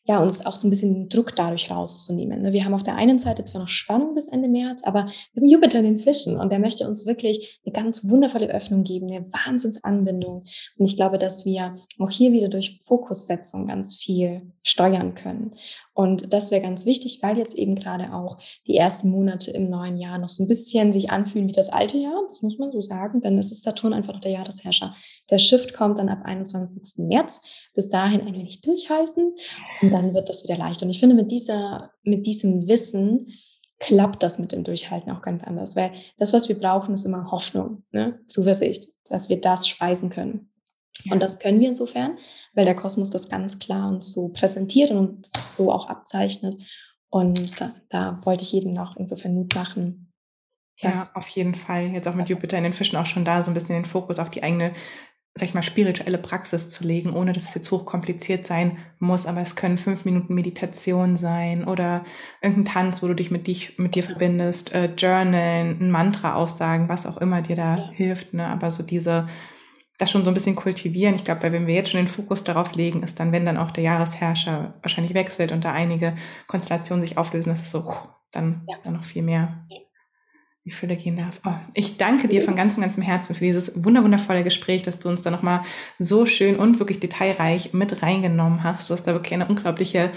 ja, 0.10 0.24
uns 0.24 0.44
auch 0.44 0.56
so 0.56 0.66
ein 0.66 0.72
bisschen 0.72 1.08
Druck 1.08 1.36
dadurch 1.36 1.70
rauszunehmen. 1.70 2.42
Ne? 2.42 2.52
Wir 2.52 2.66
haben 2.66 2.74
auf 2.74 2.82
der 2.82 2.96
einen 2.96 3.20
Seite 3.20 3.44
zwar 3.44 3.62
noch 3.62 3.70
Spannung 3.70 4.16
bis 4.16 4.28
Ende 4.28 4.50
März, 4.50 4.82
aber 4.84 5.06
wir 5.34 5.42
haben 5.42 5.48
Jupiter 5.48 5.78
in 5.78 5.86
den 5.86 6.00
Fischen 6.00 6.40
und 6.40 6.52
der 6.52 6.58
möchte 6.58 6.88
uns 6.88 7.06
wirklich 7.06 7.60
eine 7.64 7.74
ganz 7.74 8.10
wundervolle 8.10 8.48
Öffnung 8.48 8.84
geben, 8.84 9.12
eine 9.12 9.28
Wahnsinnsanbindung. 9.32 10.46
Und 10.80 10.86
ich 10.88 10.96
glaube, 10.96 11.20
dass 11.20 11.46
wir 11.46 11.76
auch 12.00 12.10
hier 12.10 12.32
wieder 12.32 12.48
durch 12.48 12.80
Fokussetzung 12.86 13.68
ganz 13.68 13.98
viel 13.98 14.52
steuern 14.64 15.14
können. 15.14 15.54
Und 15.94 16.34
das 16.34 16.50
wäre 16.50 16.62
ganz 16.62 16.88
wichtig, 16.88 17.20
weil 17.22 17.38
jetzt 17.38 17.56
eben 17.56 17.76
gerade 17.76 18.14
auch 18.14 18.38
die 18.66 18.78
ersten 18.78 19.12
Monate 19.12 19.52
im 19.52 19.70
neuen 19.70 19.98
Jahr 19.98 20.18
noch 20.18 20.30
so 20.30 20.44
ein 20.44 20.48
bisschen 20.48 20.92
sich 20.92 21.12
anfühlen 21.12 21.48
wie 21.48 21.52
das 21.52 21.70
alte 21.70 21.98
Jahr. 21.98 22.24
Das 22.30 22.42
muss 22.42 22.58
man 22.58 22.72
so 22.72 22.82
sagen, 22.82 23.22
denn 23.22 23.38
es 23.38 23.52
ist 23.52 23.64
Saturn 23.64 23.94
einfach 23.94 24.14
noch 24.14 24.22
der 24.22 24.32
Jahresherrscher. 24.32 24.96
Der 25.30 25.38
Shift 25.38 25.74
kommt 25.74 26.00
dann 26.00 26.10
ab 26.10 26.22
21. 26.24 27.06
März. 27.06 27.42
Bis 27.76 27.90
dahin 27.90 28.22
ein 28.22 28.34
wenig 28.34 28.62
durchhalten 28.62 29.36
und 29.82 29.92
dann 29.92 29.99
wird 30.14 30.30
das 30.30 30.44
wieder 30.44 30.58
leichter. 30.58 30.86
Und 30.86 30.92
ich 30.92 31.00
finde, 31.00 31.16
mit 31.16 31.32
dieser, 31.32 31.92
mit 32.04 32.26
diesem 32.26 32.68
Wissen 32.68 33.32
klappt 33.80 34.24
das 34.24 34.40
mit 34.40 34.52
dem 34.52 34.64
Durchhalten 34.64 35.12
auch 35.12 35.22
ganz 35.22 35.44
anders, 35.44 35.76
weil 35.76 35.92
das, 36.18 36.34
was 36.34 36.50
wir 36.50 36.60
brauchen, 36.60 36.94
ist 36.94 37.06
immer 37.06 37.32
Hoffnung, 37.32 37.84
ne? 37.92 38.20
Zuversicht, 38.28 38.88
dass 39.10 39.30
wir 39.30 39.40
das 39.40 39.68
speisen 39.68 40.10
können. 40.10 40.52
Und 41.12 41.22
das 41.22 41.40
können 41.40 41.62
wir 41.62 41.70
insofern, 41.70 42.18
weil 42.54 42.66
der 42.66 42.76
Kosmos 42.76 43.10
das 43.10 43.30
ganz 43.30 43.58
klar 43.58 43.88
uns 43.90 44.12
so 44.12 44.30
präsentiert 44.30 44.92
und 44.92 44.98
uns 44.98 45.32
so 45.48 45.72
auch 45.72 45.88
abzeichnet. 45.88 46.58
Und 47.10 47.60
da, 47.60 47.74
da 47.90 48.20
wollte 48.24 48.44
ich 48.44 48.52
jedem 48.52 48.72
noch 48.74 48.98
insofern 48.98 49.34
Mut 49.34 49.56
machen. 49.56 50.12
Ja, 50.82 51.10
auf 51.14 51.28
jeden 51.30 51.56
Fall. 51.56 51.88
Jetzt 51.88 52.08
auch 52.08 52.16
mit 52.16 52.30
Jupiter 52.30 52.58
in 52.58 52.64
den 52.64 52.74
Fischen 52.74 52.98
auch 52.98 53.06
schon 53.06 53.26
da, 53.26 53.44
so 53.44 53.52
ein 53.52 53.54
bisschen 53.54 53.76
den 53.76 53.86
Fokus 53.86 54.20
auf 54.20 54.30
die 54.30 54.44
eigene, 54.44 54.74
sag 55.40 55.50
ich 55.50 55.54
mal, 55.54 55.64
spirituelle 55.64 56.18
Praxis 56.18 56.70
zu 56.70 56.86
legen, 56.86 57.12
ohne 57.12 57.34
dass 57.34 57.50
es 57.50 57.56
jetzt 57.56 57.72
hochkompliziert 57.72 58.46
sein 58.46 58.78
muss. 59.00 59.26
Aber 59.26 59.42
es 59.42 59.56
können 59.56 59.78
fünf 59.78 60.06
Minuten 60.06 60.36
Meditation 60.36 61.18
sein 61.18 61.66
oder 61.66 62.04
irgendein 62.42 62.74
Tanz, 62.74 63.02
wo 63.02 63.08
du 63.08 63.16
dich 63.16 63.32
mit, 63.32 63.48
dich, 63.48 63.80
mit 63.80 63.96
dir 63.96 64.04
verbindest, 64.04 64.74
äh, 64.74 64.94
Journalen, 64.96 65.80
ein 65.82 65.92
Mantra 65.92 66.36
aussagen, 66.36 66.90
was 66.90 67.08
auch 67.08 67.18
immer 67.18 67.42
dir 67.42 67.56
da 67.56 67.78
ja. 67.78 67.90
hilft. 67.92 68.34
Ne? 68.34 68.46
Aber 68.48 68.72
so 68.72 68.84
diese 68.84 69.28
das 70.00 70.10
schon 70.10 70.24
so 70.24 70.32
ein 70.32 70.34
bisschen 70.34 70.56
kultivieren. 70.56 71.16
Ich 71.16 71.26
glaube, 71.26 71.52
wenn 71.52 71.68
wir 71.68 71.76
jetzt 71.76 71.92
schon 71.92 72.00
den 72.00 72.08
Fokus 72.08 72.46
darauf 72.46 72.74
legen, 72.74 73.04
ist 73.04 73.20
dann, 73.20 73.34
wenn 73.34 73.46
dann 73.46 73.58
auch 73.58 73.70
der 73.70 73.84
Jahresherrscher 73.84 74.76
wahrscheinlich 74.82 75.14
wechselt 75.14 75.52
und 75.52 75.66
da 75.66 75.74
einige 75.74 76.16
Konstellationen 76.48 77.06
sich 77.06 77.18
auflösen, 77.18 77.50
dass 77.50 77.62
es 77.62 77.72
so 77.72 77.86
dann, 78.32 78.64
ja. 78.70 78.78
dann 78.84 78.94
noch 78.94 79.04
viel 79.04 79.24
mehr 79.24 79.66
die 79.70 79.89
Fülle 80.72 80.96
gehen 80.96 81.18
darf. 81.18 81.40
Oh, 81.46 81.54
ich 81.74 81.98
danke 81.98 82.28
dir 82.28 82.42
von 82.42 82.56
ganzem, 82.56 82.82
ganzem 82.82 83.04
Herzen 83.04 83.36
für 83.36 83.46
dieses 83.46 83.84
wunderwundervolle 83.84 84.44
Gespräch, 84.44 84.84
dass 84.84 85.00
du 85.00 85.10
uns 85.10 85.22
da 85.22 85.32
nochmal 85.32 85.62
so 85.98 86.26
schön 86.26 86.58
und 86.58 86.80
wirklich 86.80 87.00
detailreich 87.00 87.74
mit 87.74 88.02
reingenommen 88.02 88.64
hast. 88.64 88.90
Du 88.90 88.94
hast 88.94 89.04
da 89.04 89.14
wirklich 89.14 89.34
eine 89.34 89.48
unglaubliche 89.48 90.12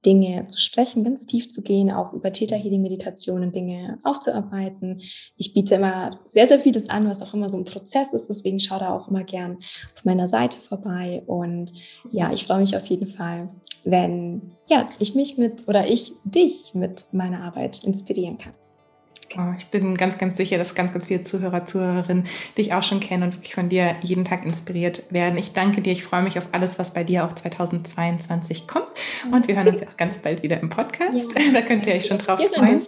Dinge 0.05 0.45
zu 0.45 0.59
sprechen, 0.61 1.03
ganz 1.03 1.25
tief 1.25 1.49
zu 1.49 1.61
gehen, 1.61 1.91
auch 1.91 2.13
über 2.13 2.31
Theta 2.31 2.55
Healing 2.55 2.81
Meditationen 2.81 3.51
Dinge 3.51 3.99
aufzuarbeiten. 4.03 5.01
Ich 5.35 5.53
biete 5.53 5.75
immer 5.75 6.19
sehr, 6.27 6.47
sehr 6.47 6.59
vieles 6.59 6.89
an, 6.89 7.09
was 7.09 7.21
auch 7.21 7.33
immer 7.33 7.49
so 7.49 7.57
ein 7.57 7.65
Prozess 7.65 8.13
ist. 8.13 8.27
Deswegen 8.27 8.59
schau 8.59 8.79
da 8.79 8.95
auch 8.95 9.09
immer 9.09 9.23
gern 9.23 9.57
auf 9.95 10.05
meiner 10.05 10.27
Seite 10.27 10.59
vorbei. 10.61 11.23
Und 11.25 11.73
ja, 12.11 12.31
ich 12.31 12.45
freue 12.45 12.59
mich 12.59 12.77
auf 12.77 12.85
jeden 12.85 13.07
Fall, 13.07 13.49
wenn 13.83 14.53
ja, 14.67 14.89
ich 14.99 15.15
mich 15.15 15.37
mit 15.37 15.67
oder 15.67 15.87
ich 15.87 16.13
dich 16.23 16.73
mit 16.73 17.05
meiner 17.11 17.41
Arbeit 17.41 17.83
inspirieren 17.83 18.37
kann. 18.37 18.53
Ich 19.57 19.67
bin 19.67 19.97
ganz, 19.97 20.17
ganz 20.17 20.37
sicher, 20.37 20.57
dass 20.57 20.73
ganz, 20.73 20.93
ganz 20.93 21.07
viele 21.07 21.21
Zuhörer, 21.21 21.65
Zuhörerinnen 21.65 22.25
dich 22.57 22.73
auch 22.73 22.83
schon 22.83 22.99
kennen 22.99 23.23
und 23.23 23.35
wirklich 23.35 23.53
von 23.53 23.69
dir 23.69 23.95
jeden 24.01 24.25
Tag 24.25 24.45
inspiriert 24.45 25.03
werden. 25.11 25.37
Ich 25.37 25.53
danke 25.53 25.81
dir. 25.81 25.91
Ich 25.91 26.03
freue 26.03 26.23
mich 26.23 26.37
auf 26.37 26.47
alles, 26.53 26.79
was 26.79 26.93
bei 26.93 27.03
dir 27.03 27.25
auch 27.25 27.33
2022 27.33 28.67
kommt. 28.67 28.87
Und 29.31 29.47
wir 29.47 29.55
hören 29.55 29.67
uns 29.67 29.81
ja 29.81 29.87
auch 29.87 29.97
ganz 29.97 30.19
bald 30.19 30.43
wieder 30.43 30.59
im 30.59 30.69
Podcast. 30.69 31.31
Ja. 31.37 31.53
Da 31.53 31.61
könnt 31.61 31.85
ihr 31.85 31.93
euch 31.93 32.05
schon 32.05 32.17
drauf 32.17 32.39
freuen. 32.55 32.87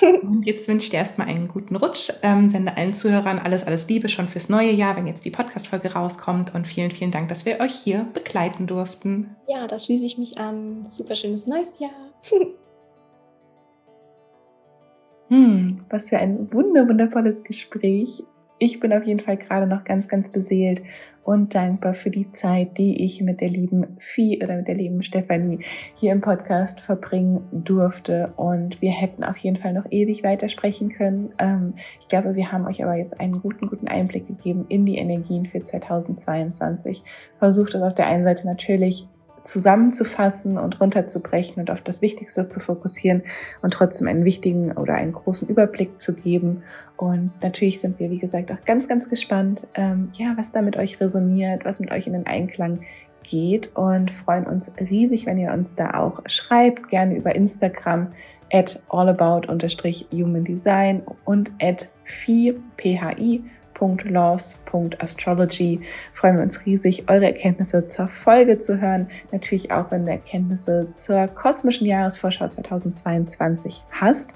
Und 0.22 0.46
jetzt 0.46 0.68
wünsche 0.68 0.84
ich 0.84 0.90
dir 0.90 0.98
erstmal 0.98 1.28
einen 1.28 1.48
guten 1.48 1.76
Rutsch. 1.76 2.10
Ähm, 2.22 2.48
sende 2.48 2.76
allen 2.76 2.94
Zuhörern 2.94 3.38
alles, 3.38 3.64
alles 3.64 3.88
Liebe 3.88 4.08
schon 4.08 4.28
fürs 4.28 4.48
neue 4.48 4.70
Jahr, 4.70 4.96
wenn 4.96 5.06
jetzt 5.06 5.24
die 5.24 5.30
Podcast-Folge 5.30 5.92
rauskommt. 5.92 6.54
Und 6.54 6.66
vielen, 6.66 6.90
vielen 6.90 7.10
Dank, 7.10 7.28
dass 7.28 7.44
wir 7.44 7.60
euch 7.60 7.74
hier 7.74 8.06
begleiten 8.14 8.66
durften. 8.66 9.36
Ja, 9.48 9.66
da 9.66 9.78
schließe 9.78 10.06
ich 10.06 10.16
mich 10.16 10.38
an. 10.38 10.86
Super 10.88 11.16
schönes 11.16 11.46
neues 11.46 11.78
Jahr. 11.78 11.90
Hm, 15.30 15.82
was 15.88 16.08
für 16.08 16.18
ein 16.18 16.52
wunder 16.52 16.88
wundervolles 16.88 17.44
Gespräch. 17.44 18.24
Ich 18.58 18.80
bin 18.80 18.92
auf 18.92 19.04
jeden 19.04 19.20
Fall 19.20 19.36
gerade 19.36 19.66
noch 19.66 19.84
ganz, 19.84 20.08
ganz 20.08 20.28
beseelt 20.28 20.82
und 21.22 21.54
dankbar 21.54 21.94
für 21.94 22.10
die 22.10 22.32
Zeit, 22.32 22.76
die 22.78 23.04
ich 23.04 23.22
mit 23.22 23.40
der 23.40 23.48
lieben 23.48 23.96
Vieh 24.00 24.42
oder 24.42 24.56
mit 24.56 24.66
der 24.66 24.74
lieben 24.74 25.02
Stefanie 25.02 25.60
hier 25.94 26.10
im 26.10 26.20
Podcast 26.20 26.80
verbringen 26.80 27.46
durfte. 27.52 28.32
Und 28.36 28.82
wir 28.82 28.90
hätten 28.90 29.22
auf 29.22 29.36
jeden 29.36 29.56
Fall 29.56 29.72
noch 29.72 29.86
ewig 29.90 30.24
weitersprechen 30.24 30.88
können. 30.88 31.32
Ähm, 31.38 31.74
ich 32.00 32.08
glaube, 32.08 32.34
wir 32.34 32.50
haben 32.50 32.66
euch 32.66 32.82
aber 32.82 32.96
jetzt 32.96 33.20
einen 33.20 33.40
guten, 33.40 33.68
guten 33.68 33.86
Einblick 33.86 34.26
gegeben 34.26 34.66
in 34.68 34.84
die 34.84 34.98
Energien 34.98 35.46
für 35.46 35.62
2022. 35.62 37.04
Versucht 37.36 37.76
es 37.76 37.82
auf 37.82 37.94
der 37.94 38.08
einen 38.08 38.24
Seite 38.24 38.48
natürlich 38.48 39.06
zusammenzufassen 39.42 40.58
und 40.58 40.80
runterzubrechen 40.80 41.60
und 41.60 41.70
auf 41.70 41.80
das 41.80 42.02
Wichtigste 42.02 42.48
zu 42.48 42.60
fokussieren 42.60 43.22
und 43.62 43.72
trotzdem 43.72 44.08
einen 44.08 44.24
wichtigen 44.24 44.72
oder 44.72 44.94
einen 44.94 45.12
großen 45.12 45.48
Überblick 45.48 46.00
zu 46.00 46.14
geben. 46.14 46.62
Und 46.96 47.32
natürlich 47.42 47.80
sind 47.80 47.98
wir, 47.98 48.10
wie 48.10 48.18
gesagt, 48.18 48.52
auch 48.52 48.64
ganz, 48.64 48.88
ganz 48.88 49.08
gespannt, 49.08 49.66
ähm, 49.74 50.10
ja, 50.14 50.34
was 50.36 50.52
da 50.52 50.62
mit 50.62 50.76
euch 50.76 51.00
resoniert, 51.00 51.64
was 51.64 51.80
mit 51.80 51.90
euch 51.90 52.06
in 52.06 52.12
den 52.12 52.26
Einklang 52.26 52.80
geht 53.22 53.74
und 53.76 54.10
freuen 54.10 54.46
uns 54.46 54.72
riesig, 54.78 55.26
wenn 55.26 55.38
ihr 55.38 55.52
uns 55.52 55.74
da 55.74 55.94
auch 55.94 56.20
schreibt, 56.26 56.88
gerne 56.88 57.16
über 57.16 57.34
Instagram 57.34 58.08
at 58.52 58.82
allabout-human 58.88 60.44
design 60.44 61.02
und 61.24 61.52
at 61.60 61.88
phi, 62.04 62.54
phi 62.76 63.42
www.laws.astrology. 63.80 65.80
Freuen 66.12 66.36
wir 66.36 66.42
uns 66.42 66.66
riesig, 66.66 67.08
eure 67.08 67.24
Erkenntnisse 67.26 67.88
zur 67.88 68.08
Folge 68.08 68.58
zu 68.58 68.80
hören. 68.80 69.08
Natürlich 69.32 69.72
auch, 69.72 69.90
wenn 69.90 70.06
du 70.06 70.12
Erkenntnisse 70.12 70.86
zur 70.94 71.26
kosmischen 71.28 71.86
Jahresvorschau 71.86 72.48
2022 72.48 73.82
hast. 73.90 74.34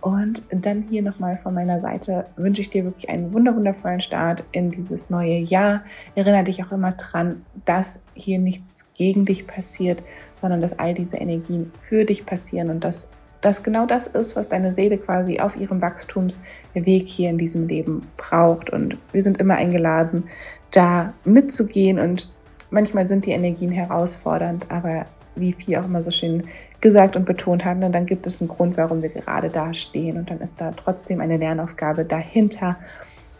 Und 0.00 0.46
dann 0.52 0.82
hier 0.82 1.02
nochmal 1.02 1.36
von 1.36 1.54
meiner 1.54 1.80
Seite 1.80 2.26
wünsche 2.36 2.60
ich 2.60 2.70
dir 2.70 2.84
wirklich 2.84 3.10
einen 3.10 3.32
wundervollen 3.32 4.00
Start 4.00 4.44
in 4.52 4.70
dieses 4.70 5.10
neue 5.10 5.38
Jahr. 5.38 5.82
Erinnere 6.14 6.44
dich 6.44 6.64
auch 6.64 6.70
immer 6.70 6.92
dran, 6.92 7.44
dass 7.64 8.04
hier 8.14 8.38
nichts 8.38 8.88
gegen 8.94 9.24
dich 9.24 9.48
passiert, 9.48 10.04
sondern 10.36 10.60
dass 10.60 10.78
all 10.78 10.94
diese 10.94 11.16
Energien 11.16 11.72
für 11.82 12.04
dich 12.04 12.24
passieren 12.24 12.70
und 12.70 12.84
dass 12.84 13.10
dass 13.40 13.62
genau 13.62 13.86
das 13.86 14.06
ist, 14.06 14.36
was 14.36 14.48
deine 14.48 14.72
Seele 14.72 14.98
quasi 14.98 15.40
auf 15.40 15.56
ihrem 15.56 15.80
Wachstumsweg 15.80 17.06
hier 17.06 17.30
in 17.30 17.38
diesem 17.38 17.68
Leben 17.68 18.06
braucht. 18.16 18.70
Und 18.70 18.96
wir 19.12 19.22
sind 19.22 19.38
immer 19.38 19.54
eingeladen, 19.54 20.24
da 20.70 21.12
mitzugehen. 21.24 21.98
Und 21.98 22.32
manchmal 22.70 23.08
sind 23.08 23.26
die 23.26 23.32
Energien 23.32 23.70
herausfordernd, 23.70 24.66
aber 24.70 25.06
wie 25.36 25.52
viel 25.52 25.76
auch 25.76 25.84
immer 25.84 26.02
so 26.02 26.10
schön 26.10 26.44
gesagt 26.80 27.16
und 27.16 27.26
betont 27.26 27.64
haben, 27.64 27.80
dann 27.92 28.06
gibt 28.06 28.26
es 28.26 28.40
einen 28.40 28.48
Grund, 28.48 28.76
warum 28.76 29.02
wir 29.02 29.10
gerade 29.10 29.48
da 29.48 29.74
stehen. 29.74 30.16
Und 30.16 30.30
dann 30.30 30.40
ist 30.40 30.60
da 30.60 30.72
trotzdem 30.72 31.20
eine 31.20 31.36
Lernaufgabe 31.36 32.04
dahinter. 32.04 32.76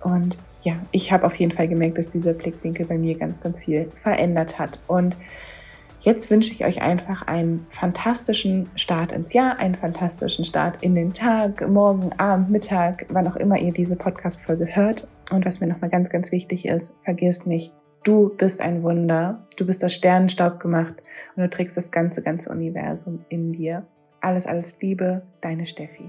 Und 0.03 0.39
ja, 0.63 0.75
ich 0.91 1.13
habe 1.13 1.25
auf 1.25 1.37
jeden 1.37 1.53
Fall 1.53 1.69
gemerkt, 1.69 1.97
dass 1.97 2.11
dieser 2.11 2.33
Blickwinkel 2.33 2.87
bei 2.87 2.99
mir 2.99 3.17
ganz, 3.17 3.41
ganz 3.41 3.63
viel 3.63 3.91
verändert 3.95 4.59
hat. 4.59 4.79
Und 4.87 5.17
Jetzt 6.07 6.31
wünsche 6.31 6.53
ich 6.53 6.65
euch 6.65 6.83
einfach 6.83 7.27
einen 7.27 7.67
fantastischen 7.69 8.71
Start 8.77 9.11
ins 9.11 9.33
Jahr, 9.33 9.59
einen 9.59 9.75
fantastischen 9.75 10.45
Start 10.45 10.81
in 10.81 10.95
den 10.95 11.13
Tag, 11.13 11.69
morgen, 11.69 12.13
Abend, 12.13 12.49
Mittag, 12.49 13.07
wann 13.09 13.27
auch 13.27 13.35
immer 13.35 13.59
ihr 13.59 13.73
diese 13.73 13.97
Podcast-Folge 13.97 14.77
hört. 14.77 15.09
Und 15.33 15.45
was 15.45 15.59
mir 15.59 15.67
nochmal 15.67 15.91
ganz, 15.91 16.09
ganz 16.09 16.31
wichtig 16.31 16.65
ist, 16.65 16.95
vergisst 17.03 17.49
nicht, 17.49 17.75
du 18.05 18.29
bist 18.29 18.61
ein 18.61 18.85
Wunder, 18.85 19.49
du 19.57 19.67
bist 19.67 19.85
aus 19.85 19.95
Sternenstaub 19.95 20.61
gemacht 20.61 20.95
und 21.35 21.43
du 21.43 21.51
trägst 21.51 21.77
das 21.77 21.91
ganze, 21.91 22.23
ganze 22.23 22.51
Universum 22.51 23.25
in 23.29 23.53
dir. 23.53 23.85
Alles, 24.21 24.47
alles 24.47 24.81
Liebe, 24.81 25.23
deine 25.41 25.67
Steffi. 25.67 26.09